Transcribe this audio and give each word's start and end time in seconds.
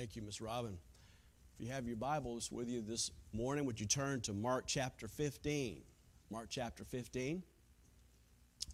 Thank 0.00 0.16
you, 0.16 0.22
Miss 0.22 0.40
Robin. 0.40 0.78
If 1.58 1.66
you 1.66 1.70
have 1.74 1.86
your 1.86 1.96
Bibles 1.96 2.50
with 2.50 2.70
you 2.70 2.80
this 2.80 3.10
morning, 3.34 3.66
would 3.66 3.78
you 3.78 3.84
turn 3.84 4.22
to 4.22 4.32
Mark 4.32 4.64
chapter 4.66 5.06
15? 5.06 5.82
Mark 6.30 6.46
chapter 6.48 6.84
15. 6.84 7.42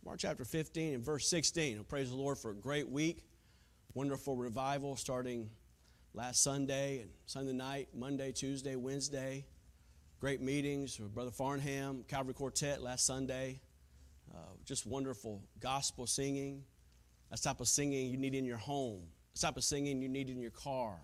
Mark 0.05 0.21
chapter 0.21 0.45
15 0.45 0.95
and 0.95 1.05
verse 1.05 1.29
16. 1.29 1.79
And 1.79 1.89
praise 1.89 2.11
the 2.11 2.15
Lord 2.15 2.39
for 2.39 2.53
a 2.53 2.55
great 2.55 2.89
week. 2.89 3.25
Wonderful 3.95 4.37
revival 4.37 4.95
starting 4.95 5.51
last 6.15 6.45
Sunday 6.45 7.01
and 7.01 7.11
Sunday 7.27 7.55
night, 7.55 7.89
Monday, 7.93 8.31
Tuesday, 8.31 8.77
Wednesday. 8.77 9.47
Great 10.21 10.41
meetings 10.41 11.01
with 11.01 11.13
Brother 11.13 11.33
Farnham, 11.33 12.05
Calvary 12.07 12.35
Quartet 12.35 12.83
last 12.83 13.05
Sunday. 13.05 13.61
Uh, 14.33 14.39
just 14.65 14.87
wonderful 14.87 15.43
gospel 15.59 16.07
singing. 16.07 16.63
That's 17.31 17.43
type 17.43 17.61
of 17.61 17.67
singing 17.67 18.13
you 18.13 18.17
need 18.17 18.37
in 18.37 18.45
your 18.45 18.59
home. 18.59 19.03
That's 19.33 19.41
type 19.41 19.57
of 19.57 19.65
singing 19.65 20.01
you 20.01 20.09
need 20.09 20.31
in 20.31 20.41
your 20.41 20.53
car. 20.53 21.01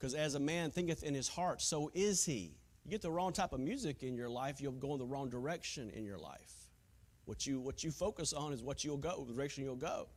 Because 0.00 0.14
as 0.14 0.34
a 0.34 0.40
man 0.40 0.70
thinketh 0.70 1.02
in 1.02 1.14
his 1.14 1.28
heart, 1.28 1.60
so 1.60 1.90
is 1.92 2.24
he. 2.24 2.56
You 2.84 2.90
get 2.90 3.02
the 3.02 3.10
wrong 3.10 3.34
type 3.34 3.52
of 3.52 3.60
music 3.60 4.02
in 4.02 4.16
your 4.16 4.30
life, 4.30 4.58
you'll 4.58 4.72
go 4.72 4.94
in 4.94 4.98
the 4.98 5.04
wrong 5.04 5.28
direction 5.28 5.90
in 5.90 6.06
your 6.06 6.16
life. 6.16 6.54
What 7.26 7.46
you, 7.46 7.60
what 7.60 7.84
you 7.84 7.90
focus 7.90 8.32
on 8.32 8.54
is 8.54 8.62
what 8.62 8.82
you'll 8.82 8.96
go, 8.96 9.24
the 9.28 9.34
direction 9.34 9.62
you'll 9.62 9.76
go. 9.76 10.08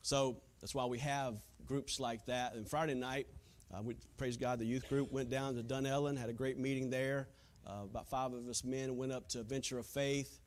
So 0.00 0.38
that's 0.62 0.74
why 0.74 0.86
we 0.86 0.98
have 1.00 1.34
groups 1.66 2.00
like 2.00 2.24
that. 2.24 2.54
And 2.54 2.66
Friday 2.66 2.94
night, 2.94 3.26
uh, 3.72 3.82
we, 3.82 3.96
praise 4.16 4.38
God, 4.38 4.58
the 4.58 4.64
youth 4.64 4.88
group 4.88 5.12
went 5.12 5.28
down 5.28 5.54
to 5.56 5.62
Dunellen, 5.62 6.16
had 6.16 6.30
a 6.30 6.34
great 6.34 6.58
meeting 6.58 6.88
there. 6.88 7.28
Uh, 7.66 7.84
about 7.84 8.08
five 8.08 8.32
of 8.32 8.48
us 8.48 8.64
men 8.64 8.96
went 8.96 9.12
up 9.12 9.28
to 9.28 9.42
Venture 9.42 9.78
of 9.78 9.86
Faith 9.86 10.40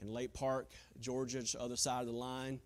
in 0.00 0.12
Lake 0.12 0.32
Park, 0.32 0.70
Georgia, 1.00 1.42
other 1.58 1.76
side 1.76 2.02
of 2.02 2.06
the 2.06 2.12
line, 2.12 2.60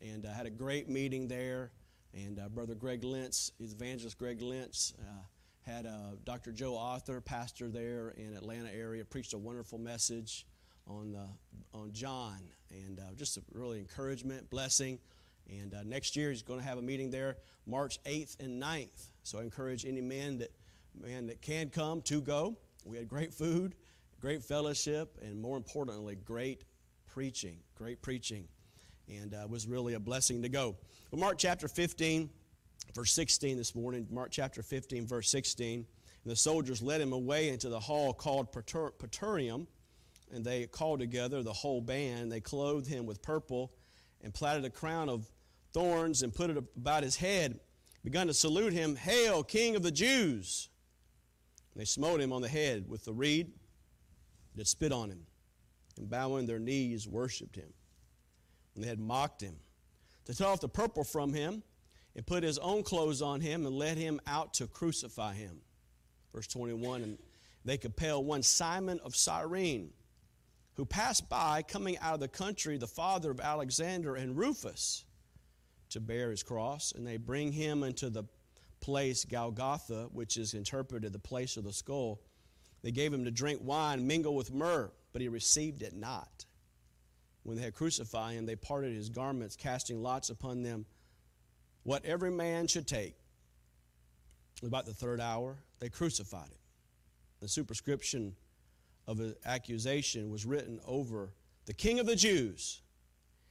and 0.00 0.24
uh, 0.24 0.32
had 0.32 0.46
a 0.46 0.50
great 0.50 0.88
meeting 0.88 1.28
there. 1.28 1.72
And 2.16 2.38
uh, 2.38 2.48
Brother 2.48 2.74
Greg 2.74 3.04
Lentz, 3.04 3.52
evangelist 3.60 4.16
Greg 4.16 4.40
Lentz, 4.40 4.94
uh, 4.98 5.22
had 5.60 5.84
uh, 5.84 6.16
Dr. 6.24 6.50
Joe 6.50 6.78
Arthur, 6.78 7.20
pastor 7.20 7.68
there 7.68 8.14
in 8.16 8.34
Atlanta 8.34 8.70
area, 8.72 9.04
preached 9.04 9.34
a 9.34 9.38
wonderful 9.38 9.78
message 9.78 10.46
on, 10.86 11.14
uh, 11.14 11.76
on 11.76 11.92
John, 11.92 12.38
and 12.70 12.98
uh, 12.98 13.14
just 13.16 13.36
a 13.36 13.42
really 13.52 13.78
encouragement, 13.78 14.48
blessing. 14.48 14.98
And 15.50 15.74
next 15.84 16.16
year 16.16 16.30
he's 16.30 16.42
going 16.42 16.58
to 16.58 16.66
have 16.66 16.78
a 16.78 16.82
meeting 16.82 17.10
there, 17.10 17.36
March 17.66 18.02
8th 18.04 18.40
and 18.40 18.60
9th. 18.62 19.10
So 19.22 19.38
I 19.38 19.42
encourage 19.42 19.84
any 19.84 20.00
man 20.00 20.38
that 20.38 20.50
man 21.00 21.26
that 21.26 21.42
can 21.42 21.68
come 21.68 22.00
to 22.02 22.20
go. 22.20 22.56
We 22.84 22.96
had 22.96 23.08
great 23.08 23.34
food, 23.34 23.74
great 24.20 24.42
fellowship, 24.42 25.18
and 25.22 25.40
more 25.40 25.56
importantly, 25.56 26.16
great 26.16 26.64
preaching. 27.06 27.58
Great 27.74 28.00
preaching, 28.02 28.48
and 29.08 29.34
uh, 29.34 29.46
was 29.48 29.66
really 29.66 29.94
a 29.94 30.00
blessing 30.00 30.42
to 30.42 30.48
go. 30.48 30.76
But 31.10 31.20
Mark 31.20 31.38
chapter 31.38 31.68
15, 31.68 32.28
verse 32.94 33.12
16 33.12 33.56
this 33.56 33.74
morning. 33.74 34.06
Mark 34.10 34.30
chapter 34.30 34.62
15, 34.62 35.06
verse 35.06 35.30
16. 35.30 35.78
And 35.78 35.86
the 36.32 36.36
soldiers 36.36 36.82
led 36.82 37.00
him 37.00 37.12
away 37.12 37.50
into 37.50 37.68
the 37.68 37.78
hall 37.78 38.12
called 38.12 38.52
Praetorium, 38.52 39.66
and 40.32 40.44
they 40.44 40.66
called 40.66 41.00
together 41.00 41.42
the 41.42 41.52
whole 41.52 41.80
band. 41.80 42.32
They 42.32 42.40
clothed 42.40 42.88
him 42.88 43.06
with 43.06 43.22
purple 43.22 43.72
and 44.22 44.34
platted 44.34 44.64
a 44.64 44.70
crown 44.70 45.08
of 45.08 45.30
thorns 45.72 46.22
and 46.22 46.34
put 46.34 46.50
it 46.50 46.56
about 46.56 47.02
his 47.02 47.16
head, 47.16 47.60
begun 48.02 48.26
to 48.26 48.34
salute 48.34 48.72
him, 48.72 48.96
Hail, 48.96 49.44
King 49.44 49.76
of 49.76 49.82
the 49.82 49.90
Jews! 49.90 50.68
And 51.74 51.80
they 51.80 51.84
smote 51.84 52.20
him 52.20 52.32
on 52.32 52.42
the 52.42 52.48
head 52.48 52.88
with 52.88 53.04
the 53.04 53.12
reed 53.12 53.52
that 54.56 54.66
spit 54.66 54.90
on 54.90 55.10
him, 55.10 55.26
and 55.98 56.08
bowing 56.08 56.46
their 56.46 56.58
knees, 56.58 57.06
worshipped 57.06 57.56
him. 57.56 57.72
They 58.76 58.88
had 58.88 59.00
mocked 59.00 59.40
him. 59.40 59.56
To 60.26 60.34
take 60.34 60.46
off 60.46 60.60
the 60.60 60.68
purple 60.68 61.04
from 61.04 61.32
him, 61.32 61.62
and 62.14 62.26
put 62.26 62.42
his 62.42 62.58
own 62.58 62.82
clothes 62.82 63.22
on 63.22 63.40
him, 63.40 63.66
and 63.66 63.76
led 63.76 63.98
him 63.98 64.20
out 64.26 64.54
to 64.54 64.66
crucify 64.66 65.34
him. 65.34 65.60
Verse 66.32 66.46
21 66.46 67.02
And 67.02 67.18
they 67.64 67.76
compelled 67.76 68.26
one 68.26 68.42
Simon 68.42 69.00
of 69.04 69.14
Cyrene, 69.14 69.90
who 70.74 70.84
passed 70.84 71.28
by, 71.28 71.62
coming 71.62 71.98
out 71.98 72.14
of 72.14 72.20
the 72.20 72.28
country, 72.28 72.78
the 72.78 72.86
father 72.86 73.30
of 73.30 73.40
Alexander 73.40 74.14
and 74.14 74.36
Rufus 74.36 75.04
to 75.90 76.00
bear 76.00 76.30
his 76.30 76.42
cross, 76.42 76.92
and 76.92 77.06
they 77.06 77.16
bring 77.16 77.52
him 77.52 77.82
into 77.82 78.10
the 78.10 78.24
place 78.80 79.24
Golgotha, 79.24 80.08
which 80.12 80.36
is 80.36 80.54
interpreted 80.54 81.12
the 81.12 81.18
place 81.18 81.56
of 81.56 81.64
the 81.64 81.72
skull. 81.72 82.20
They 82.82 82.90
gave 82.90 83.12
him 83.12 83.24
to 83.24 83.30
drink 83.30 83.60
wine 83.62 84.06
mingled 84.06 84.36
with 84.36 84.52
myrrh, 84.52 84.90
but 85.12 85.22
he 85.22 85.28
received 85.28 85.82
it 85.82 85.94
not. 85.94 86.45
When 87.46 87.56
they 87.56 87.62
had 87.62 87.74
crucified 87.74 88.34
him, 88.34 88.44
they 88.44 88.56
parted 88.56 88.92
his 88.92 89.08
garments, 89.08 89.54
casting 89.54 90.02
lots 90.02 90.30
upon 90.30 90.64
them 90.64 90.84
what 91.84 92.04
every 92.04 92.32
man 92.32 92.66
should 92.66 92.88
take. 92.88 93.14
About 94.64 94.84
the 94.84 94.92
third 94.92 95.20
hour, 95.20 95.56
they 95.78 95.88
crucified 95.88 96.48
him. 96.48 96.58
The 97.38 97.46
superscription 97.46 98.34
of 99.06 99.20
an 99.20 99.36
accusation 99.44 100.28
was 100.28 100.44
written 100.44 100.80
over 100.84 101.34
the 101.66 101.72
King 101.72 102.00
of 102.00 102.06
the 102.06 102.16
Jews. 102.16 102.82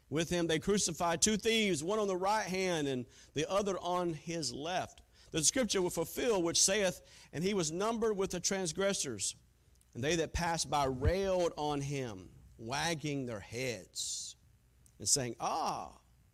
With 0.09 0.29
him 0.29 0.47
they 0.47 0.59
crucified 0.59 1.21
two 1.21 1.37
thieves, 1.37 1.81
one 1.81 1.97
on 1.97 2.09
the 2.09 2.17
right 2.17 2.45
hand 2.45 2.89
and 2.89 3.05
the 3.33 3.49
other 3.49 3.77
on 3.77 4.11
his 4.13 4.53
left. 4.53 5.03
The 5.31 5.41
scripture 5.41 5.81
will 5.81 5.89
fulfill 5.89 6.43
which 6.43 6.61
saith, 6.61 6.99
And 7.31 7.45
he 7.45 7.53
was 7.53 7.71
numbered 7.71 8.17
with 8.17 8.31
the 8.31 8.41
transgressors. 8.41 9.35
And 9.93 10.03
they 10.03 10.17
that 10.17 10.33
passed 10.33 10.69
by 10.69 10.83
railed 10.83 11.53
on 11.55 11.79
him, 11.79 12.27
wagging 12.57 13.25
their 13.25 13.39
heads, 13.39 14.35
and 14.99 15.07
saying, 15.07 15.35
Ah, 15.39 15.89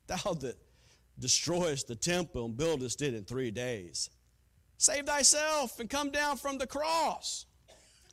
thou 0.08 0.34
that 0.34 0.58
destroyest 1.20 1.88
the 1.88 1.96
temple 1.96 2.46
and 2.46 2.58
buildest 2.58 3.02
it 3.02 3.14
in 3.14 3.24
three 3.24 3.52
days, 3.52 4.10
save 4.78 5.06
thyself 5.06 5.80
and 5.80 5.90
come 5.90 6.12
down 6.12 6.38
from 6.38 6.58
the 6.58 6.68
cross. 6.68 7.46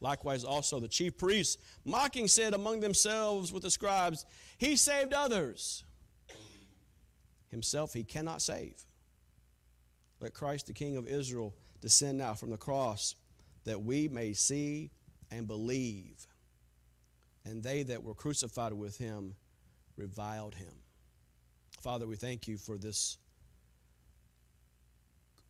Likewise, 0.00 0.44
also 0.44 0.78
the 0.78 0.88
chief 0.88 1.18
priests, 1.18 1.56
mocking, 1.84 2.28
said 2.28 2.54
among 2.54 2.80
themselves 2.80 3.52
with 3.52 3.64
the 3.64 3.70
scribes, 3.70 4.24
He 4.56 4.76
saved 4.76 5.12
others. 5.12 5.82
Himself 7.50 7.94
he 7.94 8.04
cannot 8.04 8.42
save. 8.42 8.84
Let 10.20 10.34
Christ, 10.34 10.66
the 10.66 10.72
King 10.72 10.96
of 10.96 11.08
Israel, 11.08 11.54
descend 11.80 12.18
now 12.18 12.34
from 12.34 12.50
the 12.50 12.56
cross, 12.56 13.14
that 13.64 13.82
we 13.82 14.08
may 14.08 14.32
see 14.34 14.90
and 15.30 15.46
believe. 15.46 16.27
And 17.48 17.62
they 17.62 17.82
that 17.84 18.02
were 18.02 18.14
crucified 18.14 18.74
with 18.74 18.98
him 18.98 19.34
reviled 19.96 20.54
him. 20.54 20.72
Father, 21.80 22.06
we 22.06 22.16
thank 22.16 22.46
you 22.46 22.58
for 22.58 22.76
this 22.76 23.16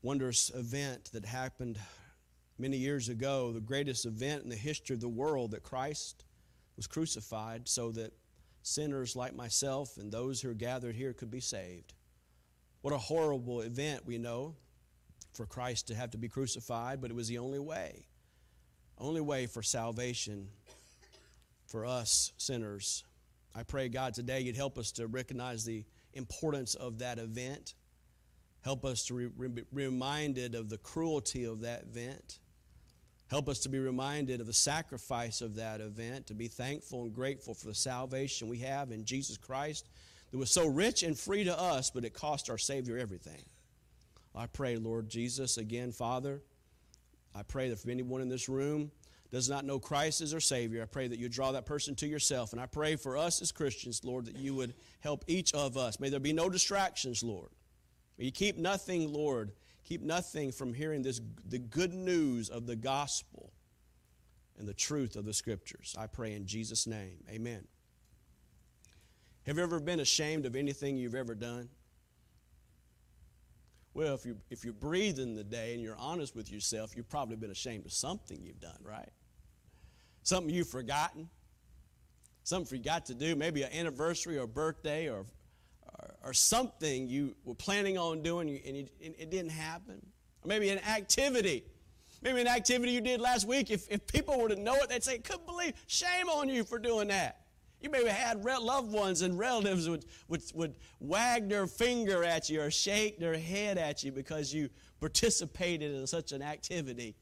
wondrous 0.02 0.50
event 0.54 1.10
that 1.12 1.24
happened 1.24 1.78
many 2.56 2.76
years 2.76 3.08
ago, 3.08 3.52
the 3.52 3.60
greatest 3.60 4.06
event 4.06 4.44
in 4.44 4.48
the 4.48 4.56
history 4.56 4.94
of 4.94 5.00
the 5.00 5.08
world 5.08 5.50
that 5.50 5.64
Christ 5.64 6.24
was 6.76 6.86
crucified 6.86 7.68
so 7.68 7.90
that 7.92 8.12
sinners 8.62 9.16
like 9.16 9.34
myself 9.34 9.96
and 9.96 10.12
those 10.12 10.40
who 10.40 10.50
are 10.50 10.54
gathered 10.54 10.94
here 10.94 11.12
could 11.12 11.30
be 11.30 11.40
saved. 11.40 11.94
What 12.82 12.94
a 12.94 12.98
horrible 12.98 13.62
event 13.62 14.06
we 14.06 14.18
know 14.18 14.54
for 15.32 15.46
Christ 15.46 15.88
to 15.88 15.96
have 15.96 16.12
to 16.12 16.18
be 16.18 16.28
crucified, 16.28 17.00
but 17.00 17.10
it 17.10 17.14
was 17.14 17.26
the 17.26 17.38
only 17.38 17.58
way. 17.58 18.06
Only 18.98 19.20
way 19.20 19.46
for 19.46 19.62
salvation 19.62 20.48
for 21.68 21.86
us 21.86 22.32
sinners. 22.38 23.04
I 23.54 23.62
pray, 23.62 23.88
God, 23.88 24.14
today 24.14 24.40
you'd 24.40 24.56
help 24.56 24.78
us 24.78 24.90
to 24.92 25.06
recognize 25.06 25.64
the 25.64 25.84
importance 26.14 26.74
of 26.74 26.98
that 26.98 27.18
event. 27.18 27.74
Help 28.62 28.84
us 28.84 29.04
to 29.06 29.30
be 29.30 29.62
reminded 29.72 30.54
of 30.54 30.68
the 30.68 30.78
cruelty 30.78 31.44
of 31.44 31.60
that 31.60 31.82
event. 31.82 32.40
Help 33.30 33.48
us 33.48 33.60
to 33.60 33.68
be 33.68 33.78
reminded 33.78 34.40
of 34.40 34.46
the 34.46 34.52
sacrifice 34.52 35.42
of 35.42 35.56
that 35.56 35.80
event, 35.80 36.26
to 36.26 36.34
be 36.34 36.48
thankful 36.48 37.02
and 37.02 37.14
grateful 37.14 37.54
for 37.54 37.66
the 37.66 37.74
salvation 37.74 38.48
we 38.48 38.58
have 38.58 38.90
in 38.90 39.04
Jesus 39.04 39.36
Christ 39.36 39.88
that 40.30 40.38
was 40.38 40.50
so 40.50 40.66
rich 40.66 41.02
and 41.02 41.18
free 41.18 41.44
to 41.44 41.58
us, 41.58 41.90
but 41.90 42.04
it 42.04 42.14
cost 42.14 42.48
our 42.48 42.58
Savior 42.58 42.96
everything. 42.96 43.42
I 44.34 44.46
pray, 44.46 44.76
Lord 44.76 45.08
Jesus, 45.08 45.58
again, 45.58 45.92
Father, 45.92 46.40
I 47.34 47.42
pray 47.42 47.68
that 47.68 47.78
for 47.78 47.90
anyone 47.90 48.22
in 48.22 48.28
this 48.28 48.48
room 48.48 48.90
does 49.30 49.48
not 49.48 49.64
know 49.64 49.78
Christ 49.78 50.20
as 50.20 50.30
their 50.30 50.40
Savior, 50.40 50.82
I 50.82 50.86
pray 50.86 51.06
that 51.06 51.18
you 51.18 51.28
draw 51.28 51.52
that 51.52 51.66
person 51.66 51.94
to 51.96 52.06
yourself. 52.06 52.52
And 52.52 52.60
I 52.60 52.66
pray 52.66 52.96
for 52.96 53.16
us 53.16 53.42
as 53.42 53.52
Christians, 53.52 54.04
Lord, 54.04 54.24
that 54.26 54.36
you 54.36 54.54
would 54.54 54.74
help 55.00 55.24
each 55.26 55.52
of 55.52 55.76
us. 55.76 56.00
May 56.00 56.08
there 56.08 56.20
be 56.20 56.32
no 56.32 56.48
distractions, 56.48 57.22
Lord. 57.22 57.50
May 58.16 58.26
you 58.26 58.32
keep 58.32 58.56
nothing, 58.56 59.12
Lord, 59.12 59.52
keep 59.84 60.00
nothing 60.00 60.50
from 60.50 60.72
hearing 60.72 61.02
this 61.02 61.20
the 61.46 61.58
good 61.58 61.92
news 61.92 62.48
of 62.48 62.66
the 62.66 62.76
gospel 62.76 63.52
and 64.58 64.66
the 64.66 64.74
truth 64.74 65.14
of 65.14 65.24
the 65.24 65.34
scriptures. 65.34 65.94
I 65.98 66.06
pray 66.06 66.34
in 66.34 66.46
Jesus' 66.46 66.86
name. 66.86 67.18
Amen. 67.30 67.66
Have 69.46 69.56
you 69.56 69.62
ever 69.62 69.80
been 69.80 70.00
ashamed 70.00 70.46
of 70.46 70.56
anything 70.56 70.96
you've 70.96 71.14
ever 71.14 71.34
done? 71.34 71.68
Well, 73.98 74.14
if, 74.14 74.24
you, 74.24 74.36
if 74.48 74.62
you're 74.64 74.74
breathing 74.74 75.34
the 75.34 75.42
day 75.42 75.74
and 75.74 75.82
you're 75.82 75.96
honest 75.98 76.36
with 76.36 76.52
yourself, 76.52 76.94
you've 76.94 77.08
probably 77.08 77.34
been 77.34 77.50
ashamed 77.50 77.84
of 77.84 77.92
something 77.92 78.40
you've 78.40 78.60
done, 78.60 78.78
right? 78.80 79.08
Something 80.22 80.54
you've 80.54 80.68
forgotten, 80.68 81.28
something 82.44 82.76
you 82.76 82.80
forgot 82.80 83.06
to 83.06 83.14
do, 83.14 83.34
maybe 83.34 83.64
an 83.64 83.72
anniversary 83.72 84.38
or 84.38 84.46
birthday 84.46 85.08
or 85.08 85.26
or, 85.98 86.14
or 86.26 86.32
something 86.32 87.08
you 87.08 87.34
were 87.42 87.56
planning 87.56 87.98
on 87.98 88.22
doing 88.22 88.60
and, 88.64 88.76
you, 88.76 88.86
and 89.04 89.16
it 89.18 89.30
didn't 89.32 89.50
happen. 89.50 90.00
maybe 90.44 90.68
an 90.68 90.78
activity. 90.78 91.64
Maybe 92.22 92.40
an 92.40 92.46
activity 92.46 92.92
you 92.92 93.00
did 93.00 93.20
last 93.20 93.48
week. 93.48 93.68
If, 93.68 93.90
if 93.90 94.06
people 94.06 94.40
were 94.40 94.48
to 94.48 94.54
know 94.54 94.76
it, 94.76 94.90
they'd 94.90 95.02
say, 95.02 95.18
couldn't 95.18 95.46
believe, 95.46 95.72
shame 95.88 96.28
on 96.28 96.48
you 96.48 96.62
for 96.62 96.78
doing 96.78 97.08
that. 97.08 97.47
You 97.80 97.90
maybe 97.90 98.08
had 98.08 98.44
loved 98.44 98.92
ones 98.92 99.22
and 99.22 99.38
relatives 99.38 99.88
would, 99.88 100.04
would, 100.28 100.42
would 100.54 100.74
wag 100.98 101.48
their 101.48 101.66
finger 101.66 102.24
at 102.24 102.50
you 102.50 102.60
or 102.60 102.70
shake 102.70 103.20
their 103.20 103.38
head 103.38 103.78
at 103.78 104.02
you 104.02 104.10
because 104.10 104.52
you 104.52 104.68
participated 105.00 105.94
in 105.94 106.06
such 106.06 106.32
an 106.32 106.42
activity. 106.42 107.14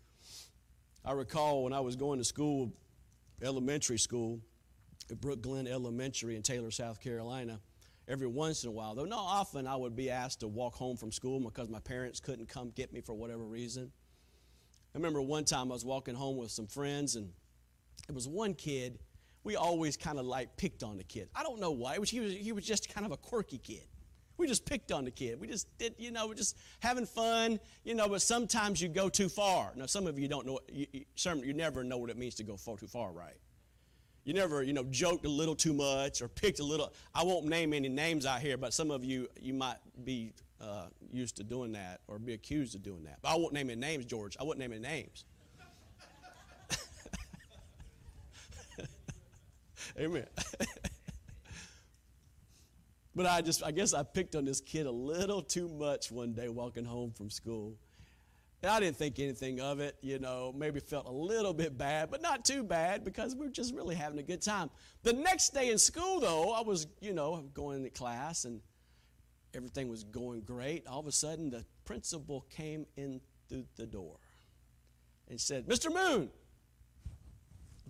I 1.04 1.12
recall 1.12 1.64
when 1.64 1.72
I 1.72 1.80
was 1.80 1.94
going 1.94 2.18
to 2.18 2.24
school, 2.24 2.72
elementary 3.42 3.98
school, 3.98 4.40
at 5.10 5.20
Brook 5.20 5.42
Glenn 5.42 5.66
Elementary 5.66 6.36
in 6.36 6.42
Taylor, 6.42 6.70
South 6.70 7.00
Carolina, 7.00 7.60
every 8.08 8.26
once 8.26 8.64
in 8.64 8.70
a 8.70 8.72
while, 8.72 8.94
though 8.94 9.04
not 9.04 9.22
often, 9.22 9.66
I 9.66 9.76
would 9.76 9.94
be 9.94 10.10
asked 10.10 10.40
to 10.40 10.48
walk 10.48 10.74
home 10.74 10.96
from 10.96 11.12
school 11.12 11.38
because 11.38 11.68
my 11.68 11.80
parents 11.80 12.18
couldn't 12.18 12.48
come 12.48 12.70
get 12.70 12.92
me 12.92 13.00
for 13.02 13.14
whatever 13.14 13.44
reason. 13.44 13.92
I 14.94 14.98
remember 14.98 15.20
one 15.20 15.44
time 15.44 15.70
I 15.70 15.74
was 15.74 15.84
walking 15.84 16.14
home 16.14 16.38
with 16.38 16.50
some 16.50 16.66
friends, 16.66 17.14
and 17.14 17.30
it 18.08 18.14
was 18.14 18.26
one 18.26 18.54
kid 18.54 18.98
we 19.46 19.54
always 19.54 19.96
kind 19.96 20.18
of 20.18 20.26
like 20.26 20.56
picked 20.56 20.82
on 20.82 20.96
the 20.96 21.04
kid. 21.04 21.28
I 21.34 21.44
don't 21.44 21.60
know 21.60 21.70
why. 21.70 21.96
Was, 21.98 22.10
he, 22.10 22.18
was, 22.18 22.34
he 22.34 22.50
was 22.50 22.66
just 22.66 22.92
kind 22.92 23.06
of 23.06 23.12
a 23.12 23.16
quirky 23.16 23.58
kid. 23.58 23.84
We 24.38 24.48
just 24.48 24.66
picked 24.66 24.90
on 24.90 25.04
the 25.04 25.10
kid. 25.12 25.40
We 25.40 25.46
just 25.46 25.68
did, 25.78 25.94
you 25.98 26.10
know, 26.10 26.26
we're 26.26 26.34
just 26.34 26.58
having 26.80 27.06
fun, 27.06 27.60
you 27.84 27.94
know, 27.94 28.08
but 28.08 28.20
sometimes 28.20 28.82
you 28.82 28.88
go 28.88 29.08
too 29.08 29.28
far. 29.28 29.72
Now, 29.76 29.86
some 29.86 30.08
of 30.08 30.18
you 30.18 30.26
don't 30.26 30.46
know, 30.46 30.58
you, 30.68 30.86
you, 30.92 31.04
you 31.44 31.54
never 31.54 31.84
know 31.84 31.96
what 31.96 32.10
it 32.10 32.18
means 32.18 32.34
to 32.34 32.42
go 32.42 32.56
far 32.56 32.76
too 32.76 32.88
far, 32.88 33.12
right? 33.12 33.36
You 34.24 34.34
never, 34.34 34.64
you 34.64 34.72
know, 34.72 34.82
joked 34.90 35.24
a 35.24 35.28
little 35.28 35.54
too 35.54 35.72
much 35.72 36.20
or 36.20 36.28
picked 36.28 36.58
a 36.58 36.64
little. 36.64 36.92
I 37.14 37.22
won't 37.22 37.46
name 37.46 37.72
any 37.72 37.88
names 37.88 38.26
out 38.26 38.40
here, 38.40 38.56
but 38.56 38.74
some 38.74 38.90
of 38.90 39.04
you, 39.04 39.28
you 39.40 39.54
might 39.54 39.76
be 40.04 40.32
uh, 40.60 40.86
used 41.12 41.36
to 41.36 41.44
doing 41.44 41.70
that 41.72 42.00
or 42.08 42.18
be 42.18 42.34
accused 42.34 42.74
of 42.74 42.82
doing 42.82 43.04
that. 43.04 43.18
But 43.22 43.28
I 43.28 43.36
won't 43.36 43.52
name 43.52 43.70
any 43.70 43.80
names, 43.80 44.06
George. 44.06 44.36
I 44.40 44.42
won't 44.42 44.58
name 44.58 44.72
any 44.72 44.82
names. 44.82 45.24
Amen. 49.98 50.26
but 53.14 53.26
I 53.26 53.40
just, 53.40 53.64
I 53.64 53.70
guess 53.70 53.94
I 53.94 54.02
picked 54.02 54.36
on 54.36 54.44
this 54.44 54.60
kid 54.60 54.86
a 54.86 54.90
little 54.90 55.40
too 55.42 55.68
much 55.68 56.12
one 56.12 56.32
day 56.34 56.48
walking 56.48 56.84
home 56.84 57.12
from 57.12 57.30
school. 57.30 57.76
And 58.62 58.70
I 58.70 58.80
didn't 58.80 58.96
think 58.96 59.18
anything 59.18 59.60
of 59.60 59.80
it, 59.80 59.96
you 60.00 60.18
know, 60.18 60.52
maybe 60.56 60.80
felt 60.80 61.06
a 61.06 61.12
little 61.12 61.54
bit 61.54 61.76
bad, 61.76 62.10
but 62.10 62.20
not 62.22 62.44
too 62.44 62.62
bad 62.62 63.04
because 63.04 63.34
we 63.36 63.46
are 63.46 63.50
just 63.50 63.74
really 63.74 63.94
having 63.94 64.18
a 64.18 64.22
good 64.22 64.42
time. 64.42 64.70
The 65.02 65.12
next 65.12 65.54
day 65.54 65.70
in 65.70 65.78
school, 65.78 66.20
though, 66.20 66.52
I 66.52 66.62
was, 66.62 66.86
you 67.00 67.12
know, 67.12 67.44
going 67.54 67.82
to 67.84 67.90
class 67.90 68.44
and 68.44 68.60
everything 69.54 69.88
was 69.88 70.04
going 70.04 70.40
great. 70.42 70.86
All 70.86 71.00
of 71.00 71.06
a 71.06 71.12
sudden, 71.12 71.50
the 71.50 71.64
principal 71.84 72.46
came 72.50 72.86
in 72.96 73.20
through 73.48 73.64
the 73.76 73.86
door 73.86 74.16
and 75.28 75.40
said, 75.40 75.66
Mr. 75.66 75.92
Moon, 75.92 76.30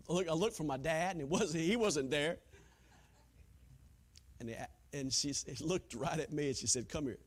look, 0.09 0.29
I 0.29 0.33
looked 0.33 0.57
for 0.57 0.65
my 0.65 0.77
dad, 0.77 1.13
and 1.17 1.21
it 1.21 1.29
wasn't, 1.29 1.65
he 1.65 1.77
wasn't 1.77 2.11
there. 2.11 2.39
And, 4.41 4.55
and 4.93 5.13
she 5.13 5.33
looked 5.61 5.95
right 5.95 6.19
at 6.19 6.33
me 6.33 6.49
and 6.49 6.57
she 6.57 6.67
said, 6.67 6.89
Come 6.89 7.05
here. 7.05 7.19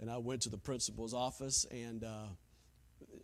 And 0.00 0.10
I 0.10 0.18
went 0.18 0.42
to 0.42 0.48
the 0.48 0.58
principal's 0.58 1.12
office, 1.12 1.66
and 1.70 2.04
uh, 2.04 2.26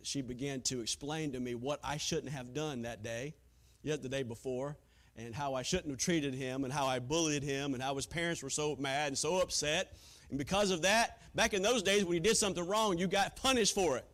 she 0.03 0.21
began 0.21 0.61
to 0.61 0.81
explain 0.81 1.31
to 1.31 1.39
me 1.39 1.55
what 1.55 1.79
I 1.83 1.97
shouldn't 1.97 2.31
have 2.31 2.53
done 2.53 2.83
that 2.83 3.03
day, 3.03 3.33
yet 3.81 4.03
the 4.03 4.09
day 4.09 4.21
before, 4.21 4.77
and 5.15 5.33
how 5.33 5.55
I 5.55 5.63
shouldn't 5.63 5.89
have 5.89 5.97
treated 5.97 6.35
him, 6.35 6.63
and 6.63 6.71
how 6.71 6.85
I 6.85 6.99
bullied 6.99 7.41
him, 7.41 7.73
and 7.73 7.81
how 7.81 7.95
his 7.95 8.05
parents 8.05 8.43
were 8.43 8.51
so 8.51 8.75
mad 8.75 9.07
and 9.07 9.17
so 9.17 9.41
upset. 9.41 9.97
And 10.29 10.37
because 10.37 10.69
of 10.69 10.83
that, 10.83 11.19
back 11.33 11.55
in 11.55 11.63
those 11.63 11.81
days 11.81 12.05
when 12.05 12.13
you 12.13 12.19
did 12.19 12.37
something 12.37 12.65
wrong, 12.65 12.97
you 12.97 13.07
got 13.07 13.35
punished 13.35 13.73
for 13.73 13.97
it. 13.97 14.05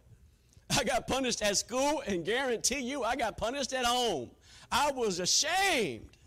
I 0.70 0.86
got 0.86 1.08
punished 1.08 1.42
at 1.42 1.58
school, 1.58 2.02
and 2.08 2.24
guarantee 2.24 2.80
you, 2.80 3.04
I 3.04 3.18
got 3.18 3.38
punished 3.38 3.74
at 3.74 3.84
home. 3.86 4.30
I 4.72 4.92
was 4.92 5.20
ashamed. 5.20 6.18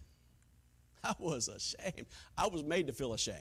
I 1.04 1.14
was 1.18 1.48
ashamed. 1.48 2.06
I 2.36 2.48
was 2.48 2.62
made 2.64 2.86
to 2.88 2.92
feel 2.92 3.12
ashamed. 3.12 3.38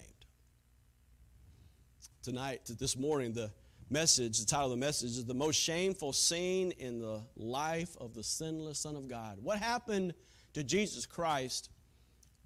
Tonight, 2.21 2.69
this 2.79 2.97
morning, 2.97 3.33
the 3.33 3.51
message, 3.89 4.39
the 4.39 4.45
title 4.45 4.65
of 4.65 4.71
the 4.71 4.85
message 4.85 5.11
is 5.11 5.25
The 5.25 5.33
Most 5.33 5.57
Shameful 5.57 6.13
Scene 6.13 6.71
in 6.71 6.99
the 6.99 7.21
Life 7.35 7.95
of 7.99 8.13
the 8.13 8.23
Sinless 8.23 8.79
Son 8.79 8.95
of 8.95 9.07
God. 9.07 9.37
What 9.41 9.59
happened 9.59 10.13
to 10.53 10.63
Jesus 10.63 11.05
Christ 11.05 11.69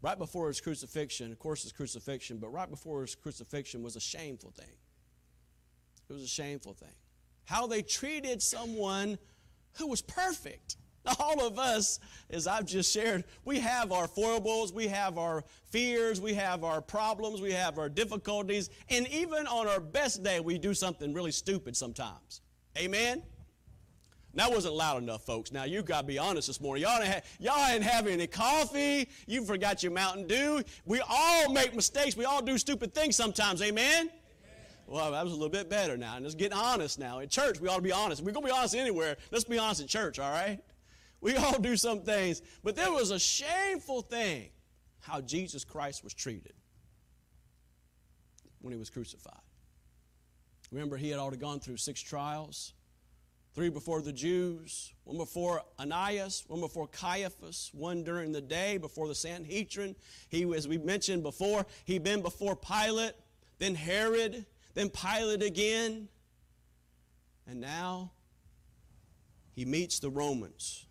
right 0.01 0.17
before 0.17 0.47
his 0.47 0.59
crucifixion? 0.59 1.31
Of 1.31 1.39
course, 1.39 1.63
his 1.63 1.71
crucifixion, 1.71 2.37
but 2.37 2.49
right 2.49 2.69
before 2.69 3.01
his 3.01 3.15
crucifixion 3.15 3.83
was 3.83 3.95
a 3.95 4.01
shameful 4.01 4.51
thing. 4.51 4.75
It 6.09 6.13
was 6.13 6.23
a 6.23 6.27
shameful 6.27 6.73
thing. 6.73 6.95
How 7.45 7.67
they 7.67 7.81
treated 7.81 8.41
someone 8.41 9.17
who 9.77 9.87
was 9.87 10.01
perfect 10.01 10.77
all 11.19 11.45
of 11.45 11.57
us, 11.57 11.99
as 12.29 12.47
I've 12.47 12.65
just 12.65 12.93
shared, 12.93 13.23
we 13.45 13.59
have 13.59 13.91
our 13.91 14.07
foibles, 14.07 14.73
we 14.73 14.87
have 14.87 15.17
our 15.17 15.43
fears, 15.69 16.21
we 16.21 16.33
have 16.33 16.63
our 16.63 16.81
problems, 16.81 17.41
we 17.41 17.51
have 17.51 17.77
our 17.77 17.89
difficulties, 17.89 18.69
and 18.89 19.07
even 19.07 19.47
on 19.47 19.67
our 19.67 19.79
best 19.79 20.23
day, 20.23 20.39
we 20.39 20.57
do 20.57 20.73
something 20.73 21.13
really 21.13 21.31
stupid 21.31 21.75
sometimes. 21.75 22.41
Amen? 22.77 23.23
That 24.35 24.51
wasn't 24.51 24.75
loud 24.75 25.01
enough, 25.01 25.25
folks. 25.25 25.51
Now, 25.51 25.63
you 25.63 25.81
got 25.81 26.01
to 26.01 26.07
be 26.07 26.19
honest 26.19 26.47
this 26.47 26.61
morning. 26.61 26.83
Y'all 26.83 27.01
ain't, 27.01 27.13
ha- 27.13 27.21
y'all 27.39 27.67
ain't 27.67 27.83
having 27.83 28.13
any 28.13 28.27
coffee. 28.27 29.09
You 29.25 29.43
forgot 29.43 29.81
your 29.81 29.91
Mountain 29.91 30.27
Dew. 30.27 30.61
We 30.85 31.01
all 31.09 31.51
make 31.51 31.75
mistakes. 31.75 32.15
We 32.15 32.25
all 32.25 32.41
do 32.41 32.57
stupid 32.57 32.93
things 32.93 33.15
sometimes. 33.15 33.61
Amen? 33.61 34.11
Well, 34.85 35.11
that 35.11 35.23
was 35.23 35.33
a 35.33 35.35
little 35.35 35.49
bit 35.49 35.69
better 35.69 35.97
now. 35.97 36.15
And 36.15 36.23
let's 36.23 36.35
get 36.35 36.53
honest 36.53 36.99
now. 36.99 37.19
In 37.19 37.29
church, 37.29 37.59
we 37.59 37.67
ought 37.67 37.77
to 37.77 37.81
be 37.81 37.91
honest. 37.91 38.23
We're 38.23 38.31
going 38.31 38.45
to 38.45 38.51
be 38.51 38.57
honest 38.57 38.75
anywhere. 38.75 39.17
Let's 39.31 39.43
be 39.45 39.57
honest 39.57 39.81
in 39.81 39.87
church, 39.87 40.19
all 40.19 40.31
right? 40.31 40.59
We 41.21 41.35
all 41.35 41.59
do 41.59 41.75
some 41.75 42.01
things. 42.01 42.41
But 42.63 42.75
there 42.75 42.91
was 42.91 43.11
a 43.11 43.19
shameful 43.19 44.01
thing 44.01 44.49
how 45.01 45.21
Jesus 45.21 45.63
Christ 45.63 46.03
was 46.03 46.13
treated 46.13 46.53
when 48.61 48.73
he 48.73 48.79
was 48.79 48.89
crucified. 48.89 49.41
Remember, 50.71 50.97
he 50.97 51.09
had 51.09 51.19
already 51.19 51.37
gone 51.37 51.59
through 51.59 51.77
six 51.77 52.01
trials 52.01 52.73
three 53.53 53.69
before 53.69 54.01
the 54.01 54.13
Jews, 54.13 54.93
one 55.03 55.17
before 55.17 55.63
Ananias, 55.79 56.43
one 56.47 56.61
before 56.61 56.87
Caiaphas, 56.87 57.71
one 57.73 58.03
during 58.03 58.31
the 58.31 58.41
day 58.41 58.77
before 58.77 59.07
the 59.07 59.15
Sanhedrin. 59.15 59.95
He, 60.29 60.43
as 60.55 60.67
we 60.67 60.77
mentioned 60.77 61.23
before, 61.23 61.65
he'd 61.85 62.03
been 62.03 62.21
before 62.21 62.55
Pilate, 62.55 63.13
then 63.57 63.75
Herod, 63.75 64.45
then 64.75 64.89
Pilate 64.89 65.41
again. 65.41 66.07
And 67.47 67.59
now 67.59 68.11
he 69.55 69.65
meets 69.65 69.99
the 69.99 70.11
Romans 70.11 70.85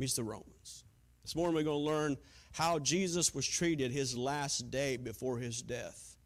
meets 0.00 0.14
the 0.14 0.24
Romans. 0.24 0.84
This 1.22 1.36
morning 1.36 1.54
we're 1.54 1.62
going 1.62 1.84
to 1.84 1.84
learn 1.84 2.16
how 2.52 2.78
Jesus 2.78 3.34
was 3.34 3.46
treated 3.46 3.92
his 3.92 4.16
last 4.16 4.70
day 4.70 4.96
before 4.96 5.36
his 5.36 5.60
death. 5.60 6.16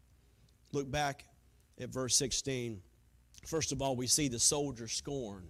Look 0.71 0.89
back 0.89 1.25
at 1.79 1.89
verse 1.89 2.15
16. 2.15 2.81
First 3.45 3.73
of 3.73 3.81
all, 3.81 3.97
we 3.97 4.07
see 4.07 4.29
the 4.29 4.39
soldier 4.39 4.87
scorn. 4.87 5.49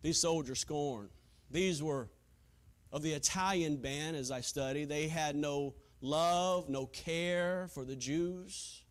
These 0.00 0.18
soldiers 0.18 0.60
scorn. 0.60 1.10
These 1.50 1.82
were 1.82 2.08
of 2.90 3.02
the 3.02 3.12
Italian 3.12 3.76
band 3.76 4.16
as 4.16 4.30
I 4.30 4.40
study. 4.40 4.86
They 4.86 5.06
had 5.06 5.36
no 5.36 5.74
love, 6.00 6.70
no 6.70 6.86
care 6.86 7.68
for 7.74 7.84
the 7.84 7.96
Jews. 7.96 8.82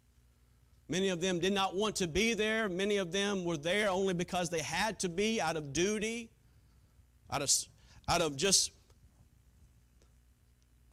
Many 0.87 1.09
of 1.09 1.19
them 1.19 1.39
did 1.39 1.53
not 1.53 1.75
want 1.75 1.95
to 1.95 2.07
be 2.07 2.35
there. 2.35 2.69
Many 2.69 2.97
of 2.97 3.11
them 3.11 3.43
were 3.43 3.57
there 3.57 3.89
only 3.89 4.13
because 4.13 4.51
they 4.51 4.61
had 4.61 4.99
to 4.99 5.09
be 5.09 5.41
out 5.41 5.57
of 5.57 5.73
duty, 5.73 6.29
out 7.31 7.41
of 7.41 7.49
out 8.07 8.21
of 8.21 8.35
just 8.35 8.71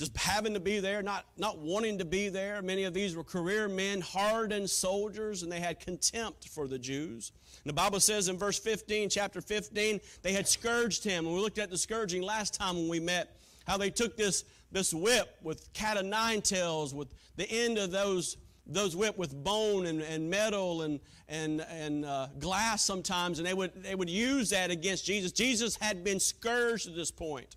just 0.01 0.17
having 0.17 0.55
to 0.55 0.61
be 0.61 0.81
there, 0.81 1.03
not, 1.03 1.27
not 1.37 1.59
wanting 1.59 1.99
to 1.99 2.07
be 2.07 2.31
there. 2.31 2.63
Many 2.63 2.85
of 2.85 2.95
these 2.95 3.15
were 3.15 3.23
career 3.23 3.69
men, 3.69 4.01
hardened 4.01 4.71
soldiers, 4.71 5.43
and 5.43 5.53
they 5.53 5.61
had 5.61 5.79
contempt 5.79 6.49
for 6.49 6.67
the 6.67 6.79
Jews. 6.79 7.33
And 7.63 7.69
the 7.69 7.75
Bible 7.75 8.01
says 8.01 8.31
in 8.31 8.39
verse 8.39 8.59
15, 8.59 9.11
chapter 9.11 9.43
15, 9.43 10.01
they 10.23 10.33
had 10.33 10.49
scourged 10.49 11.05
him. 11.05 11.27
And 11.27 11.35
we 11.35 11.43
looked 11.43 11.59
at 11.59 11.69
the 11.69 11.77
scourging 11.77 12.23
last 12.23 12.55
time 12.55 12.77
when 12.77 12.89
we 12.89 12.99
met, 12.99 13.37
how 13.67 13.77
they 13.77 13.91
took 13.91 14.17
this, 14.17 14.45
this 14.73 14.95
whip 14.95 15.37
with 15.43 15.71
cat 15.75 15.99
of 15.99 16.07
nine 16.07 16.41
tails, 16.41 16.95
with 16.95 17.09
the 17.37 17.49
end 17.51 17.77
of 17.77 17.91
those 17.91 18.39
those 18.71 18.95
whipped 18.95 19.19
with 19.19 19.35
bone 19.45 19.87
and, 19.87 20.01
and 20.01 20.31
metal 20.31 20.83
and, 20.83 21.01
and, 21.29 21.61
and 21.69 22.05
uh, 22.05 22.29
glass 22.39 22.83
sometimes, 22.83 23.39
and 23.39 23.47
they 23.47 23.55
would, 23.55 23.83
they 23.83 23.95
would 23.95 24.11
use 24.11 24.51
that 24.51 24.71
against 24.71 25.05
Jesus. 25.05 25.33
Jesus 25.33 25.77
had 25.77 26.05
been 26.05 26.21
scourged 26.21 26.89
at 26.89 26.95
this 26.95 27.11
point. 27.11 27.57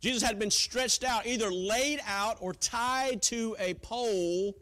Jesus 0.00 0.22
had 0.22 0.38
been 0.38 0.50
stretched 0.50 1.04
out, 1.04 1.26
either 1.26 1.50
laid 1.50 2.00
out 2.06 2.36
or 2.40 2.52
tied 2.52 3.22
to 3.22 3.56
a 3.58 3.74
pole, 3.74 4.54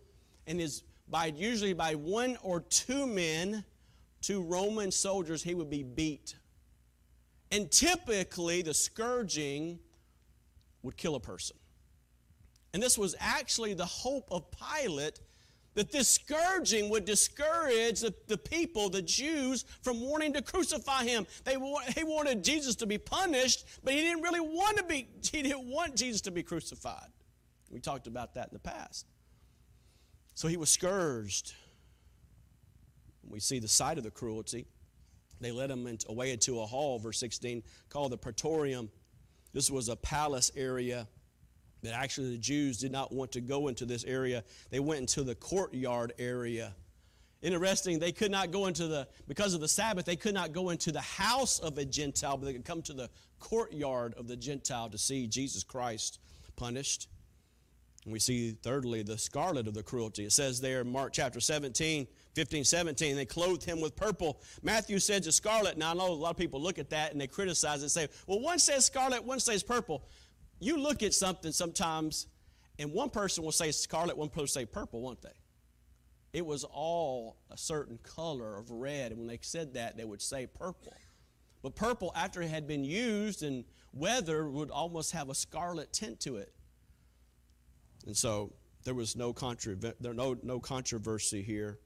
and 0.46 0.60
is 0.60 0.82
by 1.08 1.26
usually 1.26 1.72
by 1.72 1.94
one 1.94 2.38
or 2.42 2.60
two 2.60 3.06
men, 3.06 3.64
two 4.20 4.42
Roman 4.42 4.90
soldiers, 4.90 5.42
he 5.42 5.54
would 5.54 5.70
be 5.70 5.82
beat. 5.82 6.36
And 7.50 7.70
typically, 7.70 8.62
the 8.62 8.72
scourging 8.72 9.78
would 10.82 10.96
kill 10.96 11.16
a 11.16 11.20
person. 11.20 11.56
And 12.72 12.82
this 12.82 12.96
was 12.96 13.14
actually 13.20 13.74
the 13.74 13.84
hope 13.84 14.28
of 14.30 14.46
Pilate 14.50 15.20
that 15.74 15.90
this 15.90 16.08
scourging 16.08 16.90
would 16.90 17.04
discourage 17.04 18.00
the, 18.00 18.14
the 18.26 18.36
people, 18.36 18.90
the 18.90 19.02
Jews, 19.02 19.64
from 19.82 20.00
wanting 20.00 20.32
to 20.34 20.42
crucify 20.42 21.04
him. 21.04 21.26
They, 21.44 21.56
he 21.96 22.04
wanted 22.04 22.44
Jesus 22.44 22.76
to 22.76 22.86
be 22.86 22.98
punished, 22.98 23.66
but 23.82 23.94
he 23.94 24.00
didn't 24.00 24.22
really 24.22 24.40
want 24.40 24.76
to 24.78 24.84
be, 24.84 25.08
he 25.30 25.42
didn't 25.42 25.66
want 25.66 25.96
Jesus 25.96 26.20
to 26.22 26.30
be 26.30 26.42
crucified. 26.42 27.08
We 27.70 27.80
talked 27.80 28.06
about 28.06 28.34
that 28.34 28.48
in 28.48 28.54
the 28.54 28.58
past. 28.58 29.06
So 30.34 30.48
he 30.48 30.56
was 30.56 30.70
scourged. 30.70 31.54
We 33.28 33.40
see 33.40 33.58
the 33.58 33.68
site 33.68 33.98
of 33.98 34.04
the 34.04 34.10
cruelty. 34.10 34.66
They 35.40 35.52
led 35.52 35.70
him 35.70 35.88
away 36.08 36.32
into 36.32 36.60
a 36.60 36.66
hall, 36.66 36.98
verse 36.98 37.18
16, 37.18 37.62
called 37.88 38.12
the 38.12 38.18
Praetorium. 38.18 38.90
This 39.52 39.70
was 39.70 39.88
a 39.88 39.96
palace 39.96 40.50
area 40.54 41.08
that 41.82 41.94
actually 41.94 42.30
the 42.30 42.38
Jews 42.38 42.78
did 42.78 42.92
not 42.92 43.12
want 43.12 43.32
to 43.32 43.40
go 43.40 43.68
into 43.68 43.84
this 43.84 44.04
area. 44.04 44.44
They 44.70 44.80
went 44.80 45.00
into 45.00 45.22
the 45.22 45.34
courtyard 45.34 46.12
area. 46.18 46.74
Interesting, 47.42 47.98
they 47.98 48.12
could 48.12 48.30
not 48.30 48.52
go 48.52 48.66
into 48.66 48.86
the, 48.86 49.08
because 49.26 49.52
of 49.52 49.60
the 49.60 49.68
Sabbath, 49.68 50.04
they 50.04 50.14
could 50.14 50.34
not 50.34 50.52
go 50.52 50.70
into 50.70 50.92
the 50.92 51.00
house 51.00 51.58
of 51.58 51.76
a 51.76 51.84
Gentile, 51.84 52.36
but 52.36 52.46
they 52.46 52.52
could 52.52 52.64
come 52.64 52.82
to 52.82 52.92
the 52.92 53.10
courtyard 53.40 54.14
of 54.16 54.28
the 54.28 54.36
Gentile 54.36 54.88
to 54.90 54.98
see 54.98 55.26
Jesus 55.26 55.64
Christ 55.64 56.20
punished. 56.54 57.08
And 58.04 58.12
we 58.12 58.20
see, 58.20 58.52
thirdly, 58.62 59.02
the 59.02 59.18
scarlet 59.18 59.66
of 59.66 59.74
the 59.74 59.82
cruelty. 59.82 60.24
It 60.24 60.32
says 60.32 60.60
there 60.60 60.80
in 60.80 60.90
Mark 60.90 61.12
chapter 61.12 61.40
17, 61.40 62.06
15, 62.34 62.64
17, 62.64 63.16
they 63.16 63.24
clothed 63.24 63.64
him 63.64 63.80
with 63.80 63.94
purple. 63.96 64.40
Matthew 64.62 64.98
says 65.00 65.26
it's 65.26 65.36
scarlet. 65.36 65.78
Now, 65.78 65.92
I 65.92 65.94
know 65.94 66.10
a 66.10 66.12
lot 66.12 66.30
of 66.30 66.36
people 66.36 66.60
look 66.60 66.78
at 66.78 66.90
that 66.90 67.12
and 67.12 67.20
they 67.20 67.28
criticize 67.28 67.80
it 67.80 67.82
and 67.82 67.90
say, 67.90 68.08
well, 68.26 68.40
one 68.40 68.58
says 68.58 68.84
scarlet, 68.84 69.24
one 69.24 69.40
says 69.40 69.62
purple 69.62 70.04
you 70.64 70.78
look 70.78 71.02
at 71.02 71.14
something 71.14 71.52
sometimes, 71.52 72.26
and 72.78 72.92
one 72.92 73.10
person 73.10 73.44
will 73.44 73.52
say 73.52 73.70
scarlet, 73.70 74.16
one 74.16 74.28
person 74.28 74.42
will 74.42 74.46
say 74.48 74.66
purple, 74.66 75.00
won't 75.00 75.22
they? 75.22 75.30
It 76.32 76.46
was 76.46 76.64
all 76.64 77.36
a 77.50 77.58
certain 77.58 77.98
color 78.02 78.56
of 78.56 78.70
red, 78.70 79.12
and 79.12 79.18
when 79.18 79.28
they 79.28 79.38
said 79.42 79.74
that, 79.74 79.96
they 79.96 80.04
would 80.04 80.22
say 80.22 80.46
purple. 80.46 80.94
But 81.62 81.76
purple, 81.76 82.12
after 82.16 82.42
it 82.42 82.48
had 82.48 82.66
been 82.66 82.84
used 82.84 83.42
and 83.42 83.64
weather, 83.92 84.48
would 84.48 84.70
almost 84.70 85.12
have 85.12 85.28
a 85.28 85.34
scarlet 85.34 85.92
tint 85.92 86.20
to 86.20 86.36
it. 86.36 86.52
And 88.06 88.16
so 88.16 88.52
there 88.84 88.94
was 88.94 89.14
no, 89.14 89.32
contra- 89.32 89.76
there 89.76 90.14
no, 90.14 90.36
no 90.42 90.58
controversy 90.58 91.42
here. 91.42 91.78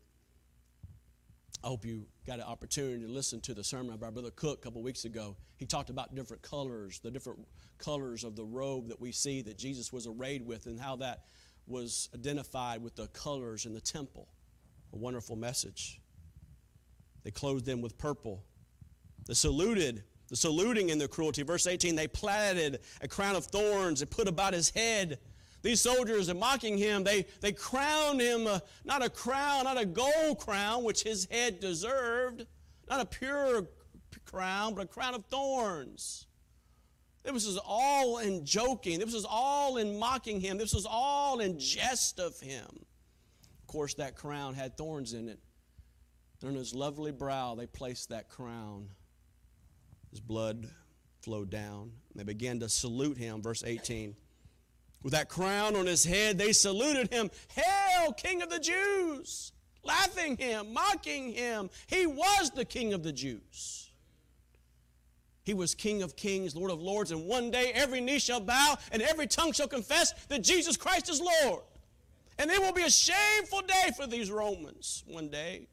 I 1.63 1.69
hope 1.69 1.85
you 1.85 2.07
got 2.27 2.41
an 2.41 2.45
opportunity 2.45 3.07
to 3.07 3.09
listen 3.09 3.41
to 3.41 3.55
the 3.55 3.63
sermon 3.63 3.97
by 3.97 4.07
our 4.07 4.13
Brother 4.13 4.33
Cook 4.33 4.59
a 4.59 4.63
couple 4.63 4.83
weeks 4.83 5.05
ago. 5.05 5.37
He 5.59 5.65
talked 5.65 5.91
about 5.91 6.13
different 6.13 6.43
colors, 6.43 6.99
the 6.99 7.11
different 7.11 7.47
colors 7.79 8.25
of 8.25 8.35
the 8.35 8.45
robe 8.45 8.89
that 8.89 9.01
we 9.01 9.13
see 9.13 9.43
that 9.43 9.57
Jesus 9.57 9.93
was 9.93 10.09
arrayed 10.09 10.45
with, 10.45 10.67
and 10.67 10.81
how 10.81 10.97
that 10.97 11.23
was 11.69 12.09
identified 12.15 12.83
with 12.83 12.97
the 12.97 13.07
colors 13.09 13.65
in 13.65 13.73
the 13.73 13.81
temple. 13.81 14.27
A 14.93 14.97
wonderful 14.97 15.37
message. 15.37 16.01
They 17.23 17.31
clothed 17.31 17.65
them 17.65 17.81
with 17.81 17.97
purple. 17.97 18.43
The 19.27 19.35
saluted, 19.35 20.03
the 20.29 20.37
saluting 20.37 20.89
in 20.89 20.99
the 20.99 21.07
cruelty. 21.07 21.45
Verse 21.45 21.69
18, 21.69 21.95
they 21.95 22.09
platted 22.09 22.81
a 23.03 23.09
crown 23.09 23.37
of 23.37 23.47
thorns 23.47 24.01
and 24.01 24.11
put 24.11 24.27
about 24.27 24.53
his 24.53 24.71
head 24.71 25.21
these 25.67 25.81
soldiers 25.81 26.31
are 26.31 26.35
mocking 26.35 26.79
him. 26.79 27.03
They, 27.03 27.27
they 27.41 27.51
crown 27.51 28.21
him, 28.21 28.47
uh, 28.47 28.61
not 28.85 29.05
a 29.05 29.11
crown, 29.11 29.65
not 29.65 29.77
a 29.77 29.85
gold 29.85 30.39
crown, 30.39 30.85
which 30.85 31.03
his 31.03 31.27
head 31.29 31.59
deserved, 31.59 32.47
not 32.89 33.01
a 33.01 33.05
pure 33.05 33.67
crown, 34.25 34.75
but 34.75 34.85
a 34.85 34.87
crown 34.87 35.15
of 35.17 35.25
thorns. 35.25 36.27
This 37.25 37.33
was 37.45 37.59
all 37.67 38.19
in 38.19 38.47
joking. 38.47 39.01
This 39.01 39.13
was 39.13 39.27
all 39.29 39.79
in 39.79 39.99
mocking 39.99 40.41
him. 40.41 40.57
This 40.57 40.73
was 40.73 40.87
all 40.89 41.41
in 41.41 41.59
jest 41.59 42.21
of 42.21 42.39
him. 42.39 42.69
Of 42.71 43.67
course, 43.67 43.95
that 43.95 44.15
crown 44.15 44.55
had 44.55 44.79
thorns 44.79 45.15
in 45.15 45.29
it. 45.29 45.41
And 46.43 46.51
on 46.51 46.55
his 46.55 46.77
lovely 46.77 47.11
brow, 47.11 47.57
they 47.57 47.67
placed 47.67 48.11
that 48.11 48.29
crown. 48.29 48.91
His 50.13 50.21
blood 50.21 50.71
flowed 51.23 51.51
down. 51.51 51.91
They 52.15 52.23
began 52.23 52.61
to 52.61 52.69
salute 52.69 53.19
him, 53.19 53.43
verse 53.43 53.65
18. 53.67 54.15
With 55.07 55.13
that 55.13 55.29
crown 55.29 55.77
on 55.77 55.87
his 55.87 56.05
head, 56.05 56.37
they 56.37 56.53
saluted 56.53 57.13
him, 57.13 57.31
Hail, 57.55 58.13
King 58.15 58.43
of 58.43 58.51
the 58.51 58.59
Jews! 58.59 59.53
Laughing 59.85 60.37
him, 60.37 60.73
mocking 60.73 61.31
him. 61.31 61.71
He 61.87 62.07
was 62.07 62.51
the 62.51 62.65
King 62.65 62.93
of 62.93 63.05
the 63.05 63.13
Jews. 63.13 63.89
He 65.45 65.55
was 65.55 65.77
King 65.77 66.03
of 66.03 66.17
kings, 66.17 66.57
Lord 66.57 66.73
of 66.73 66.83
lords, 66.83 67.13
and 67.13 67.25
one 67.25 67.53
day 67.53 67.71
every 67.73 68.01
knee 68.01 68.19
shall 68.19 68.41
bow 68.41 68.79
and 68.91 69.01
every 69.01 69.29
tongue 69.29 69.53
shall 69.53 69.69
confess 69.69 70.13
that 70.27 70.43
Jesus 70.43 70.77
Christ 70.77 71.09
is 71.09 71.21
Lord. 71.21 71.63
And 72.41 72.51
it 72.51 72.61
will 72.61 72.73
be 72.73 72.83
a 72.83 72.91
shameful 72.91 73.63
day 73.63 73.93
for 73.97 74.09
these 74.09 74.29
Romans 74.29 75.05
one 75.07 75.29
day 75.29 75.69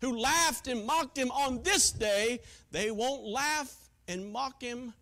who 0.00 0.16
laughed 0.16 0.66
and 0.66 0.86
mocked 0.86 1.18
him 1.18 1.30
on 1.30 1.62
this 1.62 1.90
day. 1.90 2.40
They 2.70 2.90
won't 2.90 3.22
laugh 3.22 3.76
and 4.08 4.32
mock 4.32 4.62
him 4.62 4.94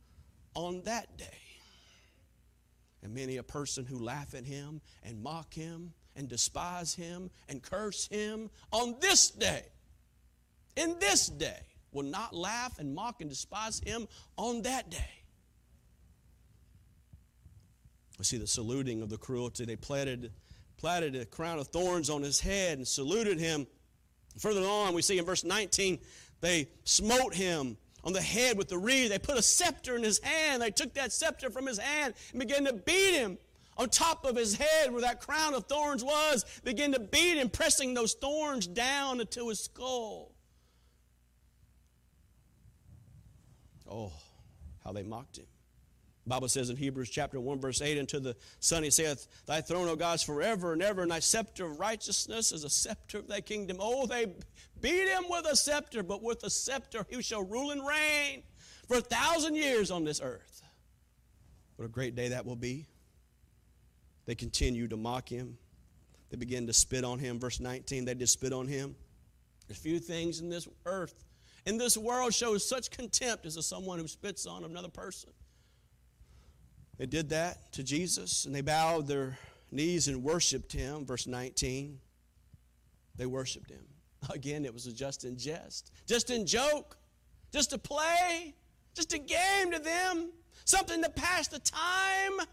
on 0.57 0.83
that 0.87 1.17
day 1.17 1.44
and 3.05 3.15
many 3.15 3.37
a 3.37 3.43
person 3.43 3.85
who 3.85 3.99
laugh 3.99 4.35
at 4.35 4.45
him 4.45 4.81
and 5.03 5.23
mock 5.23 5.53
him 5.53 5.93
and 6.17 6.27
despise 6.27 6.95
him 6.95 7.31
and 7.49 7.63
curse 7.63 8.09
him 8.09 8.51
on 8.73 8.97
this 9.01 9.31
day, 9.31 9.63
in 10.77 10.97
this 10.99 11.27
day, 11.29 11.61
will 11.93 12.03
not 12.03 12.35
laugh 12.35 12.79
and 12.79 12.95
mock 12.95 13.21
and 13.21 13.29
despise 13.29 13.79
him 13.81 14.09
on 14.37 14.63
that 14.63 14.91
day. 14.91 15.23
We 18.19 18.25
see 18.25 18.39
the 18.39 18.47
saluting 18.47 19.03
of 19.03 19.11
the 19.11 19.19
cruelty. 19.19 19.65
They 19.65 19.77
planted, 19.77 20.33
planted 20.79 21.15
a 21.15 21.27
crown 21.27 21.59
of 21.59 21.69
thorns 21.69 22.09
on 22.09 22.23
his 22.23 22.41
head 22.41 22.79
and 22.79 22.89
saluted 22.89 23.39
him. 23.39 23.67
Further 24.39 24.63
on, 24.63 24.95
we 24.95 25.03
see 25.03 25.19
in 25.19 25.25
verse 25.25 25.45
19, 25.45 25.99
they 26.41 26.69
smote 26.85 27.35
him 27.35 27.77
on 28.05 28.13
the 28.13 28.23
head 28.23 28.57
with 28.57 28.69
the 28.69 28.79
reed. 28.79 29.11
They 29.11 29.19
put 29.19 29.39
a 29.39 29.43
scepter 29.43 29.97
in 29.97 30.03
his 30.03 30.19
hand. 30.21 30.63
They 30.63 30.71
took 30.71 30.95
that 30.95 31.13
scepter 31.13 31.51
from 31.51 31.67
his 31.67 31.79
hand 31.79 32.15
and 32.31 32.39
began 32.39 32.65
to 32.67 32.73
beat 32.73 33.15
him 33.15 33.39
on 33.77 33.89
top 33.89 34.25
of 34.25 34.37
his 34.37 34.55
head 34.57 34.93
where 34.93 35.01
that 35.01 35.21
crown 35.21 35.55
of 35.55 35.65
thorns 35.65 36.05
was, 36.05 36.45
began 36.63 36.93
to 36.93 37.01
beat 37.01 37.37
him, 37.37 37.49
pressing 37.49 37.95
those 37.95 38.15
thorns 38.15 38.67
down 38.67 39.21
into 39.21 39.49
his 39.49 39.61
skull. 39.61 40.31
Oh, 43.91 44.13
how 44.85 44.93
they 44.93 45.03
mocked 45.03 45.39
him. 45.39 45.47
Bible 46.27 46.49
says 46.49 46.71
in 46.71 46.77
Hebrews 46.77 47.11
chapter 47.11 47.39
1, 47.39 47.61
verse 47.61 47.83
8, 47.83 47.99
Unto 47.99 48.19
the 48.19 48.35
Son 48.59 48.83
he 48.83 48.91
saith, 48.91 49.27
Thy 49.47 49.61
throne, 49.61 49.89
O 49.89 49.97
God, 49.97 50.15
is 50.15 50.23
forever 50.23 50.73
and 50.73 50.83
ever, 50.83 51.03
and 51.03 51.11
thy 51.11 51.19
scepter 51.19 51.67
of 51.67 51.79
righteousness 51.79 52.51
is 52.51 52.65
a 52.65 52.71
scepter 52.71 53.19
of 53.19 53.29
thy 53.29 53.43
kingdom. 53.43 53.77
Oh, 53.79 54.07
they 54.07 54.33
beat 54.81 55.09
him 55.09 55.25
with 55.29 55.47
a 55.47 55.55
scepter, 55.55 56.03
but 56.03 56.23
with 56.23 56.43
a 56.43 56.51
scepter 56.51 57.05
he 57.11 57.21
shall 57.23 57.43
rule 57.43 57.73
and 57.73 57.87
reign 57.87 58.43
for 58.89 58.97
a 58.97 59.03
thousand 59.03 59.57
years 59.57 59.91
on 59.91 60.05
this 60.05 60.21
earth. 60.23 60.63
What 61.77 61.85
a 61.85 61.89
great 61.89 62.15
day 62.15 62.29
that 62.29 62.47
will 62.47 62.57
be. 62.57 62.87
They 64.25 64.35
continue 64.35 64.89
to 64.89 64.97
mock 64.97 65.29
him. 65.29 65.59
They 66.31 66.39
begin 66.39 66.67
to 66.69 66.73
spit 66.73 67.05
on 67.05 67.19
him. 67.19 67.39
Verse 67.39 67.61
19, 67.61 68.07
they 68.07 68.15
just 68.15 68.33
spit 68.33 68.55
on 68.55 68.67
him. 68.67 68.97
There's 69.67 69.79
few 69.79 69.99
things 69.99 70.41
in 70.41 70.49
this 70.49 70.69
earth, 70.87 71.25
in 71.67 71.77
this 71.77 71.99
world, 71.99 72.33
shows 72.33 72.67
such 72.67 72.91
contempt 72.91 73.45
as 73.45 73.65
someone 73.67 73.99
who 73.99 74.09
spits 74.09 74.47
on 74.47 74.65
another 74.65 74.89
person. 74.89 75.31
They 76.99 77.07
did 77.07 77.31
that 77.31 77.73
to 77.73 77.83
Jesus 77.83 78.45
and 78.45 78.55
they 78.55 78.61
bowed 78.61 79.07
their 79.07 79.39
knees 79.71 80.09
and 80.09 80.23
worshiped 80.23 80.73
him. 80.73 81.05
Verse 81.05 81.27
19. 81.27 81.99
They 83.17 83.27
worshiped 83.27 83.71
him. 83.71 83.85
Again, 84.31 84.65
it 84.65 84.73
was 84.73 84.85
just 84.85 85.25
in 85.25 85.37
jest, 85.37 85.93
just 86.07 86.31
in 86.31 86.47
joke, 86.47 86.97
just 87.53 87.73
a 87.73 87.79
play, 87.79 88.55
just 88.95 89.13
a 89.13 89.19
game 89.19 89.73
to 89.73 89.79
them, 89.79 90.31
something 90.65 91.03
to 91.03 91.11
pass 91.11 91.49
the 91.49 91.59
time 91.59 92.47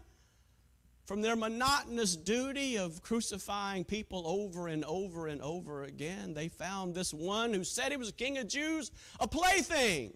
from 1.04 1.20
their 1.20 1.34
monotonous 1.34 2.14
duty 2.14 2.78
of 2.78 3.02
crucifying 3.02 3.84
people 3.84 4.26
over 4.26 4.68
and 4.68 4.84
over 4.84 5.26
and 5.26 5.42
over 5.42 5.84
again. 5.84 6.34
They 6.34 6.48
found 6.48 6.94
this 6.94 7.12
one 7.12 7.52
who 7.52 7.64
said 7.64 7.90
he 7.90 7.96
was 7.96 8.12
king 8.12 8.38
of 8.38 8.48
Jews 8.48 8.90
a 9.18 9.26
plaything, 9.26 10.14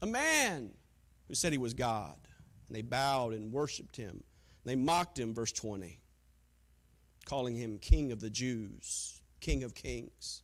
a 0.00 0.06
man 0.06 0.70
who 1.28 1.34
said 1.34 1.52
he 1.52 1.58
was 1.58 1.74
God. 1.74 2.16
And 2.70 2.76
they 2.76 2.82
bowed 2.82 3.34
and 3.34 3.50
worshiped 3.50 3.96
him. 3.96 4.22
They 4.64 4.76
mocked 4.76 5.18
him, 5.18 5.34
verse 5.34 5.50
20, 5.50 5.98
calling 7.24 7.56
him 7.56 7.78
King 7.78 8.12
of 8.12 8.20
the 8.20 8.30
Jews, 8.30 9.20
King 9.40 9.64
of 9.64 9.74
Kings. 9.74 10.42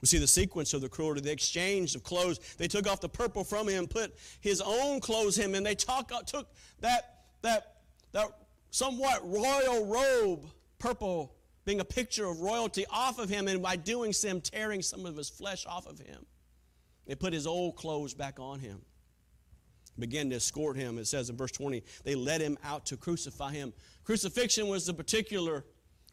We 0.00 0.06
see 0.06 0.16
the 0.16 0.26
sequence 0.26 0.72
of 0.72 0.80
the 0.80 0.88
cruelty, 0.88 1.20
the 1.20 1.32
exchange 1.32 1.94
of 1.94 2.02
clothes. 2.02 2.38
They 2.56 2.68
took 2.68 2.88
off 2.88 3.02
the 3.02 3.10
purple 3.10 3.44
from 3.44 3.68
him, 3.68 3.86
put 3.86 4.16
his 4.40 4.62
own 4.62 5.00
clothes 5.00 5.36
him, 5.36 5.54
and 5.54 5.66
they 5.66 5.74
talk, 5.74 6.10
uh, 6.10 6.22
took 6.22 6.48
that, 6.80 7.24
that, 7.42 7.80
that 8.12 8.28
somewhat 8.70 9.20
royal 9.30 9.84
robe, 9.84 10.46
purple 10.78 11.34
being 11.66 11.80
a 11.80 11.84
picture 11.84 12.24
of 12.24 12.40
royalty, 12.40 12.86
off 12.90 13.18
of 13.18 13.28
him, 13.28 13.46
and 13.46 13.60
by 13.60 13.76
doing 13.76 14.14
so, 14.14 14.38
tearing 14.38 14.80
some 14.80 15.04
of 15.04 15.18
his 15.18 15.28
flesh 15.28 15.66
off 15.66 15.86
of 15.86 15.98
him. 15.98 16.24
They 17.06 17.14
put 17.14 17.34
his 17.34 17.46
old 17.46 17.76
clothes 17.76 18.14
back 18.14 18.40
on 18.40 18.60
him 18.60 18.80
began 19.98 20.30
to 20.30 20.36
escort 20.36 20.76
him. 20.76 20.98
It 20.98 21.06
says 21.06 21.30
in 21.30 21.36
verse 21.36 21.52
20, 21.52 21.82
they 22.04 22.14
led 22.14 22.40
him 22.40 22.58
out 22.62 22.86
to 22.86 22.96
crucify 22.96 23.52
him. 23.52 23.72
Crucifixion 24.04 24.68
was 24.68 24.86
the 24.86 24.94
particular 24.94 25.64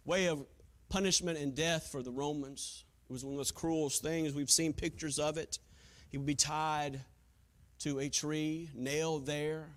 way 0.05 0.27
of 0.27 0.45
punishment 0.89 1.37
and 1.37 1.55
death 1.55 1.89
for 1.91 2.01
the 2.01 2.11
Romans. 2.11 2.85
It 3.09 3.13
was 3.13 3.23
one 3.23 3.33
of 3.33 3.35
the 3.35 3.39
most 3.39 3.55
cruelest 3.55 4.01
things. 4.01 4.33
We've 4.33 4.49
seen 4.49 4.73
pictures 4.73 5.19
of 5.19 5.37
it. 5.37 5.59
He 6.09 6.17
would 6.17 6.25
be 6.25 6.35
tied 6.35 7.01
to 7.79 7.99
a 7.99 8.09
tree, 8.09 8.69
nailed 8.73 9.25
there. 9.25 9.69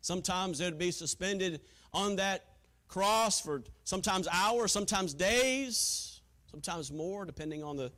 Sometimes 0.00 0.60
it 0.60 0.64
would 0.64 0.78
be 0.78 0.90
suspended 0.90 1.60
on 1.92 2.16
that 2.16 2.44
cross 2.88 3.40
for 3.40 3.62
sometimes 3.84 4.28
hours, 4.30 4.70
sometimes 4.70 5.14
days, 5.14 6.20
sometimes 6.50 6.92
more, 6.92 7.24
depending 7.24 7.64
on 7.64 7.76
the 7.76 7.90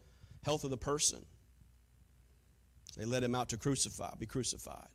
health 0.45 0.64
of 0.64 0.71
the 0.71 0.76
person. 0.76 1.25
They 2.97 3.05
led 3.05 3.23
him 3.23 3.35
out 3.35 3.50
to 3.50 3.57
crucify, 3.57 4.14
be 4.19 4.26
crucified. 4.26 4.88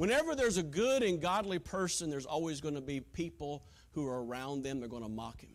Whenever 0.00 0.34
there's 0.34 0.56
a 0.56 0.62
good 0.62 1.02
and 1.02 1.20
godly 1.20 1.58
person, 1.58 2.08
there's 2.08 2.24
always 2.24 2.62
going 2.62 2.74
to 2.74 2.80
be 2.80 3.00
people 3.00 3.66
who 3.90 4.08
are 4.08 4.24
around 4.24 4.62
them. 4.62 4.80
They're 4.80 4.88
going 4.88 5.02
to 5.02 5.10
mock 5.10 5.42
him. 5.42 5.50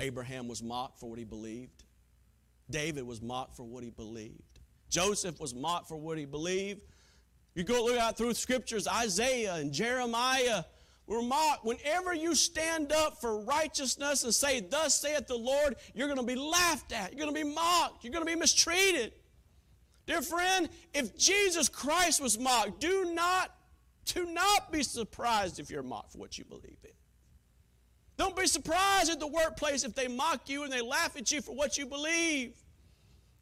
Abraham 0.00 0.48
was 0.48 0.62
mocked 0.62 0.98
for 0.98 1.10
what 1.10 1.18
he 1.18 1.24
believed. 1.26 1.84
David 2.70 3.06
was 3.06 3.20
mocked 3.20 3.58
for 3.58 3.64
what 3.64 3.84
he 3.84 3.90
believed. 3.90 4.40
Joseph 4.88 5.38
was 5.38 5.54
mocked 5.54 5.86
for 5.86 5.98
what 5.98 6.16
he 6.16 6.24
believed. 6.24 6.80
You 7.54 7.62
go 7.62 7.84
look 7.84 7.98
out 7.98 8.16
through 8.16 8.32
scriptures, 8.32 8.88
Isaiah 8.88 9.56
and 9.56 9.70
Jeremiah 9.70 10.64
were 11.06 11.20
mocked. 11.20 11.66
Whenever 11.66 12.14
you 12.14 12.34
stand 12.34 12.90
up 12.90 13.20
for 13.20 13.38
righteousness 13.44 14.24
and 14.24 14.32
say, 14.32 14.60
Thus 14.60 14.98
saith 14.98 15.26
the 15.26 15.36
Lord, 15.36 15.76
you're 15.92 16.08
going 16.08 16.20
to 16.20 16.24
be 16.24 16.36
laughed 16.36 16.94
at. 16.94 17.12
You're 17.12 17.26
going 17.26 17.34
to 17.34 17.44
be 17.44 17.54
mocked. 17.54 18.02
You're 18.02 18.14
going 18.14 18.24
to 18.24 18.32
be 18.32 18.34
mistreated. 18.34 19.12
Dear 20.06 20.22
friend, 20.22 20.68
if 20.94 21.16
Jesus 21.16 21.68
Christ 21.68 22.20
was 22.20 22.38
mocked, 22.38 22.80
do 22.80 23.12
not, 23.12 23.54
do 24.04 24.26
not 24.26 24.70
be 24.70 24.82
surprised 24.82 25.58
if 25.58 25.70
you're 25.70 25.82
mocked 25.82 26.12
for 26.12 26.18
what 26.18 26.38
you 26.38 26.44
believe 26.44 26.78
in. 26.84 26.90
Don't 28.16 28.36
be 28.36 28.46
surprised 28.46 29.10
at 29.10 29.20
the 29.20 29.26
workplace 29.26 29.84
if 29.84 29.94
they 29.94 30.08
mock 30.08 30.48
you 30.48 30.62
and 30.62 30.72
they 30.72 30.80
laugh 30.80 31.16
at 31.16 31.30
you 31.32 31.42
for 31.42 31.54
what 31.54 31.76
you 31.76 31.86
believe. 31.86 32.56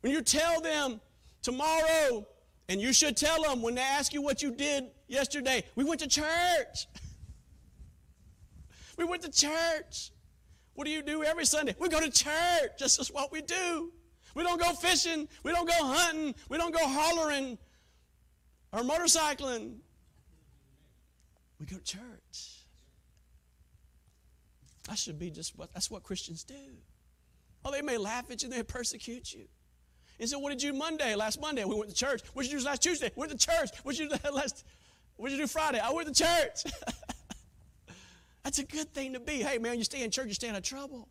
When 0.01 0.13
you 0.13 0.23
tell 0.23 0.61
them 0.61 1.01
tomorrow, 1.43 2.27
and 2.69 2.81
you 2.81 2.93
should 2.93 3.17
tell 3.17 3.43
them 3.43 3.63
when 3.63 3.75
they 3.75 3.83
ask 3.83 4.13
you 4.13 4.23
what 4.23 4.43
you 4.43 4.51
did 4.51 4.85
yesterday, 5.07 5.65
we 5.75 5.85
went 5.85 6.01
to 6.01 6.09
church. 6.09 6.89
we 8.99 9.05
went 9.05 9.23
to 9.23 9.31
church. 9.31 10.13
What 10.75 10.87
do 10.87 10.91
you 10.91 11.03
do 11.03 11.23
every 11.23 11.45
Sunday? 11.45 11.75
We 11.79 11.89
go 11.89 12.01
to 12.01 12.11
church. 12.11 12.33
This 12.79 12.99
is 12.99 13.13
what 13.13 13.31
we 13.31 13.43
do. 13.43 13.93
We 14.35 14.43
don't 14.43 14.61
go 14.61 14.73
fishing. 14.73 15.29
We 15.43 15.53
don't 15.53 15.67
go 15.67 15.75
hunting. 15.75 16.35
We 16.49 16.59
don't 16.59 16.75
go 16.75 16.87
hollering 16.87 17.57
or 18.73 18.81
motorcycling. 18.81 19.77
We 21.61 21.67
go 21.67 21.77
to 21.77 21.85
church. 21.85 22.65
That 24.89 24.99
should 24.99 25.19
be 25.19 25.31
just 25.31 25.57
what 25.57 25.73
that's 25.73 25.91
what 25.91 26.03
Christians 26.03 26.45
do. 26.45 26.55
Oh, 27.65 27.71
they 27.71 27.81
may 27.81 27.97
laugh 27.97 28.31
at 28.31 28.43
you, 28.43 28.49
they 28.49 28.63
persecute 28.63 29.33
you. 29.33 29.47
And 30.21 30.29
so, 30.29 30.39
what 30.39 30.51
did 30.51 30.63
you 30.63 30.73
do 30.73 30.79
Monday? 30.79 31.15
Last 31.15 31.41
Monday, 31.41 31.65
we 31.65 31.75
went 31.75 31.89
to 31.89 31.97
church. 31.97 32.21
What 32.35 32.43
did 32.43 32.53
you 32.53 32.59
do 32.59 32.65
last 32.65 32.83
Tuesday? 32.83 33.11
We 33.17 33.21
went 33.21 33.33
to 33.33 33.39
church. 33.39 33.71
What 33.83 33.97
did 33.97 34.11
you 34.11 34.17
do 34.17 34.31
last? 34.33 34.65
What 35.17 35.31
did 35.31 35.39
you 35.39 35.45
do 35.45 35.49
Friday? 35.49 35.81
I 35.81 35.91
went 35.91 36.15
to 36.15 36.25
church. 36.25 36.65
That's 38.45 38.59
a 38.59 38.65
good 38.65 38.93
thing 38.93 39.15
to 39.15 39.21
be. 39.21 39.37
Hey, 39.37 39.59
man, 39.59 39.79
you 39.79 39.85
stay 39.85 40.03
in 40.03 40.11
church, 40.11 40.27
you 40.27 40.35
stay 40.35 40.51
out 40.51 40.57
of 40.57 40.63
trouble. 40.63 41.09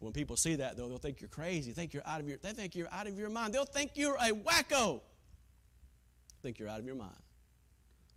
When 0.00 0.12
people 0.12 0.36
see 0.36 0.56
that, 0.56 0.76
though, 0.76 0.88
they'll 0.88 0.98
think 0.98 1.20
you're 1.20 1.28
crazy. 1.28 1.72
Think 1.72 1.92
you're 1.92 2.06
out 2.06 2.20
of 2.20 2.28
your. 2.28 2.38
They 2.38 2.52
think 2.52 2.74
you're 2.76 2.92
out 2.92 3.06
of 3.06 3.18
your 3.18 3.30
mind. 3.30 3.52
They'll 3.52 3.64
think 3.64 3.92
you're 3.94 4.14
a 4.14 4.30
wacko. 4.30 5.00
Think 6.42 6.58
you're 6.58 6.68
out 6.68 6.78
of 6.78 6.86
your 6.86 6.94
mind. 6.94 7.16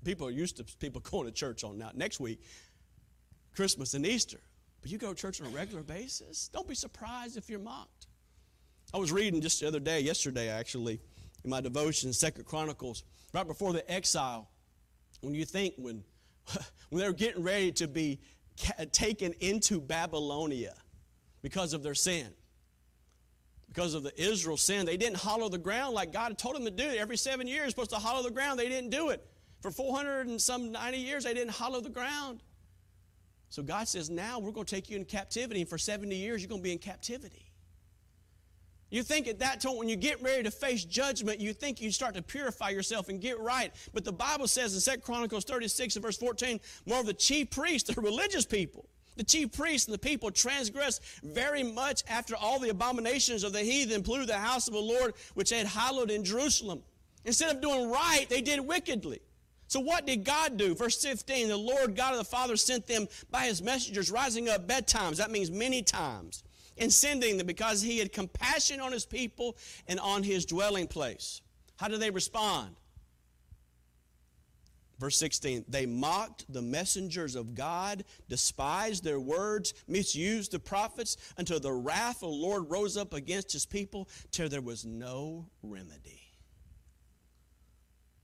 People 0.04 0.28
are 0.28 0.32
used 0.32 0.58
to 0.58 0.63
people 0.78 1.02
going 1.12 1.26
to 1.26 1.32
church 1.32 1.63
on 1.63 1.78
now. 1.78 1.91
Next 1.94 2.20
week, 2.20 2.41
Christmas 3.56 3.94
and 3.94 4.06
Easter. 4.06 4.39
But 4.82 4.91
you 4.91 4.98
go 4.98 5.13
to 5.13 5.15
church 5.15 5.41
on 5.41 5.48
a 5.48 5.52
regular 5.52 5.84
basis. 5.84 6.50
Don't 6.50 6.67
be 6.67 6.76
surprised 6.76 7.38
if 7.38 7.50
you're 7.50 7.60
mocked. 7.60 8.08
I 8.94 8.98
was 8.98 9.12
reading 9.12 9.41
just 9.41 9.60
the 9.60 9.67
other 9.67 9.80
day, 9.80 10.02
yesterday 10.02 10.50
actually, 10.50 11.00
in 11.44 11.50
my 11.50 11.62
devotion, 11.62 12.12
Second 12.13 12.46
Chronicles, 12.46 13.04
right 13.34 13.48
before 13.48 13.74
the 13.74 13.89
exile. 13.91 14.50
When 15.22 15.34
you 15.34 15.46
think 15.46 15.76
when 15.78 16.04
when 16.89 17.02
they're 17.02 17.13
getting 17.13 17.44
ready 17.44 17.72
to 17.74 17.88
be 17.88 18.20
taken 18.91 19.34
into 19.39 19.80
Babylonia 19.80 20.76
because 21.41 21.73
of 21.73 21.84
their 21.84 21.95
sin, 21.95 22.27
because 23.67 23.93
of 23.93 24.04
the 24.04 24.21
Israel 24.21 24.58
sin, 24.58 24.86
they 24.86 24.97
didn't 24.97 25.17
hollow 25.17 25.49
the 25.49 25.58
ground 25.58 25.93
like 25.93 26.12
God 26.12 26.38
told 26.38 26.56
them 26.56 26.65
to 26.65 26.71
do. 26.71 26.84
Every 26.84 27.17
seven 27.17 27.47
years, 27.47 27.69
supposed 27.69 27.91
to 27.91 27.97
hollow 27.97 28.23
the 28.23 28.32
ground. 28.32 28.60
They 28.60 28.69
didn't 28.69 28.89
do 28.89 29.10
it. 29.10 29.25
For 29.62 29.71
400 29.71 30.27
and 30.27 30.41
some 30.41 30.71
90 30.71 30.97
years, 30.97 31.23
they 31.23 31.34
didn't 31.34 31.51
hollow 31.51 31.80
the 31.80 31.89
ground. 31.89 32.41
So 33.49 33.62
God 33.62 33.88
says, 33.88 34.10
now 34.10 34.39
we're 34.39 34.51
going 34.51 34.65
to 34.65 34.75
take 34.75 34.89
you 34.89 34.97
in 34.97 35.06
captivity, 35.06 35.62
and 35.62 35.69
for 35.69 35.77
70 35.77 36.15
years, 36.15 36.41
you're 36.41 36.49
going 36.49 36.62
to 36.62 36.63
be 36.63 36.71
in 36.71 36.77
captivity. 36.77 37.51
You 38.89 39.04
think 39.04 39.27
at 39.27 39.39
that 39.39 39.62
time, 39.62 39.77
when 39.77 39.88
you 39.88 39.95
get 39.95 40.21
ready 40.21 40.43
to 40.43 40.51
face 40.51 40.84
judgment, 40.84 41.39
you 41.39 41.54
think 41.54 41.82
you 41.82 41.91
start 41.91 42.15
to 42.15 42.21
purify 42.21 42.69
yourself 42.69 43.08
and 43.08 43.21
get 43.21 43.39
right. 43.39 43.73
But 43.93 44.04
the 44.04 44.12
Bible 44.12 44.47
says 44.47 44.75
in 44.75 44.93
2 44.93 44.99
Chronicles 44.99 45.45
36 45.45 45.95
and 45.95 46.04
verse 46.04 46.17
14, 46.17 46.60
more 46.86 46.99
of 46.99 47.06
the 47.06 47.13
chief 47.13 47.51
priests, 47.51 47.93
the 47.93 48.01
religious 48.01 48.45
people, 48.45 48.89
the 49.21 49.25
chief 49.25 49.51
priests 49.51 49.88
and 49.88 49.93
the 49.93 49.99
people 49.99 50.31
transgressed 50.31 50.99
very 51.21 51.62
much 51.62 52.01
after 52.10 52.36
all 52.36 52.57
the 52.57 52.69
abominations 52.69 53.43
of 53.43 53.53
the 53.53 53.60
heathen 53.60 54.01
polluted 54.01 54.29
the 54.29 54.34
house 54.34 54.67
of 54.67 54.73
the 54.73 54.79
Lord, 54.79 55.13
which 55.36 55.51
they 55.51 55.60
had 55.60 55.67
hallowed 55.67 56.10
in 56.10 56.23
Jerusalem. 56.23 56.81
Instead 57.23 57.55
of 57.55 57.62
doing 57.62 57.91
right, 57.91 58.25
they 58.29 58.41
did 58.41 58.60
wickedly. 58.60 59.19
So 59.67 59.79
what 59.79 60.07
did 60.07 60.23
God 60.23 60.57
do? 60.57 60.73
Verse 60.73 60.99
15, 61.03 61.49
the 61.49 61.55
Lord 61.55 61.95
God 61.95 62.13
of 62.13 62.17
the 62.17 62.25
Father 62.25 62.57
sent 62.57 62.88
them 62.88 63.07
by 63.29 63.43
his 63.43 63.62
messengers, 63.62 64.10
rising 64.10 64.49
up 64.49 64.67
bedtimes. 64.67 65.17
That 65.17 65.29
means 65.29 65.51
many 65.51 65.84
times. 65.84 66.43
And 66.79 66.91
sending 66.91 67.38
them 67.38 67.45
because 67.45 67.79
he 67.79 67.99
had 67.99 68.12
compassion 68.12 68.79
on 68.79 68.91
his 68.91 69.05
people 69.05 69.55
and 69.88 69.99
on 69.99 70.23
his 70.23 70.47
dwelling 70.47 70.88
place. 70.88 71.43
How 71.77 71.89
do 71.89 71.97
they 71.97 72.10
respond? 72.10 72.75
Verse 75.01 75.17
16, 75.17 75.65
they 75.67 75.87
mocked 75.87 76.45
the 76.53 76.61
messengers 76.61 77.35
of 77.35 77.55
God, 77.55 78.03
despised 78.29 79.03
their 79.03 79.19
words, 79.19 79.73
misused 79.87 80.51
the 80.51 80.59
prophets, 80.59 81.17
until 81.39 81.59
the 81.59 81.73
wrath 81.73 82.17
of 82.17 82.29
the 82.29 82.35
Lord 82.35 82.69
rose 82.69 82.97
up 82.97 83.15
against 83.15 83.51
his 83.51 83.65
people, 83.65 84.07
till 84.29 84.47
there 84.47 84.61
was 84.61 84.85
no 84.85 85.47
remedy. 85.63 86.21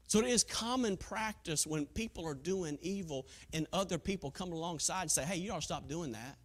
So 0.06 0.20
it 0.20 0.28
is 0.28 0.44
common 0.44 0.98
practice 0.98 1.66
when 1.66 1.88
people 1.88 2.28
are 2.28 2.36
doing 2.36 2.78
evil 2.84 3.26
and 3.54 3.66
other 3.74 3.98
people 3.98 4.30
come 4.30 4.52
alongside 4.52 5.02
and 5.02 5.12
say, 5.12 5.24
hey, 5.24 5.38
you 5.38 5.52
ought 5.54 5.62
to 5.62 5.62
stop 5.64 5.90
doing 5.90 6.12
that. 6.12 6.38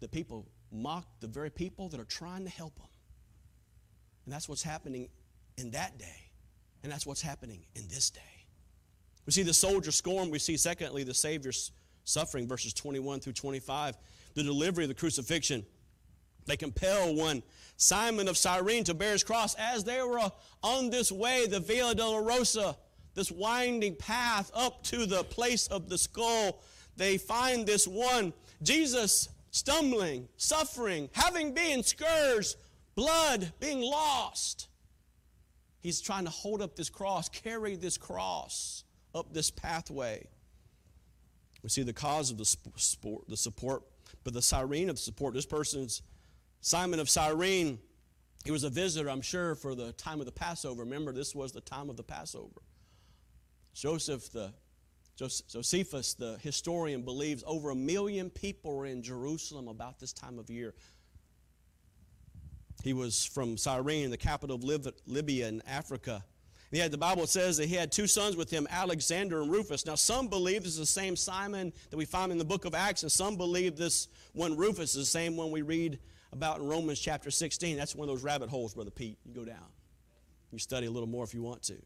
The 0.00 0.08
people 0.08 0.48
mock 0.72 1.04
the 1.20 1.28
very 1.28 1.50
people 1.50 1.90
that 1.90 2.00
are 2.00 2.04
trying 2.04 2.44
to 2.44 2.50
help 2.50 2.76
them. 2.78 2.88
And 4.24 4.32
that's 4.32 4.48
what's 4.48 4.62
happening 4.62 5.10
in 5.58 5.72
that 5.72 5.98
day. 5.98 6.30
And 6.82 6.90
that's 6.90 7.04
what's 7.04 7.20
happening 7.20 7.66
in 7.74 7.86
this 7.88 8.08
day. 8.08 8.39
We 9.26 9.32
see 9.32 9.42
the 9.42 9.54
soldier 9.54 9.92
scorn. 9.92 10.30
We 10.30 10.38
see, 10.38 10.56
secondly, 10.56 11.04
the 11.04 11.14
Savior's 11.14 11.72
suffering, 12.04 12.46
verses 12.46 12.72
21 12.72 13.20
through 13.20 13.34
25, 13.34 13.96
the 14.34 14.42
delivery 14.42 14.84
of 14.84 14.88
the 14.88 14.94
crucifixion. 14.94 15.64
They 16.46 16.56
compel 16.56 17.14
one, 17.14 17.42
Simon 17.76 18.28
of 18.28 18.36
Cyrene, 18.36 18.84
to 18.84 18.94
bear 18.94 19.12
his 19.12 19.22
cross 19.22 19.54
as 19.54 19.84
they 19.84 20.02
were 20.02 20.18
uh, 20.18 20.30
on 20.62 20.90
this 20.90 21.12
way, 21.12 21.46
the 21.46 21.60
Via 21.60 21.94
Dolorosa, 21.94 22.76
this 23.14 23.30
winding 23.30 23.96
path 23.96 24.50
up 24.54 24.82
to 24.84 25.06
the 25.06 25.22
place 25.24 25.66
of 25.68 25.88
the 25.88 25.98
skull. 25.98 26.60
They 26.96 27.18
find 27.18 27.66
this 27.66 27.86
one, 27.86 28.32
Jesus, 28.62 29.28
stumbling, 29.50 30.28
suffering, 30.36 31.10
having 31.12 31.54
been 31.54 31.82
scourged, 31.82 32.56
blood 32.94 33.52
being 33.60 33.80
lost. 33.80 34.68
He's 35.80 36.00
trying 36.00 36.24
to 36.24 36.30
hold 36.30 36.62
up 36.62 36.76
this 36.76 36.90
cross, 36.90 37.28
carry 37.28 37.76
this 37.76 37.96
cross 37.96 38.84
up 39.14 39.32
this 39.32 39.50
pathway. 39.50 40.26
We 41.62 41.68
see 41.68 41.82
the 41.82 41.92
cause 41.92 42.30
of 42.30 42.38
the, 42.38 42.44
sport, 42.44 43.28
the 43.28 43.36
support, 43.36 43.82
but 44.24 44.32
the 44.32 44.42
Cyrene 44.42 44.88
of 44.88 44.98
support. 44.98 45.34
This 45.34 45.46
person's 45.46 46.02
Simon 46.60 47.00
of 47.00 47.08
Cyrene, 47.08 47.78
he 48.44 48.50
was 48.50 48.64
a 48.64 48.70
visitor, 48.70 49.10
I'm 49.10 49.20
sure, 49.20 49.54
for 49.54 49.74
the 49.74 49.92
time 49.92 50.20
of 50.20 50.26
the 50.26 50.32
Passover. 50.32 50.84
Remember, 50.84 51.12
this 51.12 51.34
was 51.34 51.52
the 51.52 51.60
time 51.60 51.90
of 51.90 51.96
the 51.96 52.02
Passover. 52.02 52.62
Joseph, 53.74 54.30
the 54.32 54.52
Josephus, 55.16 56.14
the 56.14 56.38
historian, 56.40 57.02
believes 57.02 57.44
over 57.46 57.70
a 57.70 57.74
million 57.74 58.30
people 58.30 58.74
were 58.74 58.86
in 58.86 59.02
Jerusalem 59.02 59.68
about 59.68 60.00
this 60.00 60.14
time 60.14 60.38
of 60.38 60.48
year. 60.48 60.74
He 62.82 62.94
was 62.94 63.26
from 63.26 63.58
Cyrene, 63.58 64.10
the 64.10 64.16
capital 64.16 64.56
of 64.56 64.64
Libya 65.06 65.48
in 65.48 65.62
Africa. 65.66 66.24
Had, 66.72 66.92
the 66.92 66.98
Bible 66.98 67.26
says 67.26 67.56
that 67.56 67.66
he 67.66 67.74
had 67.74 67.90
two 67.90 68.06
sons 68.06 68.36
with 68.36 68.50
him, 68.50 68.68
Alexander 68.70 69.42
and 69.42 69.50
Rufus. 69.50 69.84
Now, 69.86 69.96
some 69.96 70.28
believe 70.28 70.62
this 70.62 70.72
is 70.72 70.78
the 70.78 70.86
same 70.86 71.16
Simon 71.16 71.72
that 71.90 71.96
we 71.96 72.04
find 72.04 72.30
in 72.30 72.38
the 72.38 72.44
book 72.44 72.64
of 72.64 72.74
Acts, 72.74 73.02
and 73.02 73.10
some 73.10 73.36
believe 73.36 73.76
this 73.76 74.06
one, 74.34 74.56
Rufus, 74.56 74.94
is 74.94 75.06
the 75.06 75.10
same 75.10 75.36
one 75.36 75.50
we 75.50 75.62
read 75.62 75.98
about 76.32 76.60
in 76.60 76.68
Romans 76.68 77.00
chapter 77.00 77.30
16. 77.30 77.76
That's 77.76 77.96
one 77.96 78.08
of 78.08 78.14
those 78.14 78.22
rabbit 78.22 78.48
holes, 78.48 78.74
Brother 78.74 78.90
Pete. 78.90 79.18
You 79.24 79.34
go 79.34 79.44
down. 79.44 79.66
You 80.52 80.58
study 80.58 80.86
a 80.86 80.90
little 80.90 81.08
more 81.08 81.24
if 81.24 81.34
you 81.34 81.42
want 81.42 81.62
to. 81.64 81.76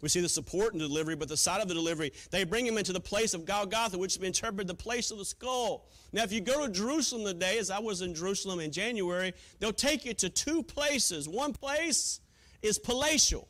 We 0.00 0.08
see 0.08 0.20
the 0.20 0.28
support 0.28 0.72
and 0.72 0.80
delivery, 0.80 1.14
but 1.14 1.28
the 1.28 1.36
side 1.36 1.60
of 1.60 1.68
the 1.68 1.74
delivery, 1.74 2.12
they 2.30 2.44
bring 2.44 2.66
him 2.66 2.78
into 2.78 2.92
the 2.92 3.00
place 3.00 3.34
of 3.34 3.44
Golgotha, 3.44 3.98
which 3.98 4.18
been 4.18 4.28
interpreted 4.28 4.66
the 4.66 4.74
place 4.74 5.10
of 5.10 5.18
the 5.18 5.24
skull. 5.24 5.88
Now, 6.12 6.22
if 6.22 6.32
you 6.32 6.40
go 6.40 6.66
to 6.66 6.72
Jerusalem 6.72 7.24
today, 7.24 7.58
as 7.58 7.70
I 7.70 7.80
was 7.80 8.00
in 8.00 8.14
Jerusalem 8.14 8.60
in 8.60 8.72
January, 8.72 9.34
they'll 9.58 9.72
take 9.72 10.04
you 10.04 10.14
to 10.14 10.30
two 10.30 10.62
places. 10.62 11.28
One 11.28 11.52
place 11.52 12.20
is 12.62 12.78
palatial, 12.78 13.46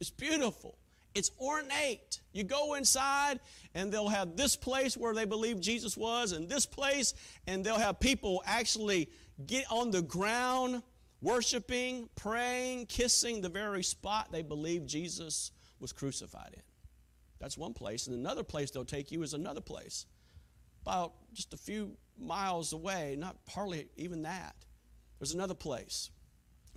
it's 0.00 0.10
beautiful, 0.10 0.78
it's 1.14 1.30
ornate. 1.40 2.20
You 2.32 2.44
go 2.44 2.74
inside, 2.74 3.40
and 3.74 3.90
they'll 3.92 4.08
have 4.08 4.36
this 4.36 4.54
place 4.56 4.96
where 4.96 5.14
they 5.14 5.24
believe 5.24 5.60
Jesus 5.60 5.96
was, 5.96 6.32
and 6.32 6.48
this 6.48 6.66
place, 6.66 7.14
and 7.46 7.64
they'll 7.64 7.78
have 7.78 7.98
people 7.98 8.42
actually 8.46 9.10
get 9.46 9.64
on 9.70 9.90
the 9.90 10.02
ground 10.02 10.82
worshiping, 11.20 12.08
praying, 12.14 12.86
kissing 12.86 13.40
the 13.40 13.48
very 13.48 13.82
spot 13.82 14.28
they 14.30 14.42
believe 14.42 14.86
Jesus 14.86 15.50
was 15.80 15.92
crucified 15.92 16.50
in. 16.54 16.62
That's 17.40 17.56
one 17.56 17.72
place. 17.72 18.06
And 18.06 18.16
another 18.16 18.42
place 18.42 18.70
they'll 18.70 18.84
take 18.84 19.10
you 19.10 19.22
is 19.22 19.34
another 19.34 19.60
place, 19.60 20.06
about 20.82 21.14
just 21.32 21.52
a 21.54 21.56
few 21.56 21.96
miles 22.18 22.72
away, 22.72 23.16
not 23.18 23.36
hardly 23.48 23.88
even 23.96 24.22
that. 24.22 24.54
There's 25.18 25.34
another 25.34 25.54
place. 25.54 26.10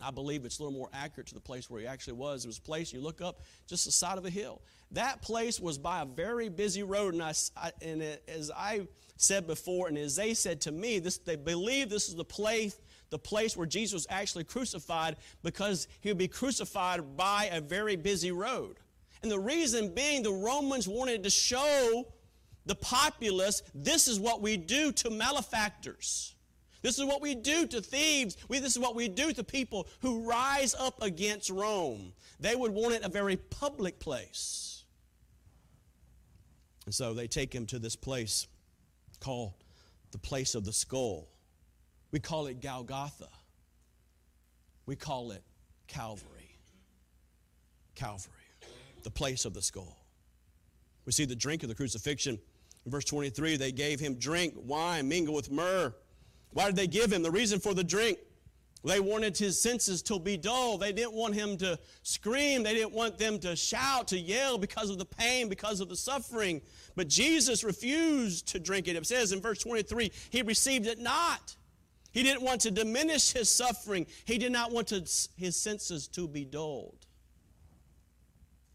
I 0.04 0.12
believe 0.12 0.46
it's 0.46 0.60
a 0.60 0.64
little 0.64 0.78
more 0.78 0.90
accurate 0.94 1.28
to 1.28 1.34
the 1.34 1.40
place 1.40 1.70
where 1.70 1.82
he 1.82 1.88
actually 1.88 2.14
was. 2.14 2.46
It 2.46 2.48
was 2.48 2.58
a 2.58 2.62
place 2.62 2.94
you 2.94 3.02
look 3.02 3.22
up 3.22 3.42
just 3.68 3.86
the 3.86 3.92
side 3.92 4.18
of 4.18 4.26
a 4.26 4.30
hill. 4.30 4.62
That 4.92 5.22
place 5.22 5.60
was 5.60 5.78
by 5.78 6.02
a 6.02 6.06
very 6.06 6.50
busy 6.50 6.84
road, 6.84 7.14
and, 7.14 7.24
I, 7.24 7.34
and 7.82 8.04
as 8.28 8.52
I 8.56 8.88
said 9.18 9.48
before, 9.48 9.88
and 9.88 9.98
as 9.98 10.16
they 10.16 10.34
said 10.34 10.62
to 10.62 10.72
me, 10.72 11.00
this, 11.00 11.18
they 11.18 11.36
believe 11.36 11.90
this 11.90 12.10
is 12.10 12.16
the 12.16 12.26
place 12.26 12.78
the 13.12 13.20
place 13.20 13.56
where 13.56 13.68
Jesus 13.68 13.94
was 13.94 14.08
actually 14.10 14.46
crucified 14.46 15.18
because 15.44 15.88
he 16.00 16.10
would 16.10 16.18
be 16.18 16.30
crucified 16.30 17.18
by 17.18 17.50
a 17.52 17.62
very 17.62 17.98
busy 17.98 18.32
road. 18.32 18.78
And 19.22 19.30
the 19.30 19.38
reason 19.38 19.94
being, 19.94 20.24
the 20.24 20.34
Romans 20.34 20.88
wanted 20.88 21.24
to 21.24 21.30
show 21.30 22.08
the 22.66 22.76
populace 22.76 23.62
this 23.76 24.08
is 24.08 24.20
what 24.20 24.42
we 24.42 24.58
do 24.58 24.92
to 24.94 25.10
malefactors. 25.10 26.36
This 26.82 26.98
is 26.98 27.06
what 27.06 27.22
we 27.22 27.36
do 27.36 27.68
to 27.68 27.82
thieves. 27.82 28.38
We, 28.48 28.60
this 28.60 28.72
is 28.72 28.80
what 28.80 28.96
we 28.96 29.08
do 29.08 29.34
to 29.34 29.44
people 29.44 29.88
who 30.02 30.28
rise 30.28 30.74
up 30.74 31.02
against 31.02 31.50
Rome. 31.50 32.14
They 32.40 32.56
would 32.56 32.72
want 32.72 32.96
it 32.96 33.04
a 33.04 33.10
very 33.10 33.38
public 33.38 34.00
place. 34.00 34.84
And 36.86 36.94
so 36.94 37.14
they 37.14 37.28
take 37.28 37.54
him 37.54 37.66
to 37.68 37.80
this 37.80 37.96
place 37.96 38.48
called 39.20 39.54
the 40.12 40.18
place 40.18 40.56
of 40.56 40.66
the 40.66 40.74
skull. 40.74 41.28
We 42.12 42.20
call 42.20 42.48
it 42.48 42.62
Golgotha. 42.62 43.30
We 44.86 44.96
call 44.96 45.32
it 45.32 45.44
Calvary. 45.88 46.42
Calvary, 47.96 48.34
the 49.04 49.12
place 49.12 49.46
of 49.46 49.54
the 49.54 49.62
skull. 49.62 49.98
We 51.06 51.12
see 51.12 51.26
the 51.26 51.36
drink 51.36 51.62
of 51.64 51.70
the 51.70 51.76
crucifixion. 51.76 52.40
In 52.86 52.92
verse 52.92 53.06
23, 53.06 53.58
they 53.58 53.72
gave 53.72 54.00
him 54.00 54.16
drink, 54.16 54.56
wine 54.58 55.08
mingled 55.08 55.36
with 55.36 55.52
myrrh. 55.52 55.94
Why 56.54 56.66
did 56.66 56.76
they 56.76 56.88
give 56.88 57.12
him? 57.12 57.24
The 57.24 57.32
reason 57.32 57.60
for 57.60 57.74
the 57.74 57.84
drink 57.84 58.18
they 58.84 59.00
wanted 59.00 59.38
his 59.38 59.62
senses 59.62 60.02
to 60.04 60.20
be 60.20 60.38
dull. 60.38 60.78
They 60.78 60.92
didn't 60.92 61.14
want 61.14 61.36
him 61.36 61.56
to 61.58 61.78
scream. 62.02 62.64
They 62.64 62.74
didn't 62.74 62.94
want 62.94 63.18
them 63.18 63.38
to 63.40 63.56
shout, 63.56 64.08
to 64.08 64.20
yell 64.20 64.58
because 64.58 64.90
of 64.90 64.98
the 64.98 65.06
pain, 65.06 65.50
because 65.50 65.82
of 65.82 65.90
the 65.90 65.96
suffering. 65.96 66.62
But 66.96 67.08
Jesus 67.08 67.64
refused 67.64 68.48
to 68.50 68.60
drink 68.60 68.88
it. 68.88 68.96
It 68.96 69.06
says 69.06 69.34
in 69.34 69.42
verse 69.42 69.60
23 69.60 70.12
he 70.32 70.42
received 70.42 70.88
it 70.88 71.00
not. 71.00 71.56
He 72.12 72.24
didn't 72.24 72.42
want 72.42 72.62
to 72.62 72.72
diminish 72.72 73.32
his 73.32 73.50
suffering. 73.50 74.08
He 74.26 74.38
did 74.38 74.52
not 74.52 74.72
want 74.72 74.88
to, 74.88 75.08
his 75.38 75.56
senses 75.56 76.08
to 76.10 76.28
be 76.28 76.44
dulled. 76.44 77.06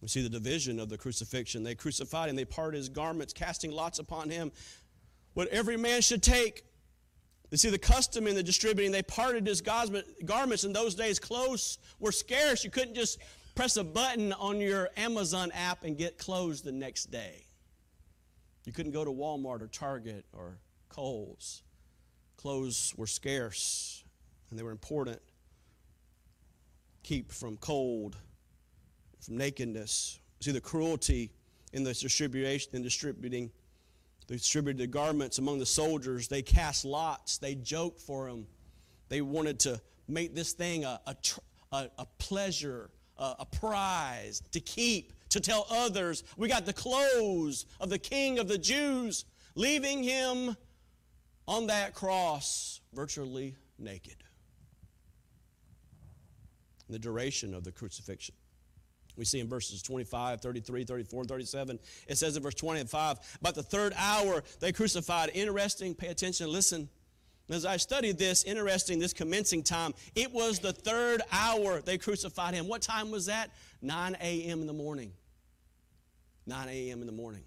We 0.00 0.08
see 0.08 0.22
the 0.22 0.28
division 0.28 0.78
of 0.78 0.88
the 0.88 0.96
crucifixion. 0.96 1.64
They 1.64 1.74
crucified 1.74 2.30
him, 2.30 2.36
they 2.36 2.44
parted 2.44 2.76
his 2.76 2.88
garments, 2.88 3.32
casting 3.32 3.72
lots 3.72 3.98
upon 3.98 4.30
him. 4.30 4.52
What 5.34 5.48
every 5.48 5.76
man 5.76 6.00
should 6.00 6.22
take. 6.22 6.64
You 7.50 7.56
see 7.56 7.70
the 7.70 7.78
custom 7.78 8.26
in 8.26 8.34
the 8.34 8.42
distributing, 8.42 8.90
they 8.90 9.02
parted 9.02 9.46
his 9.46 9.60
garments. 9.60 10.64
In 10.64 10.72
those 10.72 10.94
days, 10.94 11.18
clothes 11.18 11.78
were 12.00 12.12
scarce. 12.12 12.64
You 12.64 12.70
couldn't 12.70 12.94
just 12.94 13.18
press 13.54 13.76
a 13.76 13.84
button 13.84 14.32
on 14.32 14.60
your 14.60 14.90
Amazon 14.96 15.52
app 15.54 15.84
and 15.84 15.96
get 15.96 16.18
clothes 16.18 16.62
the 16.62 16.72
next 16.72 17.06
day. 17.06 17.46
You 18.64 18.72
couldn't 18.72 18.92
go 18.92 19.04
to 19.04 19.12
Walmart 19.12 19.62
or 19.62 19.68
Target 19.68 20.24
or 20.32 20.58
Kohl's. 20.88 21.62
Clothes 22.36 22.92
were 22.96 23.06
scarce 23.06 24.02
and 24.50 24.58
they 24.58 24.62
were 24.64 24.72
important. 24.72 25.20
Keep 27.04 27.30
from 27.30 27.56
cold, 27.58 28.16
from 29.20 29.36
nakedness. 29.38 30.18
See 30.40 30.50
the 30.50 30.60
cruelty 30.60 31.30
in 31.72 31.84
the 31.84 31.94
distribution 31.94 32.74
in 32.74 32.82
distributing 32.82 33.52
they 34.28 34.36
distributed 34.36 34.78
the 34.78 34.86
garments 34.86 35.38
among 35.38 35.58
the 35.58 35.66
soldiers. 35.66 36.28
They 36.28 36.42
cast 36.42 36.84
lots. 36.84 37.38
They 37.38 37.54
joked 37.54 38.00
for 38.00 38.28
them. 38.28 38.46
They 39.08 39.20
wanted 39.20 39.60
to 39.60 39.80
make 40.08 40.34
this 40.34 40.52
thing 40.52 40.84
a, 40.84 41.00
a, 41.06 41.16
a, 41.72 41.90
a 41.98 42.06
pleasure, 42.18 42.90
a, 43.18 43.36
a 43.40 43.46
prize 43.46 44.42
to 44.52 44.60
keep, 44.60 45.12
to 45.30 45.40
tell 45.40 45.66
others. 45.70 46.24
We 46.36 46.48
got 46.48 46.66
the 46.66 46.72
clothes 46.72 47.66
of 47.80 47.88
the 47.88 47.98
king 47.98 48.38
of 48.38 48.48
the 48.48 48.58
Jews, 48.58 49.24
leaving 49.54 50.02
him 50.02 50.56
on 51.46 51.68
that 51.68 51.94
cross 51.94 52.80
virtually 52.92 53.54
naked. 53.78 54.16
The 56.88 56.98
duration 56.98 57.54
of 57.54 57.64
the 57.64 57.72
crucifixion. 57.72 58.34
We 59.16 59.24
see 59.24 59.40
in 59.40 59.48
verses 59.48 59.82
25, 59.82 60.40
33, 60.40 60.84
34, 60.84 61.20
and 61.20 61.28
37. 61.28 61.78
It 62.06 62.18
says 62.18 62.36
in 62.36 62.42
verse 62.42 62.54
25, 62.54 63.18
about 63.40 63.54
the 63.54 63.62
third 63.62 63.94
hour 63.96 64.42
they 64.60 64.72
crucified. 64.72 65.30
Interesting, 65.34 65.94
pay 65.94 66.08
attention, 66.08 66.50
listen. 66.50 66.88
As 67.48 67.64
I 67.64 67.76
studied 67.76 68.18
this, 68.18 68.42
interesting, 68.42 68.98
this 68.98 69.12
commencing 69.12 69.62
time, 69.62 69.94
it 70.16 70.32
was 70.32 70.58
the 70.58 70.72
third 70.72 71.22
hour 71.30 71.80
they 71.80 71.96
crucified 71.96 72.54
him. 72.54 72.66
What 72.66 72.82
time 72.82 73.10
was 73.10 73.26
that? 73.26 73.50
9 73.82 74.16
a.m. 74.20 74.60
in 74.60 74.66
the 74.66 74.72
morning. 74.72 75.12
9 76.46 76.68
a.m. 76.68 77.00
in 77.00 77.06
the 77.06 77.12
morning. 77.12 77.44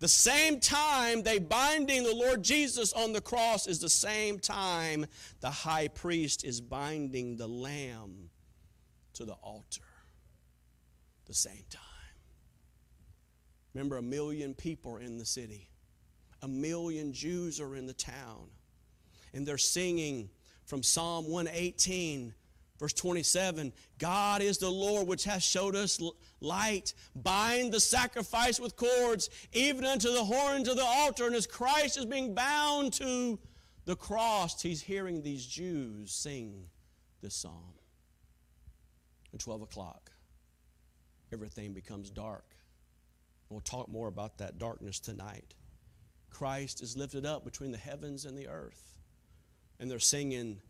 The 0.00 0.08
same 0.08 0.60
time 0.60 1.22
they 1.22 1.38
binding 1.38 2.04
the 2.04 2.14
Lord 2.14 2.42
Jesus 2.42 2.92
on 2.92 3.12
the 3.12 3.20
cross 3.20 3.66
is 3.66 3.80
the 3.80 3.88
same 3.88 4.38
time 4.38 5.06
the 5.40 5.50
high 5.50 5.88
priest 5.88 6.44
is 6.44 6.60
binding 6.60 7.36
the 7.36 7.48
lamb 7.48 8.30
to 9.14 9.24
the 9.24 9.32
altar. 9.34 9.87
The 11.28 11.34
same 11.34 11.64
time. 11.70 11.82
Remember, 13.74 13.98
a 13.98 14.02
million 14.02 14.54
people 14.54 14.94
are 14.94 15.00
in 15.00 15.18
the 15.18 15.26
city, 15.26 15.70
a 16.42 16.48
million 16.48 17.12
Jews 17.12 17.60
are 17.60 17.76
in 17.76 17.86
the 17.86 17.92
town, 17.92 18.48
and 19.34 19.46
they're 19.46 19.58
singing 19.58 20.30
from 20.64 20.82
Psalm 20.82 21.28
118 21.28 22.34
Verse 22.78 22.92
27 22.92 23.72
God 23.98 24.40
is 24.40 24.58
the 24.58 24.70
Lord 24.70 25.08
which 25.08 25.24
hath 25.24 25.42
showed 25.42 25.74
us 25.74 26.00
light. 26.40 26.94
Bind 27.14 27.72
the 27.72 27.80
sacrifice 27.80 28.60
with 28.60 28.76
cords, 28.76 29.30
even 29.52 29.84
unto 29.84 30.12
the 30.12 30.24
horns 30.24 30.68
of 30.68 30.76
the 30.76 30.84
altar. 30.84 31.26
And 31.26 31.34
as 31.34 31.46
Christ 31.46 31.98
is 31.98 32.04
being 32.04 32.34
bound 32.34 32.92
to 32.94 33.38
the 33.84 33.96
cross, 33.96 34.62
he's 34.62 34.80
hearing 34.80 35.22
these 35.22 35.44
Jews 35.44 36.12
sing 36.12 36.66
this 37.20 37.34
psalm. 37.34 37.74
At 39.34 39.40
12 39.40 39.62
o'clock, 39.62 40.12
everything 41.32 41.72
becomes 41.72 42.10
dark. 42.10 42.44
We'll 43.48 43.60
talk 43.60 43.88
more 43.88 44.08
about 44.08 44.38
that 44.38 44.58
darkness 44.58 45.00
tonight. 45.00 45.54
Christ 46.30 46.82
is 46.82 46.96
lifted 46.96 47.24
up 47.24 47.44
between 47.44 47.72
the 47.72 47.78
heavens 47.78 48.24
and 48.24 48.36
the 48.36 48.48
earth. 48.48 48.98
And 49.80 49.90
they're 49.90 49.98
singing 49.98 50.60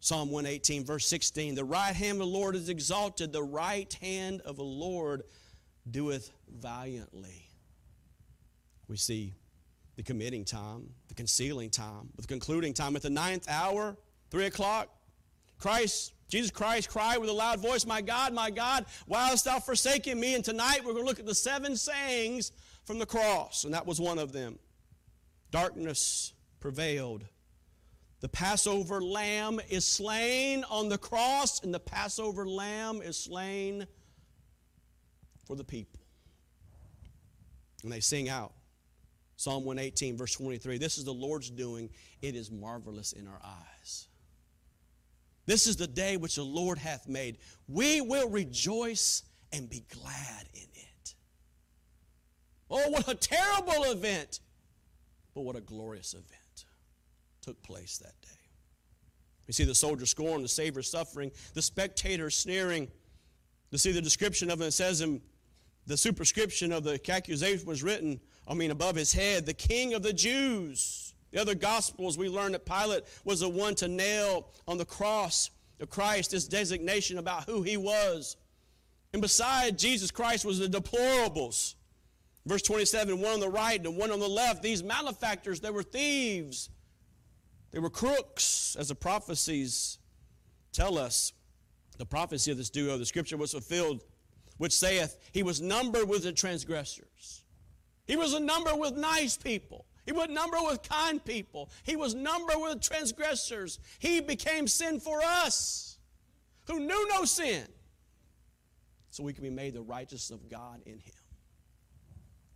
Psalm 0.00 0.30
118, 0.30 0.84
verse 0.84 1.06
16 1.06 1.54
The 1.54 1.64
right 1.64 1.94
hand 1.94 2.12
of 2.12 2.18
the 2.18 2.26
Lord 2.26 2.56
is 2.56 2.68
exalted, 2.68 3.32
the 3.32 3.42
right 3.42 3.92
hand 4.00 4.40
of 4.42 4.56
the 4.56 4.64
Lord 4.64 5.22
doeth 5.90 6.30
valiantly. 6.48 7.48
We 8.88 8.96
see 8.96 9.34
the 9.96 10.02
committing 10.02 10.44
time, 10.44 10.90
the 11.08 11.14
concealing 11.14 11.70
time, 11.70 12.10
the 12.16 12.26
concluding 12.26 12.74
time. 12.74 12.96
At 12.96 13.02
the 13.02 13.10
ninth 13.10 13.48
hour, 13.48 13.96
three 14.30 14.46
o'clock, 14.46 14.88
Christ, 15.58 16.14
Jesus 16.32 16.50
Christ 16.50 16.88
cried 16.88 17.18
with 17.18 17.28
a 17.28 17.32
loud 17.32 17.60
voice, 17.60 17.84
My 17.84 18.00
God, 18.00 18.32
my 18.32 18.48
God, 18.48 18.86
why 19.04 19.28
hast 19.28 19.44
thou 19.44 19.58
forsaken 19.58 20.18
me? 20.18 20.34
And 20.34 20.42
tonight 20.42 20.78
we're 20.78 20.94
going 20.94 21.04
to 21.04 21.08
look 21.08 21.20
at 21.20 21.26
the 21.26 21.34
seven 21.34 21.76
sayings 21.76 22.52
from 22.86 22.98
the 22.98 23.04
cross, 23.04 23.64
and 23.64 23.74
that 23.74 23.86
was 23.86 24.00
one 24.00 24.18
of 24.18 24.32
them. 24.32 24.58
Darkness 25.50 26.32
prevailed 26.58 27.26
the 28.20 28.30
Passover 28.30 29.02
lamb 29.02 29.60
is 29.68 29.86
slain 29.86 30.64
on 30.70 30.88
the 30.88 30.96
cross, 30.96 31.62
and 31.62 31.74
the 31.74 31.80
Passover 31.80 32.48
lamb 32.48 33.02
is 33.02 33.18
slain 33.18 33.86
for 35.44 35.54
the 35.54 35.64
people. 35.64 36.00
And 37.82 37.92
they 37.92 38.00
sing 38.00 38.30
out 38.30 38.54
Psalm 39.36 39.66
118, 39.66 40.16
verse 40.16 40.32
23 40.32 40.78
This 40.78 40.96
is 40.96 41.04
the 41.04 41.12
Lord's 41.12 41.50
doing, 41.50 41.90
it 42.22 42.34
is 42.34 42.50
marvelous 42.50 43.12
in 43.12 43.26
our 43.26 43.40
eyes. 43.44 43.71
This 45.46 45.66
is 45.66 45.76
the 45.76 45.86
day 45.86 46.16
which 46.16 46.36
the 46.36 46.42
Lord 46.42 46.78
hath 46.78 47.08
made. 47.08 47.38
We 47.68 48.00
will 48.00 48.28
rejoice 48.28 49.22
and 49.52 49.68
be 49.68 49.84
glad 49.92 50.46
in 50.54 50.68
it. 50.74 51.14
Oh, 52.70 52.90
what 52.90 53.08
a 53.08 53.14
terrible 53.14 53.84
event! 53.84 54.40
But 55.34 55.42
what 55.42 55.56
a 55.56 55.60
glorious 55.60 56.14
event 56.14 56.64
took 57.40 57.60
place 57.62 57.98
that 57.98 58.14
day. 58.22 58.28
We 59.46 59.52
see 59.52 59.64
the 59.64 59.74
soldier 59.74 60.06
scorn, 60.06 60.42
the 60.42 60.48
Savior 60.48 60.82
suffering, 60.82 61.30
the 61.54 61.62
spectator 61.62 62.30
sneering. 62.30 62.88
To 63.72 63.78
see 63.78 63.92
the 63.92 64.02
description 64.02 64.50
of 64.50 64.60
it, 64.60 64.66
it 64.66 64.72
says 64.72 65.00
in 65.00 65.20
the 65.86 65.96
superscription 65.96 66.72
of 66.72 66.84
the 66.84 67.00
accusation 67.10 67.66
was 67.66 67.82
written, 67.82 68.20
I 68.46 68.54
mean, 68.54 68.70
above 68.70 68.96
his 68.96 69.12
head, 69.12 69.46
the 69.46 69.54
King 69.54 69.94
of 69.94 70.02
the 70.02 70.12
Jews. 70.12 71.11
The 71.32 71.40
other 71.40 71.54
Gospels, 71.54 72.18
we 72.18 72.28
learned 72.28 72.54
that 72.54 72.66
Pilate 72.66 73.04
was 73.24 73.40
the 73.40 73.48
one 73.48 73.74
to 73.76 73.88
nail 73.88 74.48
on 74.68 74.78
the 74.78 74.84
cross 74.84 75.50
of 75.80 75.90
Christ 75.90 76.30
his 76.30 76.46
designation 76.46 77.18
about 77.18 77.44
who 77.44 77.62
he 77.62 77.76
was. 77.76 78.36
And 79.12 79.20
beside 79.20 79.78
Jesus 79.78 80.10
Christ 80.10 80.44
was 80.44 80.58
the 80.58 80.68
deplorables. 80.68 81.74
Verse 82.46 82.62
27 82.62 83.20
one 83.20 83.34
on 83.34 83.40
the 83.40 83.48
right 83.48 83.84
and 83.84 83.96
one 83.96 84.10
on 84.10 84.20
the 84.20 84.28
left. 84.28 84.62
These 84.62 84.82
malefactors, 84.82 85.60
they 85.60 85.70
were 85.70 85.82
thieves. 85.82 86.70
They 87.70 87.78
were 87.78 87.90
crooks, 87.90 88.76
as 88.78 88.88
the 88.88 88.94
prophecies 88.94 89.98
tell 90.72 90.98
us. 90.98 91.32
The 91.98 92.06
prophecy 92.06 92.50
of 92.50 92.58
this 92.58 92.70
duo, 92.70 92.98
the 92.98 93.06
scripture 93.06 93.36
was 93.36 93.52
fulfilled, 93.52 94.02
which 94.58 94.72
saith, 94.72 95.18
He 95.32 95.42
was 95.42 95.60
numbered 95.60 96.08
with 96.08 96.24
the 96.24 96.32
transgressors. 96.32 97.44
He 98.06 98.16
was 98.16 98.34
a 98.34 98.40
number 98.40 98.74
with 98.74 98.96
nice 98.96 99.36
people. 99.36 99.86
He 100.04 100.12
was 100.12 100.28
numbered 100.28 100.60
with 100.66 100.82
kind 100.82 101.24
people. 101.24 101.70
He 101.84 101.96
was 101.96 102.14
numbered 102.14 102.56
with 102.58 102.80
transgressors. 102.80 103.78
He 103.98 104.20
became 104.20 104.66
sin 104.66 104.98
for 105.00 105.22
us 105.22 105.98
who 106.66 106.80
knew 106.80 107.08
no 107.08 107.24
sin 107.24 107.66
so 109.10 109.22
we 109.22 109.32
can 109.32 109.44
be 109.44 109.50
made 109.50 109.74
the 109.74 109.82
righteousness 109.82 110.30
of 110.30 110.48
God 110.48 110.80
in 110.86 110.94
him. 110.94 111.14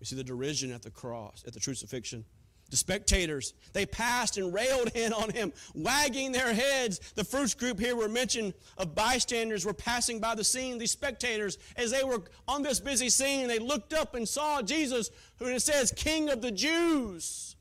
We 0.01 0.07
see 0.07 0.17
the 0.17 0.25
derision 0.25 0.73
at 0.73 0.83
the 0.83 0.91
cross, 0.91 1.45
at 1.47 1.53
the 1.53 1.61
crucifixion. 1.61 2.25
The 2.69 2.77
spectators, 2.77 3.55
they 3.73 3.87
passed 3.87 4.39
and 4.39 4.53
railed 4.53 4.91
in 4.97 5.13
on 5.13 5.31
him, 5.31 5.53
wagging 5.75 6.33
their 6.33 6.53
heads. 6.53 6.99
The 7.15 7.23
first 7.23 7.59
group 7.59 7.79
here 7.79 7.95
were 7.95 8.09
mentioned 8.09 8.55
of 8.77 8.95
bystanders 8.95 9.65
were 9.65 9.73
passing 9.73 10.19
by 10.19 10.35
the 10.35 10.43
scene. 10.43 10.77
These 10.77 10.91
spectators, 10.91 11.59
as 11.77 11.93
they 11.93 12.03
were 12.03 12.23
on 12.49 12.63
this 12.63 12.81
busy 12.81 13.09
scene, 13.09 13.47
they 13.47 13.61
looked 13.61 13.93
up 13.93 14.17
and 14.17 14.29
saw 14.29 14.63
Jesus, 14.63 15.11
who 15.39 15.47
it 15.47 15.61
says, 15.61 15.93
King 15.95 16.29
of 16.29 16.43
the 16.43 16.51
Jews. 16.51 17.55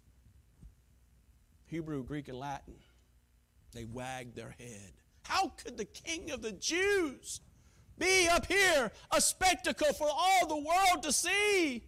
Hebrew, 1.67 2.03
Greek, 2.03 2.27
and 2.27 2.39
Latin. 2.39 2.75
They 3.73 3.85
wagged 3.85 4.35
their 4.35 4.55
head. 4.57 4.93
How 5.23 5.49
could 5.49 5.77
the 5.77 5.85
King 5.85 6.31
of 6.31 6.41
the 6.41 6.53
Jews 6.53 7.41
be 7.97 8.27
up 8.27 8.45
here 8.47 8.91
a 9.11 9.21
spectacle 9.21 9.93
for 9.93 10.07
all 10.09 10.47
the 10.47 10.55
world 10.55 11.03
to 11.03 11.11
see? 11.11 11.83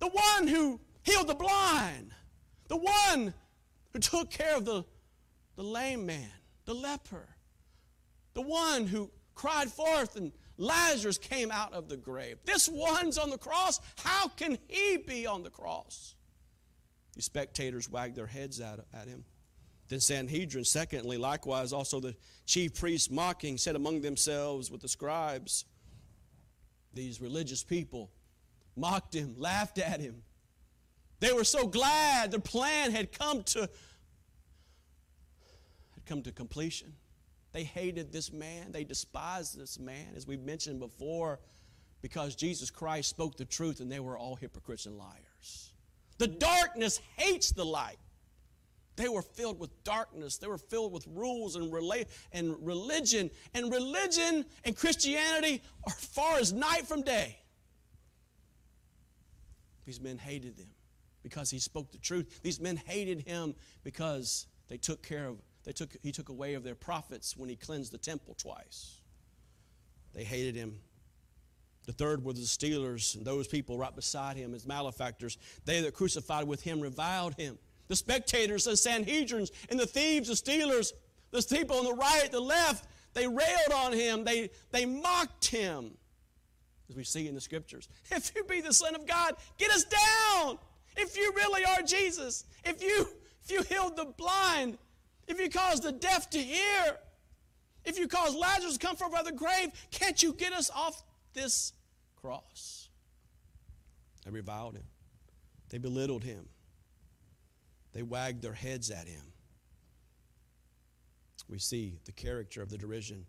The 0.00 0.08
one 0.08 0.48
who 0.48 0.80
healed 1.04 1.28
the 1.28 1.34
blind, 1.34 2.12
the 2.68 2.76
one 2.76 3.32
who 3.92 3.98
took 3.98 4.30
care 4.30 4.56
of 4.56 4.64
the, 4.64 4.84
the 5.56 5.62
lame 5.62 6.06
man, 6.06 6.30
the 6.64 6.74
leper, 6.74 7.28
the 8.34 8.42
one 8.42 8.86
who 8.86 9.10
cried 9.34 9.70
forth 9.70 10.16
and 10.16 10.32
Lazarus 10.56 11.18
came 11.18 11.50
out 11.50 11.72
of 11.72 11.88
the 11.88 11.96
grave. 11.96 12.38
This 12.44 12.68
one's 12.68 13.18
on 13.18 13.30
the 13.30 13.38
cross. 13.38 13.80
How 13.98 14.28
can 14.28 14.58
he 14.68 14.98
be 14.98 15.26
on 15.26 15.42
the 15.42 15.50
cross? 15.50 16.14
The 17.16 17.22
spectators 17.22 17.90
wagged 17.90 18.16
their 18.16 18.26
heads 18.26 18.60
at, 18.60 18.80
at 18.92 19.08
him. 19.08 19.24
Then 19.88 20.00
Sanhedrin, 20.00 20.64
secondly, 20.64 21.18
likewise, 21.18 21.72
also 21.72 22.00
the 22.00 22.16
chief 22.46 22.74
priests 22.74 23.10
mocking, 23.10 23.58
said 23.58 23.76
among 23.76 24.00
themselves 24.00 24.70
with 24.70 24.80
the 24.80 24.88
scribes, 24.88 25.64
these 26.92 27.20
religious 27.20 27.62
people 27.62 28.10
mocked 28.76 29.14
him, 29.14 29.34
laughed 29.36 29.78
at 29.78 30.00
him. 30.00 30.22
They 31.24 31.32
were 31.32 31.44
so 31.44 31.66
glad 31.66 32.32
their 32.32 32.38
plan 32.38 32.90
had 32.92 33.10
come 33.10 33.44
to 33.44 33.60
had 33.60 33.70
come 36.04 36.20
to 36.20 36.32
completion. 36.32 36.92
They 37.52 37.64
hated 37.64 38.12
this 38.12 38.30
man, 38.30 38.72
they 38.72 38.84
despised 38.84 39.58
this 39.58 39.78
man, 39.78 40.08
as 40.16 40.26
we 40.26 40.36
mentioned 40.36 40.80
before, 40.80 41.40
because 42.02 42.34
Jesus 42.34 42.68
Christ 42.70 43.08
spoke 43.08 43.38
the 43.38 43.46
truth 43.46 43.80
and 43.80 43.90
they 43.90 44.00
were 44.00 44.18
all 44.18 44.36
hypocrites 44.36 44.84
and 44.84 44.98
liars. 44.98 45.72
The 46.18 46.26
darkness 46.26 47.00
hates 47.16 47.52
the 47.52 47.64
light. 47.64 47.96
They 48.96 49.08
were 49.08 49.22
filled 49.22 49.58
with 49.58 49.82
darkness. 49.82 50.36
They 50.36 50.46
were 50.46 50.58
filled 50.58 50.92
with 50.92 51.06
rules 51.06 51.56
and, 51.56 51.72
rela- 51.72 52.06
and 52.32 52.54
religion. 52.60 53.30
And 53.54 53.72
religion 53.72 54.44
and 54.64 54.76
Christianity 54.76 55.62
are 55.86 55.94
far 55.94 56.36
as 56.36 56.52
night 56.52 56.86
from 56.86 57.00
day. 57.00 57.38
These 59.86 60.02
men 60.02 60.18
hated 60.18 60.58
him 60.58 60.73
because 61.24 61.50
he 61.50 61.58
spoke 61.58 61.90
the 61.90 61.98
truth. 61.98 62.40
These 62.42 62.60
men 62.60 62.76
hated 62.76 63.26
him 63.26 63.56
because 63.82 64.46
they 64.68 64.76
took 64.76 65.02
care 65.02 65.26
of, 65.26 65.38
they 65.64 65.72
took, 65.72 65.96
he 66.02 66.12
took 66.12 66.28
away 66.28 66.54
of 66.54 66.62
their 66.62 66.76
profits 66.76 67.36
when 67.36 67.48
he 67.48 67.56
cleansed 67.56 67.90
the 67.90 67.98
temple 67.98 68.36
twice. 68.38 69.00
They 70.14 70.22
hated 70.22 70.54
him. 70.54 70.78
The 71.86 71.92
third 71.92 72.24
were 72.24 72.32
the 72.32 72.42
stealers, 72.42 73.14
and 73.14 73.26
those 73.26 73.48
people 73.48 73.76
right 73.76 73.94
beside 73.94 74.36
him 74.36 74.54
as 74.54 74.66
malefactors. 74.66 75.36
They 75.64 75.80
that 75.80 75.94
crucified 75.94 76.46
with 76.46 76.62
him 76.62 76.80
reviled 76.80 77.34
him. 77.34 77.58
The 77.88 77.96
spectators, 77.96 78.64
the 78.64 78.72
Sanhedrins, 78.72 79.50
and 79.68 79.78
the 79.78 79.86
thieves, 79.86 80.28
the 80.28 80.36
stealers, 80.36 80.94
the 81.30 81.42
people 81.42 81.76
on 81.76 81.84
the 81.84 81.94
right, 81.94 82.28
the 82.30 82.40
left, 82.40 82.86
they 83.12 83.26
railed 83.26 83.72
on 83.74 83.92
him. 83.92 84.24
They, 84.24 84.50
they 84.70 84.86
mocked 84.86 85.46
him 85.46 85.96
as 86.88 86.96
we 86.96 87.04
see 87.04 87.28
in 87.28 87.34
the 87.34 87.40
scriptures. 87.40 87.88
If 88.10 88.32
you 88.34 88.44
be 88.44 88.60
the 88.60 88.72
Son 88.72 88.94
of 88.94 89.06
God, 89.06 89.36
get 89.58 89.70
us 89.70 89.84
down. 89.84 90.58
If 90.96 91.16
you 91.16 91.32
really 91.36 91.64
are 91.64 91.82
Jesus, 91.82 92.44
if 92.64 92.82
you 92.82 93.08
if 93.44 93.50
you 93.50 93.62
healed 93.62 93.96
the 93.96 94.06
blind, 94.06 94.78
if 95.28 95.38
you 95.38 95.50
caused 95.50 95.82
the 95.82 95.92
deaf 95.92 96.30
to 96.30 96.38
hear, 96.38 96.98
if 97.84 97.98
you 97.98 98.08
caused 98.08 98.36
Lazarus 98.36 98.78
to 98.78 98.86
come 98.86 98.96
from 98.96 99.12
the 99.24 99.32
grave, 99.32 99.70
can't 99.90 100.22
you 100.22 100.32
get 100.32 100.52
us 100.52 100.70
off 100.74 101.02
this 101.34 101.72
cross? 102.16 102.88
They 104.24 104.30
reviled 104.30 104.76
him. 104.76 104.84
They 105.68 105.78
belittled 105.78 106.24
him. 106.24 106.48
They 107.92 108.02
wagged 108.02 108.42
their 108.42 108.54
heads 108.54 108.90
at 108.90 109.06
him. 109.06 109.22
We 111.48 111.58
see 111.58 111.98
the 112.06 112.12
character 112.12 112.62
of 112.62 112.70
the 112.70 112.78
derision 112.78 113.26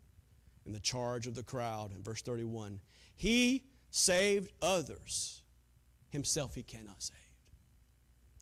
and 0.66 0.74
the 0.74 0.80
charge 0.80 1.28
of 1.28 1.36
the 1.36 1.44
crowd 1.44 1.92
in 1.94 2.02
verse 2.02 2.22
31. 2.22 2.80
He 3.16 3.64
saved 3.92 4.52
others, 4.62 5.44
himself 6.10 6.56
he 6.56 6.64
cannot 6.64 7.04
save. 7.04 7.18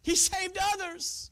He 0.04 0.16
saved 0.16 0.58
others. 0.74 1.32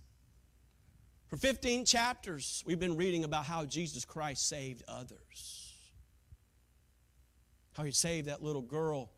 For 1.28 1.38
15 1.38 1.86
chapters, 1.86 2.64
we've 2.66 2.80
been 2.80 2.98
reading 2.98 3.24
about 3.24 3.46
how 3.46 3.66
Jesus 3.66 4.04
Christ 4.04 4.48
saved 4.48 4.84
others. 4.88 5.76
How 7.74 7.84
he 7.84 7.92
saved 7.92 8.28
that 8.28 8.42
little 8.44 8.62
girl, 8.62 9.12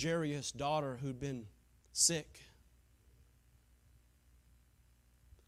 Jairus' 0.00 0.52
daughter, 0.52 0.98
who'd 1.00 1.18
been 1.18 1.46
sick. 1.92 2.40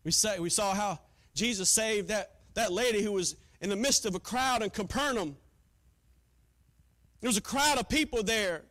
We, 0.04 0.10
say, 0.10 0.38
we 0.38 0.50
saw 0.50 0.74
how 0.74 0.98
Jesus 1.34 1.68
saved 1.68 2.08
that, 2.08 2.40
that 2.54 2.72
lady 2.72 3.02
who 3.02 3.12
was 3.12 3.36
in 3.60 3.70
the 3.70 3.76
midst 3.76 4.04
of 4.04 4.14
a 4.14 4.20
crowd 4.20 4.62
in 4.62 4.70
Capernaum. 4.70 5.36
There 7.20 7.28
was 7.28 7.36
a 7.36 7.42
crowd 7.42 7.78
of 7.78 7.88
people 7.88 8.22
there. 8.22 8.62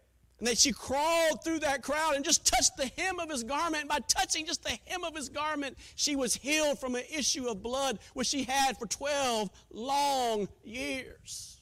And 0.44 0.50
that 0.50 0.58
she 0.58 0.74
crawled 0.74 1.42
through 1.42 1.60
that 1.60 1.84
crowd 1.84 2.16
and 2.16 2.26
just 2.26 2.46
touched 2.46 2.76
the 2.76 2.92
hem 2.98 3.18
of 3.18 3.30
his 3.30 3.46
garment. 3.46 3.84
And 3.84 3.90
by 3.90 4.00
touching 4.10 4.46
just 4.46 4.62
the 4.62 4.78
hem 4.88 5.06
of 5.06 5.16
his 5.16 5.30
garment, 5.30 5.78
she 5.96 6.18
was 6.18 6.36
healed 6.36 6.80
from 6.80 6.96
an 6.96 7.04
issue 7.10 7.48
of 7.48 7.64
blood 7.64 7.98
which 8.14 8.28
she 8.28 8.44
had 8.44 8.78
for 8.78 8.86
12 8.86 9.50
long 9.72 10.50
years. 10.66 11.62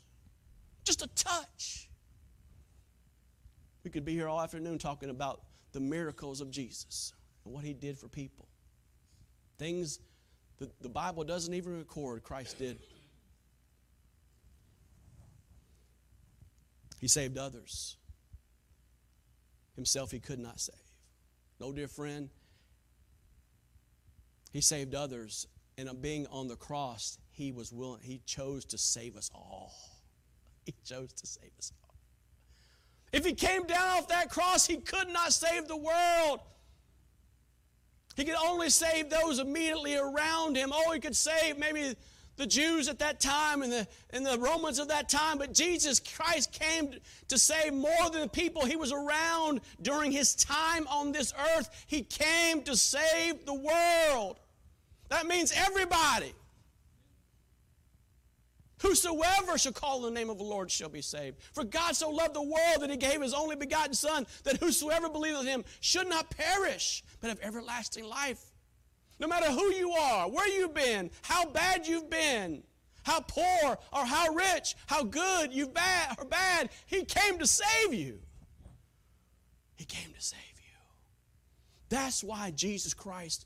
Just 0.84 1.04
a 1.04 1.08
touch. 1.10 1.92
We 3.84 3.92
could 3.92 4.04
be 4.04 4.14
here 4.14 4.28
all 4.28 4.42
afternoon 4.42 4.80
talking 4.80 5.12
about 5.12 5.42
the 5.74 5.80
miracles 5.80 6.42
of 6.42 6.50
Jesus 6.50 7.14
and 7.46 7.54
what 7.54 7.64
he 7.64 7.74
did 7.74 8.00
for 8.00 8.08
people. 8.08 8.48
Things 9.60 10.00
that 10.58 10.72
the 10.82 10.90
Bible 10.90 11.24
doesn't 11.24 11.54
even 11.54 11.78
record 11.78 12.24
Christ 12.24 12.58
did. 12.58 12.80
He 17.00 17.08
saved 17.08 17.38
others. 17.38 17.98
Himself 19.82 20.12
he 20.12 20.20
could 20.20 20.38
not 20.38 20.60
save. 20.60 20.76
No, 21.60 21.72
dear 21.72 21.88
friend, 21.88 22.30
he 24.54 24.62
saved 24.62 24.94
others, 24.94 25.48
and 25.76 25.90
uh, 25.90 25.94
being 25.96 26.28
on 26.28 26.48
the 26.48 26.56
cross, 26.56 27.18
he 27.32 27.52
was 27.52 27.74
willing, 27.74 28.00
he 28.04 28.22
chose 28.28 28.64
to 28.66 28.78
save 28.78 29.18
us 29.18 29.32
all. 29.34 29.74
He 30.68 30.76
chose 30.86 31.12
to 31.14 31.26
save 31.26 31.50
us 31.58 31.72
all. 31.82 31.96
If 33.12 33.26
he 33.26 33.34
came 33.34 33.66
down 33.66 33.98
off 33.98 34.08
that 34.10 34.30
cross, 34.30 34.68
he 34.68 34.78
could 34.78 35.10
not 35.10 35.34
save 35.34 35.68
the 35.68 35.76
world. 35.76 36.42
He 38.16 38.24
could 38.24 38.36
only 38.36 38.70
save 38.70 39.10
those 39.10 39.40
immediately 39.40 39.98
around 39.98 40.56
him. 40.56 40.70
Oh, 40.72 40.92
he 40.92 41.00
could 41.00 41.16
save 41.16 41.58
maybe 41.58 41.96
the 42.42 42.48
Jews 42.48 42.88
at 42.88 42.98
that 43.00 43.20
time 43.20 43.62
and 43.62 43.72
the, 43.72 43.88
and 44.10 44.26
the 44.26 44.36
Romans 44.40 44.80
of 44.80 44.88
that 44.88 45.08
time, 45.10 45.38
but 45.38 45.54
Jesus 45.54 46.00
Christ 46.00 46.52
came 46.52 46.92
to 47.28 47.38
save 47.38 47.72
more 47.72 48.10
than 48.12 48.22
the 48.22 48.30
people 48.30 48.66
he 48.66 48.76
was 48.76 48.92
around 48.92 49.62
during 49.80 50.12
his 50.12 50.34
time 50.34 50.88
on 50.88 51.12
this 51.12 51.36
earth. 51.56 51.70
He 51.86 52.02
came 52.02 52.64
to 52.64 52.76
save 52.76 53.46
the 53.46 53.54
world. 53.54 54.40
That 55.10 55.28
means 55.28 55.54
everybody. 55.56 56.34
Whosoever 58.82 59.60
shall 59.60 59.74
call 59.74 60.02
the 60.02 60.10
name 60.10 60.32
of 60.32 60.40
the 60.40 60.44
Lord 60.44 60.72
shall 60.72 60.90
be 60.90 61.04
saved. 61.04 61.38
For 61.54 61.64
God 61.64 61.96
so 61.96 62.10
loved 62.10 62.34
the 62.34 62.42
world 62.42 62.80
that 62.80 62.90
he 62.90 62.98
gave 62.98 63.22
his 63.22 63.36
only 63.36 63.56
begotten 63.56 63.94
Son, 63.94 64.26
that 64.46 64.58
whosoever 64.58 65.10
believeth 65.10 65.42
in 65.42 65.48
him 65.48 65.64
should 65.80 66.10
not 66.10 66.32
perish, 66.32 67.04
but 67.20 67.30
have 67.30 67.40
everlasting 67.44 68.06
life. 68.06 68.51
No 69.22 69.28
matter 69.28 69.52
who 69.52 69.72
you 69.72 69.92
are, 69.92 70.28
where 70.28 70.50
you've 70.50 70.74
been, 70.74 71.12
how 71.22 71.46
bad 71.46 71.86
you've 71.88 72.10
been, 72.10 72.64
how 73.04 73.20
poor 73.20 73.78
or 73.94 74.04
how 74.04 74.34
rich, 74.34 74.76
how 74.88 75.04
good 75.04 75.54
you've 75.54 75.76
bad 75.76 76.16
or 76.18 76.26
bad, 76.26 76.72
he 76.88 77.06
came 77.06 77.38
to 77.38 77.46
save 77.46 77.94
you. 77.94 78.18
He 79.76 79.86
came 79.86 80.12
to 80.12 80.22
save 80.22 80.40
you. 80.40 80.80
That's 81.90 82.24
why 82.24 82.50
Jesus 82.50 82.96
Christ 82.96 83.46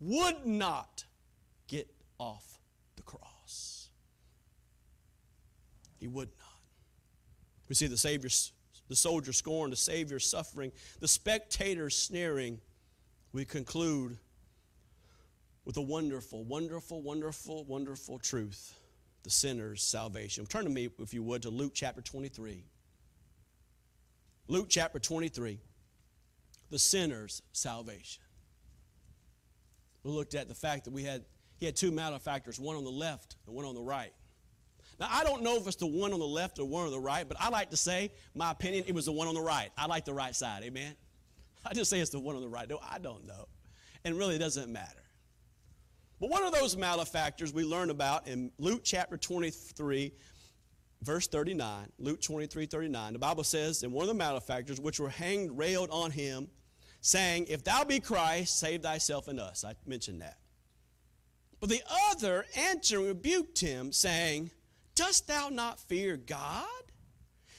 would 0.00 0.44
not 0.44 1.04
get 1.68 1.88
off 2.18 2.58
the 2.96 3.02
cross. 3.02 3.90
He 5.96 6.08
would 6.08 6.28
not. 6.40 6.48
We 7.68 7.76
see 7.76 7.86
the 7.86 7.96
Savior, 7.96 8.30
the 8.88 8.96
soldier 8.96 9.32
scorn, 9.32 9.70
the 9.70 9.76
Savior 9.76 10.18
suffering, 10.18 10.72
the 10.98 11.06
spectators 11.06 11.96
sneering. 11.96 12.60
We 13.32 13.44
conclude 13.44 14.18
with 15.64 15.76
a 15.76 15.82
wonderful, 15.82 16.44
wonderful, 16.44 17.02
wonderful, 17.02 17.64
wonderful 17.64 18.18
truth 18.18 18.78
the 19.24 19.30
sinner's 19.30 19.82
salvation. 19.82 20.46
Turn 20.46 20.64
to 20.64 20.70
me, 20.70 20.90
if 21.00 21.14
you 21.14 21.22
would, 21.22 21.42
to 21.42 21.50
Luke 21.50 21.72
chapter 21.74 22.02
23. 22.02 22.62
Luke 24.46 24.66
chapter 24.68 24.98
23, 24.98 25.58
the 26.70 26.78
sinner's 26.78 27.40
salvation. 27.52 28.22
We 30.02 30.10
looked 30.10 30.34
at 30.34 30.48
the 30.48 30.54
fact 30.54 30.84
that 30.84 30.92
we 30.92 31.02
had 31.02 31.24
he 31.56 31.64
had 31.64 31.76
two 31.76 31.90
malefactors, 31.90 32.60
one 32.60 32.76
on 32.76 32.84
the 32.84 32.90
left 32.90 33.36
and 33.46 33.56
one 33.56 33.64
on 33.64 33.74
the 33.74 33.80
right. 33.80 34.12
Now 35.00 35.08
I 35.10 35.24
don't 35.24 35.42
know 35.42 35.56
if 35.56 35.66
it's 35.66 35.76
the 35.76 35.86
one 35.86 36.12
on 36.12 36.18
the 36.18 36.26
left 36.26 36.58
or 36.58 36.66
one 36.66 36.84
on 36.84 36.90
the 36.90 37.00
right, 37.00 37.26
but 37.26 37.38
I 37.40 37.48
like 37.48 37.70
to 37.70 37.76
say, 37.78 38.12
my 38.34 38.50
opinion, 38.50 38.84
it 38.86 38.94
was 38.94 39.06
the 39.06 39.12
one 39.12 39.28
on 39.28 39.34
the 39.34 39.40
right. 39.40 39.70
I 39.78 39.86
like 39.86 40.04
the 40.04 40.12
right 40.12 40.36
side, 40.36 40.62
amen. 40.62 40.94
I 41.64 41.72
just 41.72 41.88
say 41.88 42.00
it's 42.00 42.10
the 42.10 42.20
one 42.20 42.36
on 42.36 42.42
the 42.42 42.48
right. 42.48 42.68
No, 42.68 42.78
I 42.86 42.98
don't 42.98 43.26
know. 43.26 43.48
And 44.04 44.18
really 44.18 44.36
it 44.36 44.40
doesn't 44.40 44.70
matter. 44.70 45.03
But 46.24 46.30
one 46.30 46.44
of 46.44 46.54
those 46.54 46.74
malefactors 46.74 47.52
we 47.52 47.64
learn 47.64 47.90
about 47.90 48.26
in 48.26 48.50
Luke 48.56 48.80
chapter 48.82 49.18
23, 49.18 50.10
verse 51.02 51.26
39. 51.26 51.92
Luke 51.98 52.22
23, 52.22 52.64
39. 52.64 53.12
The 53.12 53.18
Bible 53.18 53.44
says, 53.44 53.82
And 53.82 53.92
one 53.92 54.04
of 54.04 54.08
the 54.08 54.14
malefactors 54.14 54.80
which 54.80 54.98
were 54.98 55.10
hanged 55.10 55.58
railed 55.58 55.90
on 55.90 56.10
him, 56.10 56.48
saying, 57.02 57.48
If 57.50 57.62
thou 57.62 57.84
be 57.84 58.00
Christ, 58.00 58.58
save 58.58 58.80
thyself 58.80 59.28
and 59.28 59.38
us. 59.38 59.66
I 59.66 59.74
mentioned 59.84 60.22
that. 60.22 60.38
But 61.60 61.68
the 61.68 61.82
other 62.10 62.46
answering 62.56 63.08
rebuked 63.08 63.60
him, 63.60 63.92
saying, 63.92 64.50
Dost 64.94 65.28
thou 65.28 65.50
not 65.50 65.78
fear 65.78 66.16
God, 66.16 66.64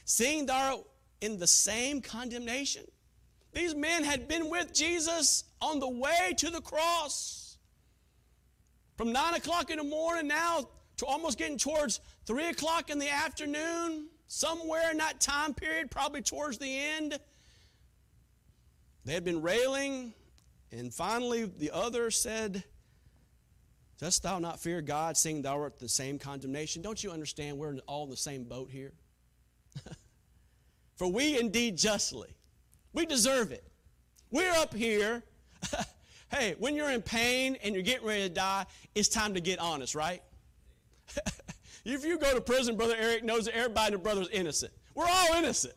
seeing 0.05 0.47
thou 0.47 0.71
art 0.71 0.87
in 1.21 1.37
the 1.37 1.45
same 1.45 2.01
condemnation? 2.01 2.85
These 3.53 3.75
men 3.75 4.03
had 4.03 4.27
been 4.27 4.49
with 4.49 4.73
Jesus 4.73 5.43
on 5.61 5.79
the 5.79 5.87
way 5.87 6.33
to 6.37 6.49
the 6.49 6.61
cross. 6.61 7.44
From 8.97 9.11
9 9.11 9.33
o'clock 9.35 9.69
in 9.69 9.77
the 9.77 9.83
morning 9.83 10.27
now 10.27 10.69
to 10.97 11.05
almost 11.05 11.37
getting 11.37 11.57
towards 11.57 11.99
3 12.25 12.47
o'clock 12.47 12.89
in 12.89 12.99
the 12.99 13.11
afternoon, 13.11 14.07
somewhere 14.27 14.91
in 14.91 14.97
that 14.97 15.19
time 15.19 15.53
period, 15.53 15.91
probably 15.91 16.21
towards 16.21 16.57
the 16.57 16.79
end, 16.97 17.19
they 19.03 19.13
had 19.13 19.23
been 19.23 19.41
railing, 19.41 20.13
and 20.71 20.93
finally 20.93 21.45
the 21.45 21.71
other 21.71 22.09
said, 22.09 22.63
Dost 23.97 24.23
thou 24.23 24.39
not 24.39 24.59
fear 24.59 24.81
God, 24.81 25.15
seeing 25.15 25.41
thou 25.41 25.59
art 25.59 25.79
the 25.79 25.87
same 25.87 26.19
condemnation? 26.19 26.81
Don't 26.81 27.01
you 27.01 27.11
understand 27.11 27.57
we're 27.57 27.77
all 27.87 28.03
in 28.03 28.09
the 28.09 28.17
same 28.17 28.43
boat 28.43 28.69
here? 28.69 28.91
For 30.97 31.07
we 31.07 31.39
indeed 31.39 31.77
justly, 31.77 32.35
we 32.93 33.05
deserve 33.05 33.51
it. 33.51 33.63
We're 34.31 34.53
up 34.53 34.73
here 34.73 35.23
Hey, 36.35 36.55
when 36.59 36.75
you're 36.75 36.91
in 36.91 37.01
pain 37.01 37.57
and 37.63 37.73
you're 37.73 37.83
getting 37.83 38.05
ready 38.05 38.23
to 38.23 38.29
die, 38.29 38.65
it's 38.93 39.07
time 39.07 39.33
to 39.35 39.39
get 39.39 39.57
honest, 39.57 39.95
right? 39.95 40.21
if 41.85 42.03
you 42.03 42.17
go 42.17 42.33
to 42.33 42.41
prison, 42.41 42.75
Brother 42.75 42.95
Eric 42.99 43.23
knows 43.23 43.45
that 43.45 43.55
everybody 43.55 43.87
in 43.87 43.93
the 43.93 43.99
brother's 43.99 44.27
innocent. 44.29 44.73
We're 44.95 45.07
all 45.07 45.33
innocent. 45.35 45.75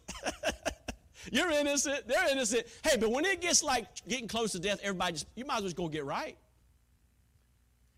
you're 1.32 1.50
innocent, 1.52 2.08
they're 2.08 2.28
innocent. 2.28 2.66
Hey, 2.82 2.96
but 2.98 3.12
when 3.12 3.24
it 3.24 3.40
gets 3.40 3.62
like 3.62 3.86
getting 4.08 4.26
close 4.26 4.50
to 4.52 4.58
death, 4.58 4.80
everybody 4.82 5.12
just, 5.12 5.26
you 5.36 5.44
might 5.44 5.58
as 5.58 5.62
well 5.62 5.72
go 5.72 5.88
get 5.88 6.04
right. 6.04 6.36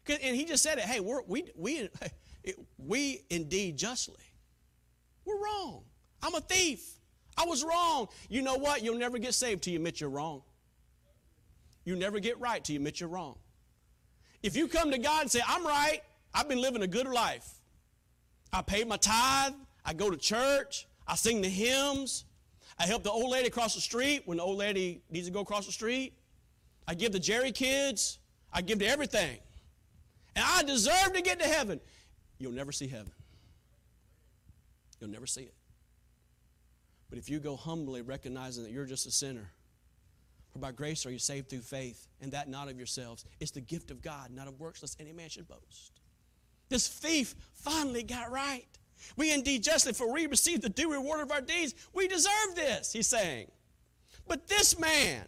And 0.07 0.37
he 0.37 0.44
just 0.44 0.62
said 0.62 0.77
it. 0.77 0.85
Hey, 0.85 1.01
we're, 1.01 1.23
we, 1.23 1.51
we, 1.57 1.88
we 2.79 3.23
indeed 3.31 3.79
justly. 3.79 4.16
We're 5.25 5.42
wrong. 5.42 5.85
I'm 6.23 6.35
a 6.35 6.40
thief. 6.40 6.85
I 7.38 7.46
was 7.46 7.64
wrong. 7.64 8.09
You 8.29 8.42
know 8.42 8.57
what? 8.57 8.83
You'll 8.83 8.99
never 8.99 9.16
get 9.16 9.33
saved 9.33 9.62
till 9.62 9.73
you 9.73 9.79
admit 9.79 9.99
you're 9.99 10.11
wrong. 10.11 10.42
You 11.85 11.97
never 11.97 12.21
get 12.21 12.38
right 12.40 12.62
till 12.62 12.75
you 12.75 12.81
admit 12.81 13.01
you're 13.01 13.09
wrong. 13.09 13.38
If 14.43 14.57
you 14.57 14.69
come 14.69 14.90
to 14.90 14.99
God 14.99 15.23
and 15.23 15.31
say, 15.31 15.40
I'm 15.47 15.66
right, 15.66 16.01
I've 16.33 16.49
been 16.49 16.61
living 16.61 16.83
a 16.83 16.87
good 16.87 17.07
life. 17.07 17.49
I 18.53 18.62
pay 18.62 18.85
my 18.85 18.97
tithe, 18.97 19.55
I 19.85 19.93
go 19.93 20.11
to 20.11 20.16
church, 20.16 20.87
I 21.07 21.14
sing 21.14 21.40
the 21.40 21.49
hymns, 21.49 22.25
I 22.79 22.87
help 22.87 23.03
the 23.03 23.11
old 23.11 23.31
lady 23.31 23.49
across 23.49 23.75
the 23.75 23.81
street 23.81 24.23
when 24.25 24.38
the 24.38 24.43
old 24.43 24.59
lady 24.59 25.03
needs 25.11 25.27
to 25.27 25.33
go 25.33 25.40
across 25.40 25.66
the 25.66 25.73
street. 25.73 26.14
I 26.88 26.95
give 26.95 27.12
the 27.12 27.21
Jerry 27.21 27.53
kids, 27.53 28.19
I 28.53 28.62
give 28.62 28.79
to 28.81 28.87
everything. 28.87 29.38
And 30.35 30.45
I 30.47 30.62
deserve 30.62 31.12
to 31.14 31.23
get 31.23 31.40
to 31.40 31.47
heaven. 31.47 31.81
You'll 32.38 32.53
never 32.53 32.73
see 32.73 32.88
heaven. 32.88 33.12
You'll 35.01 35.11
never 35.11 35.27
see 35.27 35.43
it. 35.43 35.55
But 37.09 37.19
if 37.19 37.29
you 37.29 37.40
go 37.40 37.57
humbly 37.57 38.03
recognizing 38.03 38.64
that 38.64 38.73
you're 38.73 38.87
just 38.87 39.07
a 39.07 39.11
sinner, 39.11 39.51
for 40.52 40.58
by 40.58 40.72
grace 40.72 41.06
are 41.06 41.10
you 41.10 41.18
saved 41.18 41.48
through 41.48 41.60
faith, 41.60 42.08
and 42.20 42.32
that 42.32 42.48
not 42.48 42.68
of 42.68 42.76
yourselves. 42.76 43.24
It's 43.38 43.52
the 43.52 43.60
gift 43.60 43.90
of 43.90 44.02
God, 44.02 44.30
not 44.32 44.48
of 44.48 44.58
works, 44.58 44.82
lest 44.82 45.00
any 45.00 45.12
man 45.12 45.28
should 45.28 45.48
boast. 45.48 46.00
This 46.68 46.88
thief 46.88 47.34
finally 47.54 48.02
got 48.02 48.30
right. 48.30 48.66
We 49.16 49.32
indeed 49.32 49.62
justly, 49.62 49.92
for 49.92 50.12
we 50.12 50.26
receive 50.26 50.60
the 50.60 50.68
due 50.68 50.92
reward 50.92 51.20
of 51.20 51.30
our 51.30 51.40
deeds. 51.40 51.74
We 51.92 52.08
deserve 52.08 52.54
this, 52.54 52.92
he's 52.92 53.06
saying. 53.06 53.50
But 54.26 54.46
this 54.48 54.78
man, 54.78 55.24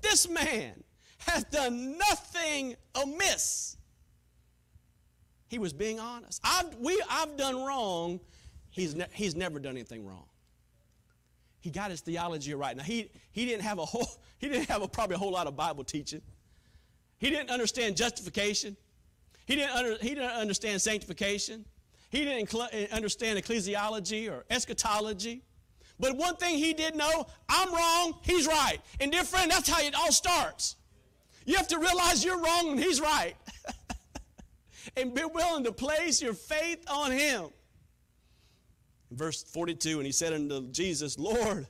this 0.00 0.28
man, 0.28 0.84
hath 1.18 1.50
done 1.50 1.98
nothing 1.98 2.76
amiss. 2.94 3.76
He 5.48 5.58
was 5.58 5.72
being 5.72 5.98
honest. 5.98 6.40
I've, 6.44 6.74
we, 6.76 7.00
I've 7.08 7.36
done 7.36 7.64
wrong. 7.64 8.20
He's, 8.70 8.94
ne- 8.94 9.06
he's 9.12 9.34
never 9.34 9.58
done 9.58 9.72
anything 9.72 10.06
wrong 10.06 10.26
he 11.60 11.70
got 11.70 11.90
his 11.90 12.00
theology 12.00 12.54
right. 12.54 12.76
Now 12.76 12.84
he, 12.84 13.10
he 13.30 13.46
didn't 13.46 13.62
have 13.62 13.78
a 13.78 13.84
whole 13.84 14.08
he 14.38 14.48
didn't 14.48 14.68
have 14.68 14.82
a, 14.82 14.88
probably 14.88 15.16
a 15.16 15.18
whole 15.18 15.32
lot 15.32 15.46
of 15.46 15.56
Bible 15.56 15.84
teaching. 15.84 16.22
He 17.18 17.30
didn't 17.30 17.50
understand 17.50 17.96
justification. 17.96 18.76
He 19.46 19.56
didn't, 19.56 19.74
under, 19.74 19.96
he 19.96 20.10
didn't 20.10 20.30
understand 20.30 20.80
sanctification. 20.80 21.64
He 22.10 22.24
didn't 22.24 22.54
eh, 22.72 22.86
understand 22.92 23.38
ecclesiology 23.38 24.30
or 24.30 24.44
eschatology. 24.50 25.42
But 25.98 26.16
one 26.16 26.36
thing 26.36 26.58
he 26.58 26.74
did 26.74 26.94
know, 26.94 27.26
I'm 27.48 27.74
wrong, 27.74 28.14
he's 28.22 28.46
right. 28.46 28.78
And 29.00 29.10
dear 29.10 29.24
friend, 29.24 29.50
that's 29.50 29.68
how 29.68 29.80
it 29.82 29.94
all 29.96 30.12
starts. 30.12 30.76
You 31.44 31.56
have 31.56 31.66
to 31.68 31.78
realize 31.78 32.24
you're 32.24 32.40
wrong 32.40 32.70
and 32.70 32.78
he's 32.78 33.00
right. 33.00 33.34
and 34.96 35.12
be 35.12 35.24
willing 35.24 35.64
to 35.64 35.72
place 35.72 36.22
your 36.22 36.34
faith 36.34 36.84
on 36.88 37.10
him 37.10 37.48
verse 39.10 39.42
42, 39.42 39.98
and 39.98 40.06
he 40.06 40.12
said 40.12 40.32
unto 40.32 40.70
Jesus, 40.70 41.18
Lord, 41.18 41.66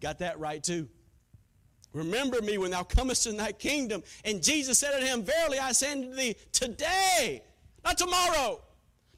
got 0.00 0.18
that 0.20 0.38
right 0.38 0.62
too. 0.62 0.88
Remember 1.92 2.42
me 2.42 2.58
when 2.58 2.72
thou 2.72 2.82
comest 2.82 3.26
in 3.26 3.36
thy 3.36 3.52
kingdom. 3.52 4.02
And 4.24 4.42
Jesus 4.42 4.78
said 4.78 4.94
unto 4.94 5.06
him, 5.06 5.22
Verily 5.22 5.58
I 5.60 5.72
say 5.72 5.92
unto 5.92 6.12
thee, 6.12 6.34
today, 6.50 7.44
not 7.84 7.96
tomorrow, 7.96 8.60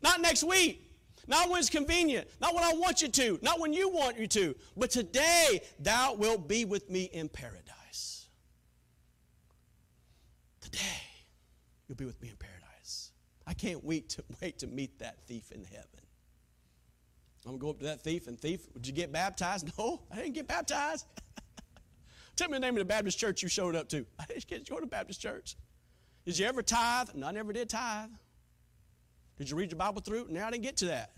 not 0.03 0.21
next 0.21 0.45
week, 0.45 0.87
not 1.27 1.49
when 1.49 1.59
it's 1.59 1.71
convenient, 1.71 2.29
not 2.41 2.55
when 2.55 2.63
I 2.63 2.73
want 2.75 3.03
you 3.03 3.09
to, 3.09 3.39
not 3.43 3.59
when 3.59 3.73
you 3.73 3.89
want 3.89 4.19
you 4.19 4.27
to, 4.29 4.55
but 4.77 4.91
today 4.91 5.61
thou 5.79 6.15
wilt 6.15 6.47
be 6.47 6.65
with 6.65 6.91
me 6.91 7.05
in 7.05 7.29
paradise. 7.29 8.27
Today 10.61 10.79
you'll 11.89 11.97
be 11.97 12.05
with 12.05 12.21
me 12.21 12.29
in 12.29 12.37
paradise. 12.37 13.13
I 13.47 13.55
can't 13.55 13.83
wait 13.83 14.11
to 14.11 14.25
wait 14.43 14.59
to 14.59 14.67
meet 14.67 14.99
that 14.99 15.17
thief 15.27 15.51
in 15.51 15.65
heaven. 15.65 15.96
I'm 17.47 17.53
going 17.53 17.61
to 17.61 17.65
go 17.65 17.71
up 17.71 17.79
to 17.79 17.85
that 17.85 18.01
thief 18.01 18.27
and 18.27 18.39
thief, 18.39 18.67
would 18.75 18.85
you 18.85 18.93
get 18.93 19.13
baptized? 19.13 19.71
No, 19.79 20.03
I 20.11 20.17
didn't 20.17 20.35
get 20.35 20.49
baptized. 20.49 21.07
Tell 22.37 22.49
me 22.49 22.55
the 22.55 22.61
name 22.61 22.75
of 22.75 22.81
the 22.81 22.85
Baptist 22.85 23.19
church 23.19 23.41
you 23.41 23.49
showed 23.49 23.77
up 23.77 23.89
to. 23.91 24.05
I 24.19 24.25
didn't 24.27 24.47
get 24.49 24.67
to 24.67 24.73
go 24.73 24.81
to 24.81 24.87
Baptist 24.87 25.21
church. 25.21 25.57
Did 26.25 26.39
you 26.39 26.47
ever 26.47 26.61
tithe? 26.61 27.11
No, 27.15 27.29
I 27.29 27.31
never 27.31 27.53
did 27.53 27.69
tithe. 27.69 28.11
Did 29.39 29.49
you 29.49 29.57
read 29.57 29.71
your 29.71 29.79
Bible 29.79 30.03
through? 30.03 30.27
Now 30.29 30.49
I 30.49 30.51
didn't 30.51 30.65
get 30.65 30.79
to 30.79 30.87
that. 30.87 31.13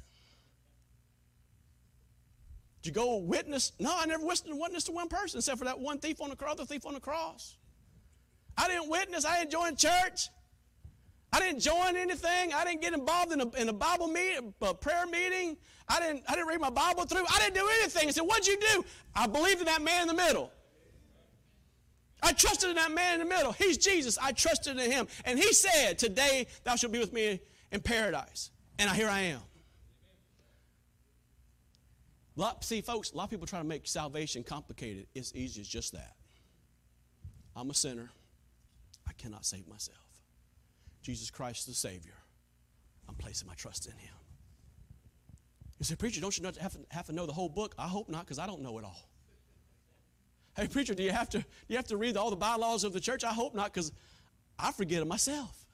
Did 2.83 2.91
you 2.91 2.93
go 2.93 3.17
witness? 3.17 3.73
No, 3.81 3.95
I 3.97 4.05
never 4.05 4.25
witnessed 4.25 4.87
to 4.87 4.93
one 4.93 5.09
person 5.09 5.39
except 5.39 5.59
for 5.59 5.65
that 5.65 5.81
one 5.81 5.99
thief 5.99 6.21
on 6.21 6.29
the 6.29 6.37
cross, 6.37 6.57
the 6.57 6.67
thief 6.67 6.85
on 6.85 6.93
the 6.93 7.01
cross. 7.01 7.57
I 8.57 8.69
didn't 8.69 8.91
witness. 8.91 9.25
I 9.25 9.39
didn't 9.39 9.53
join 9.53 9.77
church. 9.77 10.29
I 11.33 11.41
didn't 11.41 11.61
join 11.61 11.97
anything. 11.97 12.53
I 12.55 12.65
didn't 12.65 12.81
get 12.81 12.95
involved 12.95 13.33
in 13.33 13.41
a, 13.41 13.49
in 13.61 13.69
a 13.69 13.73
Bible 13.73 14.07
meeting, 14.07 14.55
a 14.63 14.73
prayer 14.73 15.07
meeting. 15.07 15.57
I 15.89 16.01
didn't, 16.01 16.25
I 16.29 16.35
didn't 16.35 16.49
read 16.49 16.61
my 16.61 16.71
Bible 16.71 17.05
through. 17.05 17.25
I 17.29 17.39
didn't 17.39 17.55
do 17.55 17.69
anything. 17.81 18.09
I 18.09 18.13
said, 18.13 18.23
What'd 18.23 18.47
you 18.47 18.59
do? 18.59 18.85
I 19.15 19.27
believed 19.27 19.61
in 19.61 19.67
that 19.67 19.83
man 19.83 20.03
in 20.03 20.09
the 20.09 20.15
middle. 20.15 20.51
I 22.23 22.33
trusted 22.33 22.71
in 22.71 22.77
that 22.77 22.93
man 22.93 23.21
in 23.21 23.29
the 23.29 23.35
middle. 23.35 23.53
He's 23.53 23.77
Jesus. 23.79 24.19
I 24.21 24.33
trusted 24.33 24.79
in 24.79 24.91
him. 24.91 25.07
And 25.25 25.39
he 25.39 25.53
said, 25.53 25.99
Today 25.99 26.47
thou 26.65 26.77
shalt 26.77 26.93
be 26.93 26.99
with 26.99 27.13
me 27.13 27.41
in 27.71 27.81
paradise. 27.81 28.51
And 28.79 28.91
here 28.91 29.09
I 29.09 29.21
am. 29.21 29.41
Lot, 32.37 32.65
see, 32.65 32.81
folks, 32.81 33.13
a 33.13 33.17
lot 33.17 33.25
of 33.25 33.31
people 33.31 33.47
try 33.47 33.59
to 33.59 33.65
make 33.65 33.87
salvation 33.87 34.45
complicated. 34.45 35.09
It's 35.15 35.35
easy 35.35 35.61
as 35.61 35.69
just 35.69 35.93
that. 35.93 36.15
I'm 37.57 37.69
a 37.69 37.75
sinner. 37.75 38.11
I 39.09 39.13
cannot 39.15 39.45
save 39.45 39.67
myself. 39.67 40.08
Jesus 41.03 41.31
Christ 41.31 41.67
the 41.67 41.75
Savior. 41.75 42.15
I'm 43.09 43.15
placing 43.15 43.49
my 43.49 43.55
trust 43.55 43.87
in 43.87 43.93
Him. 43.93 44.15
You 45.79 45.85
say, 45.85 45.95
Preacher, 45.95 46.21
don't 46.21 46.37
you 46.37 46.45
have 46.91 47.07
to, 47.07 47.13
know 47.13 47.27
the 47.27 47.33
whole 47.33 47.49
book? 47.49 47.75
I 47.79 47.87
hope 47.87 48.09
not, 48.09 48.25
because 48.25 48.39
I 48.39 48.47
don't 48.47 48.63
know 48.63 48.79
it 48.79 48.85
all. 48.85 49.09
Hey, 50.57 50.67
preacher, 50.67 50.93
do 50.93 51.05
you 51.05 51.13
have 51.13 51.29
to 51.31 51.39
do 51.39 51.45
you 51.69 51.77
have 51.77 51.87
to 51.87 51.97
read 51.97 52.17
all 52.17 52.31
the 52.31 52.37
bylaws 52.37 52.83
of 52.83 52.93
the 52.93 52.99
church? 52.99 53.23
I 53.23 53.33
hope 53.33 53.55
not, 53.55 53.73
because 53.73 53.93
I 54.59 54.73
forget 54.73 54.99
them 54.99 55.07
myself. 55.07 55.67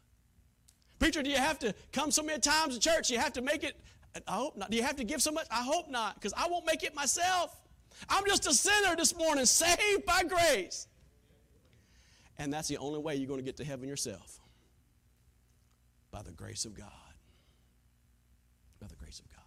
Preacher, 0.99 1.23
do 1.23 1.31
you 1.31 1.39
have 1.39 1.59
to 1.61 1.75
come 1.91 2.11
so 2.11 2.23
many 2.23 2.39
times 2.39 2.75
to 2.75 2.81
church? 2.81 3.11
You 3.11 3.19
have 3.19 3.33
to 3.33 3.43
make 3.43 3.65
it. 3.65 3.81
I 4.29 4.33
hope 4.33 4.59
not. 4.59 4.71
Do 4.71 4.77
you 4.77 4.83
have 4.83 4.97
to 4.97 5.05
give 5.05 5.23
so 5.23 5.33
much? 5.33 5.47
I 5.51 5.63
hope 5.63 5.89
not, 5.89 6.17
because 6.17 6.35
I 6.37 6.49
won't 6.49 6.67
make 6.67 6.83
it 6.83 6.95
myself. 6.95 7.59
I'm 8.11 8.27
just 8.27 8.47
a 8.47 8.53
sinner 8.53 8.95
this 8.95 9.17
morning, 9.17 9.47
saved 9.47 10.05
by 10.05 10.23
grace. 10.25 10.87
And 12.39 12.53
that's 12.53 12.69
the 12.69 12.77
only 12.77 12.99
way 12.99 13.17
you're 13.17 13.29
going 13.29 13.41
to 13.41 13.45
get 13.45 13.57
to 13.59 13.65
heaven 13.65 13.89
yourself. 13.89 14.39
By 16.15 16.23
the 16.23 16.31
grace 16.31 16.65
of 16.65 16.75
God. 16.75 16.93
By 18.81 18.87
the 18.87 18.95
grace 18.95 19.19
of 19.19 19.29
God. 19.35 19.43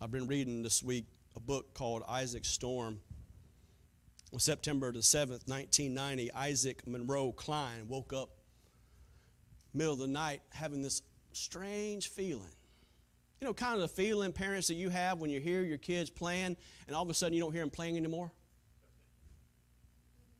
I've 0.00 0.10
been 0.10 0.26
reading 0.26 0.64
this 0.64 0.82
week 0.82 1.04
a 1.36 1.40
book 1.40 1.74
called 1.74 2.02
Isaac 2.08 2.44
Storm. 2.44 2.98
On 4.32 4.40
September 4.40 4.90
the 4.90 4.98
7th, 4.98 5.46
1990, 5.46 6.32
Isaac 6.32 6.84
Monroe 6.88 7.30
Cline 7.30 7.86
woke 7.86 8.12
up 8.12 8.30
middle 9.72 9.92
of 9.92 10.00
the 10.00 10.08
night 10.08 10.42
having 10.50 10.82
this 10.82 11.02
strange 11.30 12.08
feeling. 12.08 12.50
You 13.40 13.46
know, 13.46 13.54
kind 13.54 13.74
of 13.74 13.82
the 13.82 13.88
feeling, 13.88 14.32
parents, 14.32 14.66
that 14.66 14.74
you 14.74 14.90
have 14.90 15.20
when 15.20 15.30
you 15.30 15.38
hear 15.38 15.62
your 15.62 15.78
kids 15.78 16.10
playing 16.10 16.56
and 16.88 16.96
all 16.96 17.04
of 17.04 17.10
a 17.10 17.14
sudden 17.14 17.32
you 17.32 17.40
don't 17.40 17.52
hear 17.52 17.62
them 17.62 17.70
playing 17.70 17.96
anymore? 17.96 18.32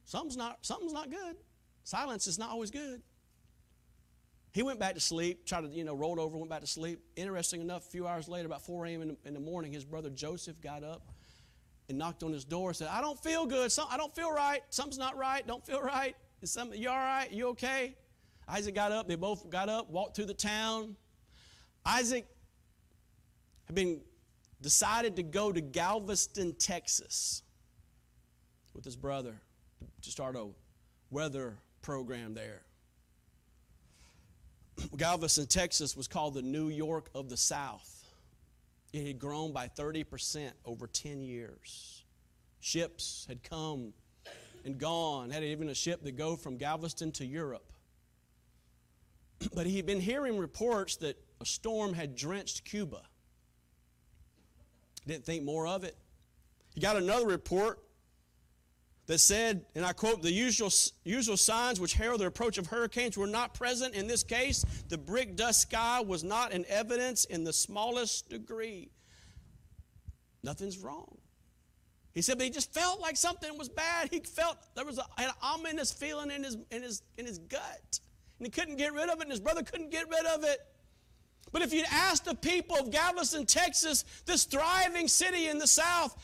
Something's 0.07 0.37
not, 0.37 0.59
something's 0.63 0.93
not 0.93 1.09
good. 1.09 1.37
Silence 1.85 2.27
is 2.27 2.37
not 2.37 2.51
always 2.51 2.73
good. 2.73 3.01
He 4.57 4.63
went 4.63 4.81
back 4.81 4.95
to 4.95 5.01
sleep, 5.01 5.45
tried 5.45 5.65
to, 5.65 5.69
you 5.69 5.85
know, 5.85 5.93
rolled 5.93 6.19
over, 6.19 6.39
went 6.39 6.49
back 6.49 6.63
to 6.63 6.67
sleep. 6.67 6.99
Interesting 7.15 7.61
enough, 7.61 7.87
a 7.87 7.91
few 7.91 8.07
hours 8.07 8.27
later, 8.27 8.47
about 8.47 8.65
4 8.65 8.87
a.m. 8.87 9.03
In 9.03 9.09
the, 9.09 9.17
in 9.27 9.35
the 9.35 9.41
morning, 9.41 9.71
his 9.71 9.85
brother 9.85 10.09
Joseph 10.09 10.63
got 10.63 10.83
up 10.83 11.03
and 11.91 11.99
knocked 11.99 12.23
on 12.23 12.33
his 12.33 12.47
door 12.47 12.71
and 12.71 12.77
said, 12.77 12.89
I 12.91 13.03
don't 13.03 13.23
feel 13.23 13.45
good. 13.45 13.71
Some, 13.71 13.87
I 13.91 13.99
don't 13.99 14.15
feel 14.15 14.33
right. 14.33 14.63
Something's 14.71 14.97
not 14.97 15.15
right. 15.19 15.47
Don't 15.47 15.63
feel 15.63 15.83
right. 15.83 16.17
Is 16.41 16.51
some, 16.51 16.73
you 16.73 16.89
all 16.89 16.97
right? 16.97 17.31
You 17.31 17.49
okay? 17.49 17.97
Isaac 18.49 18.75
got 18.75 18.93
up. 18.93 19.07
They 19.07 19.15
both 19.15 19.51
got 19.51 19.69
up, 19.69 19.91
walked 19.91 20.17
through 20.17 20.25
the 20.25 20.33
town. 20.33 20.97
Isaac 21.85 22.25
had 23.67 23.75
been 23.75 24.01
decided 24.63 25.17
to 25.17 25.23
go 25.23 25.53
to 25.53 25.61
Galveston, 25.61 26.55
Texas 26.55 27.43
with 28.73 28.87
his 28.87 28.97
brother 28.97 29.39
to 30.01 30.11
start 30.11 30.35
a 30.35 30.47
weather 31.11 31.59
program 31.83 32.33
there. 32.33 32.63
Galveston, 34.97 35.47
Texas 35.47 35.97
was 35.97 36.09
called 36.09 36.35
the 36.35 36.43
New 36.43 36.69
York 36.69 37.09
of 37.15 37.29
the 37.29 37.37
South. 37.37 38.05
It 38.93 39.07
had 39.07 39.19
grown 39.19 39.53
by 39.53 39.69
30% 39.69 40.51
over 40.65 40.87
10 40.87 41.23
years. 41.23 42.05
Ships 42.61 43.27
had 43.29 43.43
come 43.43 43.93
and 44.65 44.79
gone, 44.79 45.31
had 45.31 45.43
even 45.43 45.69
a 45.69 45.75
ship 45.75 46.03
that 46.03 46.17
go 46.17 46.37
from 46.37 46.57
Galveston 46.57 47.13
to 47.13 47.25
Europe. 47.25 47.73
But 49.55 49.67
he 49.67 49.77
had 49.77 49.85
been 49.85 50.01
hearing 50.01 50.39
reports 50.39 50.97
that 50.97 51.19
a 51.41 51.45
storm 51.45 51.93
had 51.93 52.17
drenched 52.17 52.65
Cuba. 52.65 53.03
Didn't 55.07 55.25
think 55.25 55.45
more 55.45 55.67
of 55.67 55.85
it. 55.85 55.97
He 56.75 56.81
got 56.81 56.97
another 56.97 57.27
report 57.27 57.79
that 59.07 59.19
said, 59.19 59.65
and 59.75 59.85
I 59.85 59.93
quote, 59.93 60.23
the 60.23 60.33
usual, 60.33 60.71
usual 61.05 61.37
signs 61.37 61.79
which 61.81 61.95
herald 61.95 62.21
the 62.21 62.27
approach 62.27 62.59
of 62.59 62.67
hurricanes 62.67 63.17
were 63.17 63.27
not 63.27 63.55
present 63.55 63.95
in 63.95 64.07
this 64.07 64.25
case. 64.25 64.65
The 64.89 64.99
brick 64.99 65.37
dust 65.37 65.63
sky 65.63 66.01
was 66.01 66.25
not 66.25 66.53
in 66.53 66.65
evidence 66.69 67.25
in 67.25 67.45
the 67.45 67.53
smallest 67.53 68.29
degree. 68.29 68.91
Nothing's 70.43 70.79
wrong. 70.79 71.19
He 72.15 72.23
said, 72.23 72.39
but 72.39 72.45
he 72.45 72.51
just 72.51 72.73
felt 72.73 73.01
like 73.01 73.17
something 73.17 73.59
was 73.59 73.69
bad. 73.69 74.09
He 74.11 74.21
felt 74.21 74.57
there 74.75 74.87
was 74.87 74.99
a, 74.99 75.05
an 75.19 75.31
ominous 75.43 75.93
feeling 75.93 76.31
in 76.31 76.43
his, 76.43 76.57
in, 76.71 76.83
his, 76.83 77.03
in 77.19 77.27
his 77.27 77.39
gut. 77.39 78.01
And 78.39 78.47
he 78.47 78.51
couldn't 78.51 78.77
get 78.77 78.93
rid 78.93 79.09
of 79.09 79.19
it, 79.19 79.23
and 79.23 79.31
his 79.31 79.41
brother 79.41 79.63
couldn't 79.63 79.91
get 79.91 80.09
rid 80.09 80.27
of 80.27 80.43
it. 80.43 80.59
But 81.53 81.63
if 81.63 81.73
you'd 81.73 81.87
asked 81.91 82.25
the 82.25 82.35
people 82.35 82.77
of 82.77 82.91
Galveston, 82.91 83.47
Texas, 83.47 84.05
this 84.25 84.45
thriving 84.45 85.09
city 85.09 85.49
in 85.49 85.59
the 85.59 85.67
South, 85.67 86.17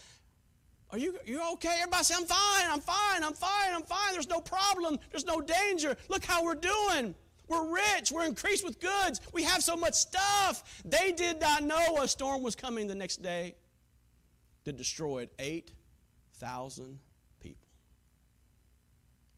are 0.93 0.99
you, 0.99 1.17
you 1.25 1.41
okay? 1.55 1.77
Everybody 1.81 2.05
say, 2.05 2.15
I'm 2.17 2.27
fine, 2.27 2.71
I'm 2.71 2.81
fine, 2.81 3.25
I'm 3.25 3.33
fine, 3.33 3.75
I'm 3.75 3.83
fine. 3.83 4.13
There's 4.13 4.29
no 4.29 4.41
problem, 4.41 4.99
there's 5.11 5.25
no 5.25 5.41
danger. 5.41 5.97
Look 6.09 6.25
how 6.25 6.45
we're 6.45 6.55
doing. 6.55 7.15
We're 7.49 7.75
rich, 7.75 8.13
we're 8.13 8.25
increased 8.25 8.65
with 8.65 8.81
goods, 8.81 9.21
we 9.33 9.43
have 9.43 9.63
so 9.63 9.77
much 9.77 9.95
stuff. 9.95 10.83
They 10.85 11.13
did 11.13 11.41
not 11.41 11.63
know 11.63 11.99
a 12.01 12.09
storm 12.09 12.43
was 12.43 12.55
coming 12.55 12.87
the 12.87 12.95
next 12.95 13.21
day 13.21 13.57
that 14.65 14.77
destroyed 14.77 15.29
8,000 15.39 16.99
people. 17.41 17.69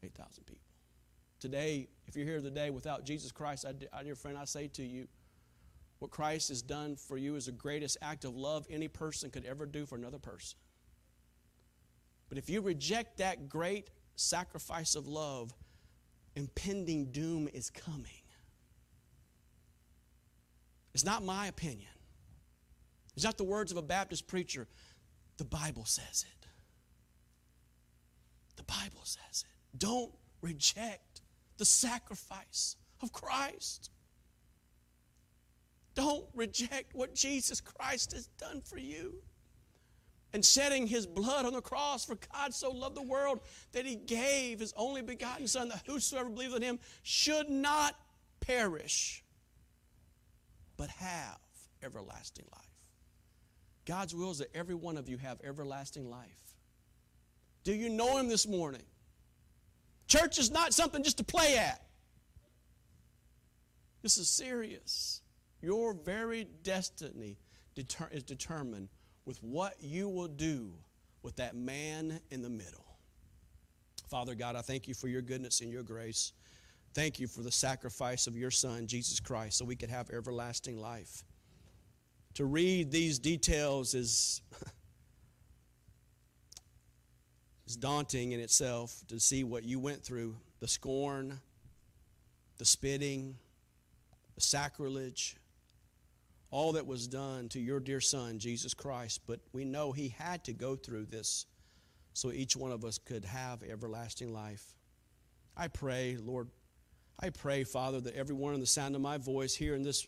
8,000 0.03 0.45
people. 0.45 0.61
Today, 1.39 1.87
if 2.07 2.15
you're 2.15 2.25
here 2.25 2.41
today 2.41 2.69
without 2.69 3.05
Jesus 3.05 3.31
Christ, 3.31 3.65
I, 3.67 4.03
dear 4.03 4.15
friend, 4.15 4.37
I 4.37 4.45
say 4.45 4.67
to 4.67 4.83
you, 4.83 5.07
what 5.99 6.11
Christ 6.11 6.49
has 6.49 6.61
done 6.61 6.95
for 6.95 7.17
you 7.17 7.35
is 7.35 7.47
the 7.47 7.51
greatest 7.53 7.97
act 8.01 8.23
of 8.23 8.35
love 8.35 8.65
any 8.69 8.87
person 8.87 9.29
could 9.29 9.45
ever 9.45 9.65
do 9.65 9.85
for 9.85 9.95
another 9.95 10.19
person. 10.19 10.57
But 12.29 12.37
if 12.37 12.49
you 12.49 12.61
reject 12.61 13.17
that 13.17 13.49
great 13.49 13.89
sacrifice 14.15 14.95
of 14.95 15.07
love, 15.07 15.53
impending 16.35 17.11
doom 17.11 17.47
is 17.53 17.69
coming. 17.69 18.21
It's 20.93 21.05
not 21.05 21.23
my 21.23 21.47
opinion. 21.47 21.89
It's 23.15 23.25
not 23.25 23.37
the 23.37 23.43
words 23.43 23.71
of 23.71 23.77
a 23.77 23.81
Baptist 23.81 24.27
preacher. 24.27 24.67
The 25.37 25.45
Bible 25.45 25.85
says 25.85 26.25
it. 26.27 26.47
The 28.55 28.63
Bible 28.63 29.01
says 29.03 29.43
it. 29.43 29.77
Don't 29.77 30.11
reject 30.41 31.21
the 31.57 31.65
sacrifice 31.65 32.77
of 33.01 33.11
Christ. 33.11 33.91
Don't 35.93 36.25
reject 36.33 36.93
what 36.93 37.15
Jesus 37.15 37.61
Christ 37.61 38.13
has 38.13 38.27
done 38.37 38.61
for 38.61 38.77
you 38.77 39.15
and 40.35 40.43
shedding 40.43 40.85
his 40.85 41.07
blood 41.07 41.45
on 41.45 41.53
the 41.53 41.61
cross. 41.61 42.03
For 42.03 42.17
God 42.33 42.53
so 42.53 42.69
loved 42.69 42.97
the 42.97 43.01
world 43.01 43.39
that 43.71 43.85
he 43.85 43.95
gave 43.95 44.59
his 44.59 44.73
only 44.75 45.01
begotten 45.01 45.47
Son, 45.47 45.69
that 45.69 45.83
whosoever 45.87 46.29
believes 46.29 46.53
in 46.53 46.61
him 46.61 46.77
should 47.03 47.49
not 47.49 47.97
perish, 48.41 49.23
but 50.75 50.89
have 50.89 51.39
everlasting 51.81 52.43
life. 52.51 52.65
God's 53.85 54.13
will 54.13 54.31
is 54.31 54.39
that 54.39 54.53
every 54.53 54.75
one 54.75 54.97
of 54.97 55.07
you 55.07 55.15
have 55.15 55.39
everlasting 55.41 56.09
life. 56.09 56.27
Do 57.63 57.73
you 57.73 57.87
know 57.87 58.17
him 58.17 58.27
this 58.27 58.45
morning? 58.45 58.83
Church 60.07 60.37
is 60.37 60.51
not 60.51 60.73
something 60.73 61.01
just 61.01 61.19
to 61.19 61.23
play 61.23 61.57
at. 61.57 61.81
This 64.01 64.17
is 64.17 64.27
serious. 64.27 65.21
Your 65.61 65.93
very 65.93 66.45
destiny 66.63 67.37
deter- 67.73 68.09
is 68.11 68.23
determined 68.23 68.89
with 69.25 69.41
what 69.41 69.75
you 69.81 70.07
will 70.07 70.27
do 70.27 70.71
with 71.23 71.35
that 71.37 71.55
man 71.55 72.19
in 72.29 72.41
the 72.41 72.49
middle. 72.49 72.85
Father 74.09 74.35
God, 74.35 74.55
I 74.55 74.61
thank 74.61 74.87
you 74.87 74.93
for 74.93 75.07
your 75.07 75.21
goodness 75.21 75.61
and 75.61 75.71
your 75.71 75.83
grace. 75.83 76.33
Thank 76.93 77.19
you 77.19 77.27
for 77.27 77.41
the 77.41 77.51
sacrifice 77.51 78.27
of 78.27 78.37
your 78.37 78.51
Son, 78.51 78.87
Jesus 78.87 79.19
Christ, 79.19 79.57
so 79.57 79.65
we 79.65 79.75
could 79.75 79.89
have 79.89 80.09
everlasting 80.11 80.79
life. 80.79 81.23
To 82.35 82.45
read 82.45 82.91
these 82.91 83.17
details 83.17 83.95
is, 83.95 84.41
is 87.67 87.75
daunting 87.75 88.33
in 88.33 88.39
itself 88.39 89.03
to 89.07 89.19
see 89.19 89.43
what 89.43 89.63
you 89.63 89.79
went 89.79 90.03
through 90.03 90.35
the 90.59 90.67
scorn, 90.67 91.39
the 92.57 92.65
spitting, 92.65 93.35
the 94.35 94.41
sacrilege, 94.41 95.37
all 96.51 96.73
that 96.73 96.85
was 96.85 97.07
done 97.07 97.49
to 97.49 97.59
your 97.59 97.79
dear 97.79 98.01
Son, 98.01 98.39
Jesus 98.39 98.73
Christ. 98.73 99.21
But 99.27 99.39
we 99.53 99.65
know 99.65 99.91
He 99.91 100.09
had 100.09 100.43
to 100.45 100.53
go 100.53 100.75
through 100.75 101.05
this 101.05 101.45
so 102.13 102.31
each 102.31 102.55
one 102.55 102.71
of 102.71 102.85
us 102.85 102.97
could 102.97 103.25
have 103.25 103.61
everlasting 103.63 104.33
life. 104.33 104.63
I 105.57 105.67
pray, 105.67 106.17
Lord, 106.17 106.49
I 107.19 107.29
pray, 107.29 107.63
Father, 107.63 107.99
that 108.01 108.15
everyone 108.15 108.53
in 108.53 108.59
the 108.59 108.65
sound 108.65 108.95
of 108.95 109.01
my 109.01 109.17
voice 109.17 109.53
here 109.53 109.75
in 109.75 109.83
this 109.83 110.07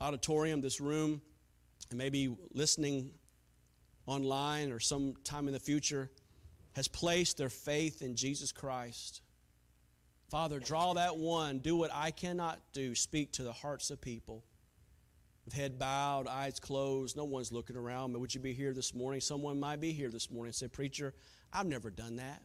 auditorium, 0.00 0.60
this 0.60 0.80
room, 0.80 1.20
and 1.90 1.98
maybe 1.98 2.36
listening 2.52 3.10
online 4.06 4.72
or 4.72 4.80
sometime 4.80 5.46
in 5.46 5.52
the 5.52 5.60
future, 5.60 6.10
has 6.74 6.88
placed 6.88 7.38
their 7.38 7.48
faith 7.48 8.02
in 8.02 8.16
Jesus 8.16 8.50
Christ. 8.50 9.20
Father, 10.30 10.58
draw 10.58 10.94
that 10.94 11.16
one. 11.16 11.58
Do 11.58 11.76
what 11.76 11.90
I 11.92 12.10
cannot 12.10 12.58
do. 12.72 12.94
Speak 12.94 13.32
to 13.32 13.42
the 13.42 13.52
hearts 13.52 13.90
of 13.90 14.00
people. 14.00 14.44
With 15.44 15.54
head 15.54 15.78
bowed, 15.78 16.28
eyes 16.28 16.60
closed, 16.60 17.16
no 17.16 17.24
one's 17.24 17.50
looking 17.50 17.76
around. 17.76 18.12
But 18.12 18.20
would 18.20 18.34
you 18.34 18.40
be 18.40 18.52
here 18.52 18.72
this 18.72 18.94
morning? 18.94 19.20
Someone 19.20 19.58
might 19.58 19.80
be 19.80 19.92
here 19.92 20.08
this 20.08 20.30
morning 20.30 20.48
and 20.48 20.54
say, 20.54 20.68
Preacher, 20.68 21.14
I've 21.52 21.66
never 21.66 21.90
done 21.90 22.16
that. 22.16 22.42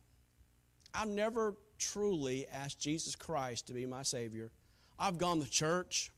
I've 0.93 1.07
never 1.07 1.55
truly 1.77 2.47
asked 2.51 2.79
Jesus 2.79 3.15
Christ 3.15 3.67
to 3.67 3.73
be 3.73 3.85
my 3.85 4.01
Savior. 4.01 4.51
I've 4.97 5.19
gone 5.19 5.41
to 5.41 5.49
church. 5.49 6.11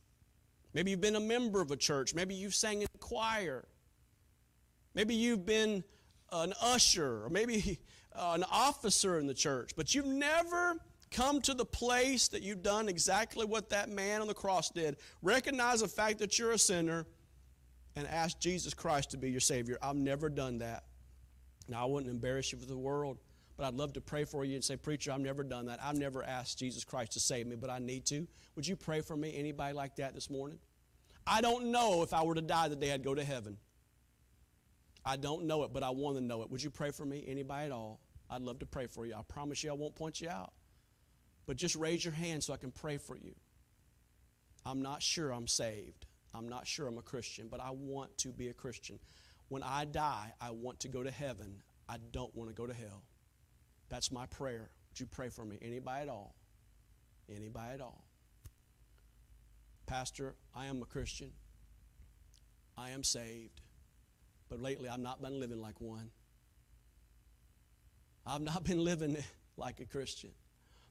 Maybe 0.72 0.90
you've 0.90 1.00
been 1.00 1.16
a 1.16 1.20
member 1.20 1.60
of 1.60 1.70
a 1.70 1.76
church. 1.76 2.14
Maybe 2.14 2.34
you've 2.34 2.54
sang 2.54 2.82
in 2.82 2.88
choir. 2.98 3.66
Maybe 4.94 5.14
you've 5.14 5.44
been 5.44 5.84
an 6.32 6.54
usher, 6.62 7.24
or 7.24 7.28
maybe 7.28 7.78
an 8.14 8.44
officer 8.50 9.18
in 9.18 9.26
the 9.26 9.34
church, 9.34 9.72
but 9.76 9.94
you've 9.94 10.06
never 10.06 10.76
come 11.10 11.40
to 11.42 11.54
the 11.54 11.64
place 11.64 12.28
that 12.28 12.42
you've 12.42 12.62
done 12.62 12.88
exactly 12.88 13.44
what 13.44 13.68
that 13.70 13.88
man 13.88 14.20
on 14.20 14.28
the 14.28 14.34
cross 14.34 14.70
did. 14.70 14.96
Recognize 15.22 15.80
the 15.80 15.88
fact 15.88 16.18
that 16.20 16.38
you're 16.38 16.52
a 16.52 16.58
sinner 16.58 17.06
and 17.96 18.06
ask 18.06 18.38
Jesus 18.38 18.74
Christ 18.74 19.10
to 19.10 19.16
be 19.16 19.30
your 19.30 19.40
Savior. 19.40 19.76
I've 19.82 19.96
never 19.96 20.28
done 20.28 20.58
that. 20.58 20.84
Now, 21.68 21.82
I 21.82 21.84
wouldn't 21.86 22.10
embarrass 22.10 22.52
you 22.52 22.58
for 22.58 22.66
the 22.66 22.78
world, 22.78 23.18
but 23.56 23.66
I'd 23.66 23.74
love 23.74 23.92
to 23.94 24.00
pray 24.00 24.24
for 24.24 24.44
you 24.44 24.54
and 24.54 24.64
say, 24.64 24.76
Preacher, 24.76 25.12
I've 25.12 25.20
never 25.20 25.42
done 25.42 25.66
that. 25.66 25.80
I've 25.82 25.98
never 25.98 26.22
asked 26.22 26.58
Jesus 26.58 26.84
Christ 26.84 27.12
to 27.12 27.20
save 27.20 27.46
me, 27.46 27.56
but 27.56 27.70
I 27.70 27.78
need 27.78 28.06
to. 28.06 28.26
Would 28.56 28.66
you 28.66 28.76
pray 28.76 29.00
for 29.00 29.16
me? 29.16 29.34
Anybody 29.36 29.74
like 29.74 29.96
that 29.96 30.14
this 30.14 30.30
morning? 30.30 30.58
I 31.26 31.40
don't 31.40 31.66
know 31.66 32.02
if 32.02 32.14
I 32.14 32.22
were 32.22 32.34
to 32.34 32.40
die 32.40 32.68
the 32.68 32.76
day 32.76 32.92
I'd 32.92 33.04
go 33.04 33.14
to 33.14 33.24
heaven. 33.24 33.56
I 35.04 35.16
don't 35.16 35.44
know 35.44 35.64
it, 35.64 35.72
but 35.72 35.82
I 35.82 35.90
want 35.90 36.16
to 36.16 36.22
know 36.22 36.42
it. 36.42 36.50
Would 36.50 36.62
you 36.62 36.70
pray 36.70 36.90
for 36.90 37.04
me? 37.04 37.24
Anybody 37.26 37.66
at 37.66 37.72
all? 37.72 38.00
I'd 38.28 38.42
love 38.42 38.58
to 38.60 38.66
pray 38.66 38.86
for 38.86 39.06
you. 39.06 39.14
I 39.14 39.22
promise 39.22 39.62
you 39.64 39.70
I 39.70 39.74
won't 39.74 39.94
point 39.94 40.20
you 40.20 40.28
out. 40.28 40.52
But 41.50 41.56
just 41.56 41.74
raise 41.74 42.04
your 42.04 42.14
hand 42.14 42.44
so 42.44 42.52
I 42.52 42.58
can 42.58 42.70
pray 42.70 42.96
for 42.96 43.16
you. 43.16 43.34
I'm 44.64 44.82
not 44.82 45.02
sure 45.02 45.32
I'm 45.32 45.48
saved. 45.48 46.06
I'm 46.32 46.48
not 46.48 46.64
sure 46.64 46.86
I'm 46.86 46.96
a 46.96 47.02
Christian, 47.02 47.48
but 47.50 47.58
I 47.58 47.72
want 47.72 48.16
to 48.18 48.28
be 48.28 48.50
a 48.50 48.52
Christian. 48.52 49.00
When 49.48 49.64
I 49.64 49.84
die, 49.84 50.32
I 50.40 50.52
want 50.52 50.78
to 50.78 50.88
go 50.88 51.02
to 51.02 51.10
heaven. 51.10 51.56
I 51.88 51.96
don't 52.12 52.32
want 52.36 52.50
to 52.50 52.54
go 52.54 52.68
to 52.68 52.72
hell. 52.72 53.02
That's 53.88 54.12
my 54.12 54.26
prayer. 54.26 54.70
Would 54.90 55.00
you 55.00 55.06
pray 55.06 55.28
for 55.28 55.44
me? 55.44 55.58
Anybody 55.60 56.02
at 56.02 56.08
all? 56.08 56.36
Anybody 57.28 57.74
at 57.74 57.80
all? 57.80 58.04
Pastor, 59.86 60.36
I 60.54 60.66
am 60.66 60.80
a 60.82 60.86
Christian. 60.86 61.32
I 62.78 62.90
am 62.90 63.02
saved. 63.02 63.60
But 64.48 64.62
lately, 64.62 64.88
I've 64.88 65.00
not 65.00 65.20
been 65.20 65.40
living 65.40 65.60
like 65.60 65.80
one. 65.80 66.12
I've 68.24 68.40
not 68.40 68.62
been 68.62 68.84
living 68.84 69.16
like 69.56 69.80
a 69.80 69.84
Christian. 69.84 70.30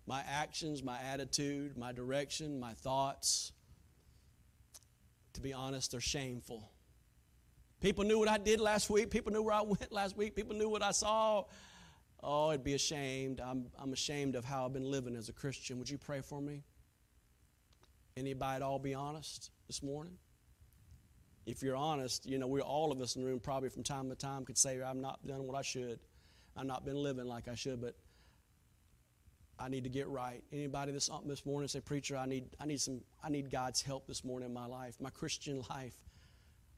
My 0.10 0.24
actions, 0.28 0.82
my 0.82 0.98
attitude, 1.14 1.78
my 1.78 1.92
direction, 1.92 2.60
my 2.60 2.74
thoughts, 2.74 3.52
to 5.34 5.40
be 5.40 5.54
honest, 5.54 5.92
they're 5.92 6.02
shameful. 6.02 6.72
People 7.80 8.04
knew 8.06 8.18
what 8.18 8.28
I 8.28 8.40
did 8.40 8.60
last 8.60 8.90
week. 8.90 9.12
People 9.12 9.32
knew 9.32 9.44
where 9.44 9.54
I 9.54 9.62
went 9.80 9.92
last 9.92 10.18
week. 10.18 10.36
People 10.36 10.56
knew 10.56 10.68
what 10.68 10.82
I 10.82 10.90
saw. 10.90 11.44
Oh, 12.24 12.50
it'd 12.50 12.64
be 12.64 12.74
ashamed. 12.74 13.40
I'm, 13.40 13.68
I'm 13.78 13.94
ashamed 13.94 14.36
of 14.36 14.44
how 14.44 14.66
I've 14.66 14.74
been 14.74 14.90
living 14.90 15.16
as 15.16 15.30
a 15.30 15.32
Christian. 15.32 15.78
Would 15.78 15.92
you 15.92 16.00
pray 16.00 16.22
for 16.22 16.42
me? 16.42 16.64
Anybody 18.18 18.56
at 18.56 18.62
all 18.64 18.80
be 18.80 18.96
honest 18.96 19.52
this 19.68 19.84
morning? 19.84 20.18
If 21.46 21.62
you're 21.62 21.76
honest, 21.76 22.26
you 22.26 22.40
know, 22.40 22.48
we 22.48 22.62
all 22.62 22.92
of 22.92 23.00
us 23.00 23.16
in 23.16 23.22
the 23.22 23.28
room 23.28 23.40
probably 23.40 23.70
from 23.70 23.84
time 23.84 24.10
to 24.10 24.16
time 24.16 24.44
could 24.44 24.58
say, 24.58 24.82
I've 24.82 24.96
not 24.96 25.28
done 25.28 25.44
what 25.44 25.56
I 25.56 25.62
should. 25.62 26.00
I've 26.58 26.66
not 26.66 26.84
been 26.84 26.96
living 26.98 27.26
like 27.26 27.48
I 27.48 27.54
should, 27.54 27.80
but 27.80 27.94
I 29.60 29.68
need 29.68 29.84
to 29.84 29.90
get 29.90 30.08
right. 30.08 30.42
Anybody 30.54 30.94
this, 30.94 31.10
this 31.26 31.46
morning 31.46 31.68
say, 31.68 31.82
Preacher, 31.82 32.16
I 32.16 32.26
need, 32.26 32.46
I, 32.60 32.66
need 32.66 32.80
some, 32.80 33.02
I 33.22 33.30
need 33.30 33.52
God's 33.52 33.82
help 33.82 34.08
this 34.08 34.24
morning 34.24 34.48
in 34.48 34.54
my 34.54 34.66
life, 34.66 34.96
my 35.02 35.10
Christian 35.10 35.64
life. 35.70 35.96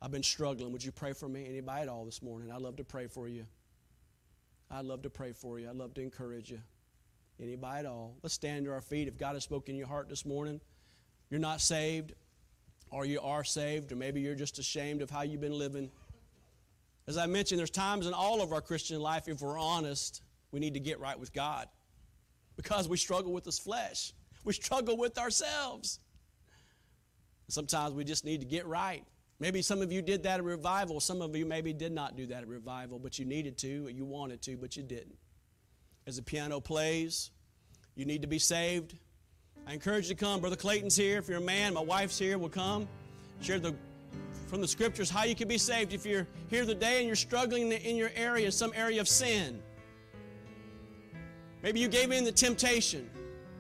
I've 0.01 0.11
been 0.11 0.23
struggling. 0.23 0.71
Would 0.71 0.84
you 0.84 0.91
pray 0.91 1.13
for 1.13 1.29
me? 1.29 1.45
Anybody 1.47 1.84
at 1.84 1.88
all 1.88 2.05
this 2.05 2.23
morning? 2.23 2.51
I'd 2.51 2.61
love 2.61 2.77
to 2.77 2.84
pray 2.84 3.05
for 3.05 3.27
you. 3.27 3.45
I'd 4.71 4.86
love 4.86 5.03
to 5.03 5.11
pray 5.11 5.32
for 5.32 5.59
you. 5.59 5.69
I'd 5.69 5.75
love 5.75 5.93
to 5.93 6.01
encourage 6.01 6.49
you. 6.49 6.59
Anybody 7.39 7.79
at 7.82 7.86
all? 7.86 8.15
Let's 8.23 8.34
stand 8.34 8.65
to 8.65 8.71
our 8.71 8.82
feet. 8.82 9.07
If 9.07 9.17
God 9.17 9.36
has 9.36 9.43
spoken 9.43 9.75
in 9.75 9.79
your 9.79 9.88
heart 9.88 10.09
this 10.09 10.25
morning, 10.25 10.59
you're 11.29 11.39
not 11.39 11.61
saved, 11.61 12.13
or 12.89 13.05
you 13.05 13.21
are 13.21 13.43
saved, 13.43 13.91
or 13.91 13.95
maybe 13.95 14.21
you're 14.21 14.36
just 14.36 14.57
ashamed 14.57 15.03
of 15.03 15.11
how 15.11 15.21
you've 15.21 15.41
been 15.41 15.57
living. 15.57 15.91
As 17.07 17.17
I 17.17 17.27
mentioned, 17.27 17.59
there's 17.59 17.69
times 17.69 18.07
in 18.07 18.13
all 18.13 18.41
of 18.41 18.51
our 18.53 18.61
Christian 18.61 18.99
life, 19.01 19.27
if 19.27 19.41
we're 19.41 19.59
honest, 19.59 20.23
we 20.51 20.59
need 20.59 20.73
to 20.73 20.79
get 20.79 20.99
right 20.99 21.19
with 21.19 21.32
God 21.32 21.67
because 22.62 22.88
we 22.88 22.95
struggle 22.95 23.34
with 23.34 23.43
this 23.43 23.57
flesh. 23.57 24.14
We 24.43 24.53
struggle 24.53 24.95
with 24.95 25.18
ourselves. 25.18 25.99
Sometimes 27.47 27.95
we 27.95 28.03
just 28.03 28.24
need 28.24 28.39
to 28.41 28.45
get 28.45 28.68
right. 28.68 29.03
Maybe 29.39 29.64
some 29.64 29.82
of 29.82 29.91
you 29.91 30.03
did 30.03 30.24
that 30.24 30.39
at 30.39 30.43
revival. 30.43 30.99
Some 30.99 31.24
of 31.24 31.36
you 31.36 31.45
maybe 31.45 31.74
did 31.74 31.91
not 31.91 32.16
do 32.16 32.28
that 32.28 32.43
at 32.43 32.47
revival, 32.47 32.99
but 32.99 33.18
you 33.18 33.26
needed 33.26 33.57
to, 33.59 33.88
you 33.88 34.05
wanted 34.05 34.43
to, 34.43 34.57
but 34.57 34.78
you 34.78 34.84
didn't. 34.84 35.18
As 36.05 36.18
the 36.18 36.22
piano 36.22 36.59
plays, 36.59 37.32
you 37.95 38.05
need 38.05 38.22
to 38.22 38.28
be 38.28 38.39
saved. 38.39 38.95
I 39.66 39.74
encourage 39.74 40.07
you 40.07 40.16
to 40.16 40.24
come. 40.24 40.39
Brother 40.39 40.55
Clayton's 40.55 40.95
here. 40.95 41.18
If 41.18 41.28
you're 41.28 41.39
a 41.39 41.41
man, 41.41 41.74
my 41.74 41.82
wife's 41.82 42.18
here. 42.20 42.38
We'll 42.38 42.49
come. 42.49 42.88
Share 43.41 43.59
the 43.59 43.76
from 44.47 44.62
the 44.62 44.68
scriptures 44.68 45.09
how 45.09 45.24
you 45.24 45.34
can 45.34 45.47
be 45.47 45.57
saved. 45.57 45.93
If 45.93 46.05
you're 46.05 46.28
here 46.49 46.66
today 46.66 46.97
and 46.99 47.07
you're 47.07 47.16
struggling 47.16 47.72
in 47.72 47.95
your 47.95 48.12
area, 48.16 48.51
some 48.51 48.74
area 48.76 48.99
of 48.99 49.07
sin, 49.07 49.62
maybe 51.62 51.80
you 51.80 51.88
gave 51.88 52.12
in 52.12 52.24
the 52.24 52.32
temptation. 52.32 53.09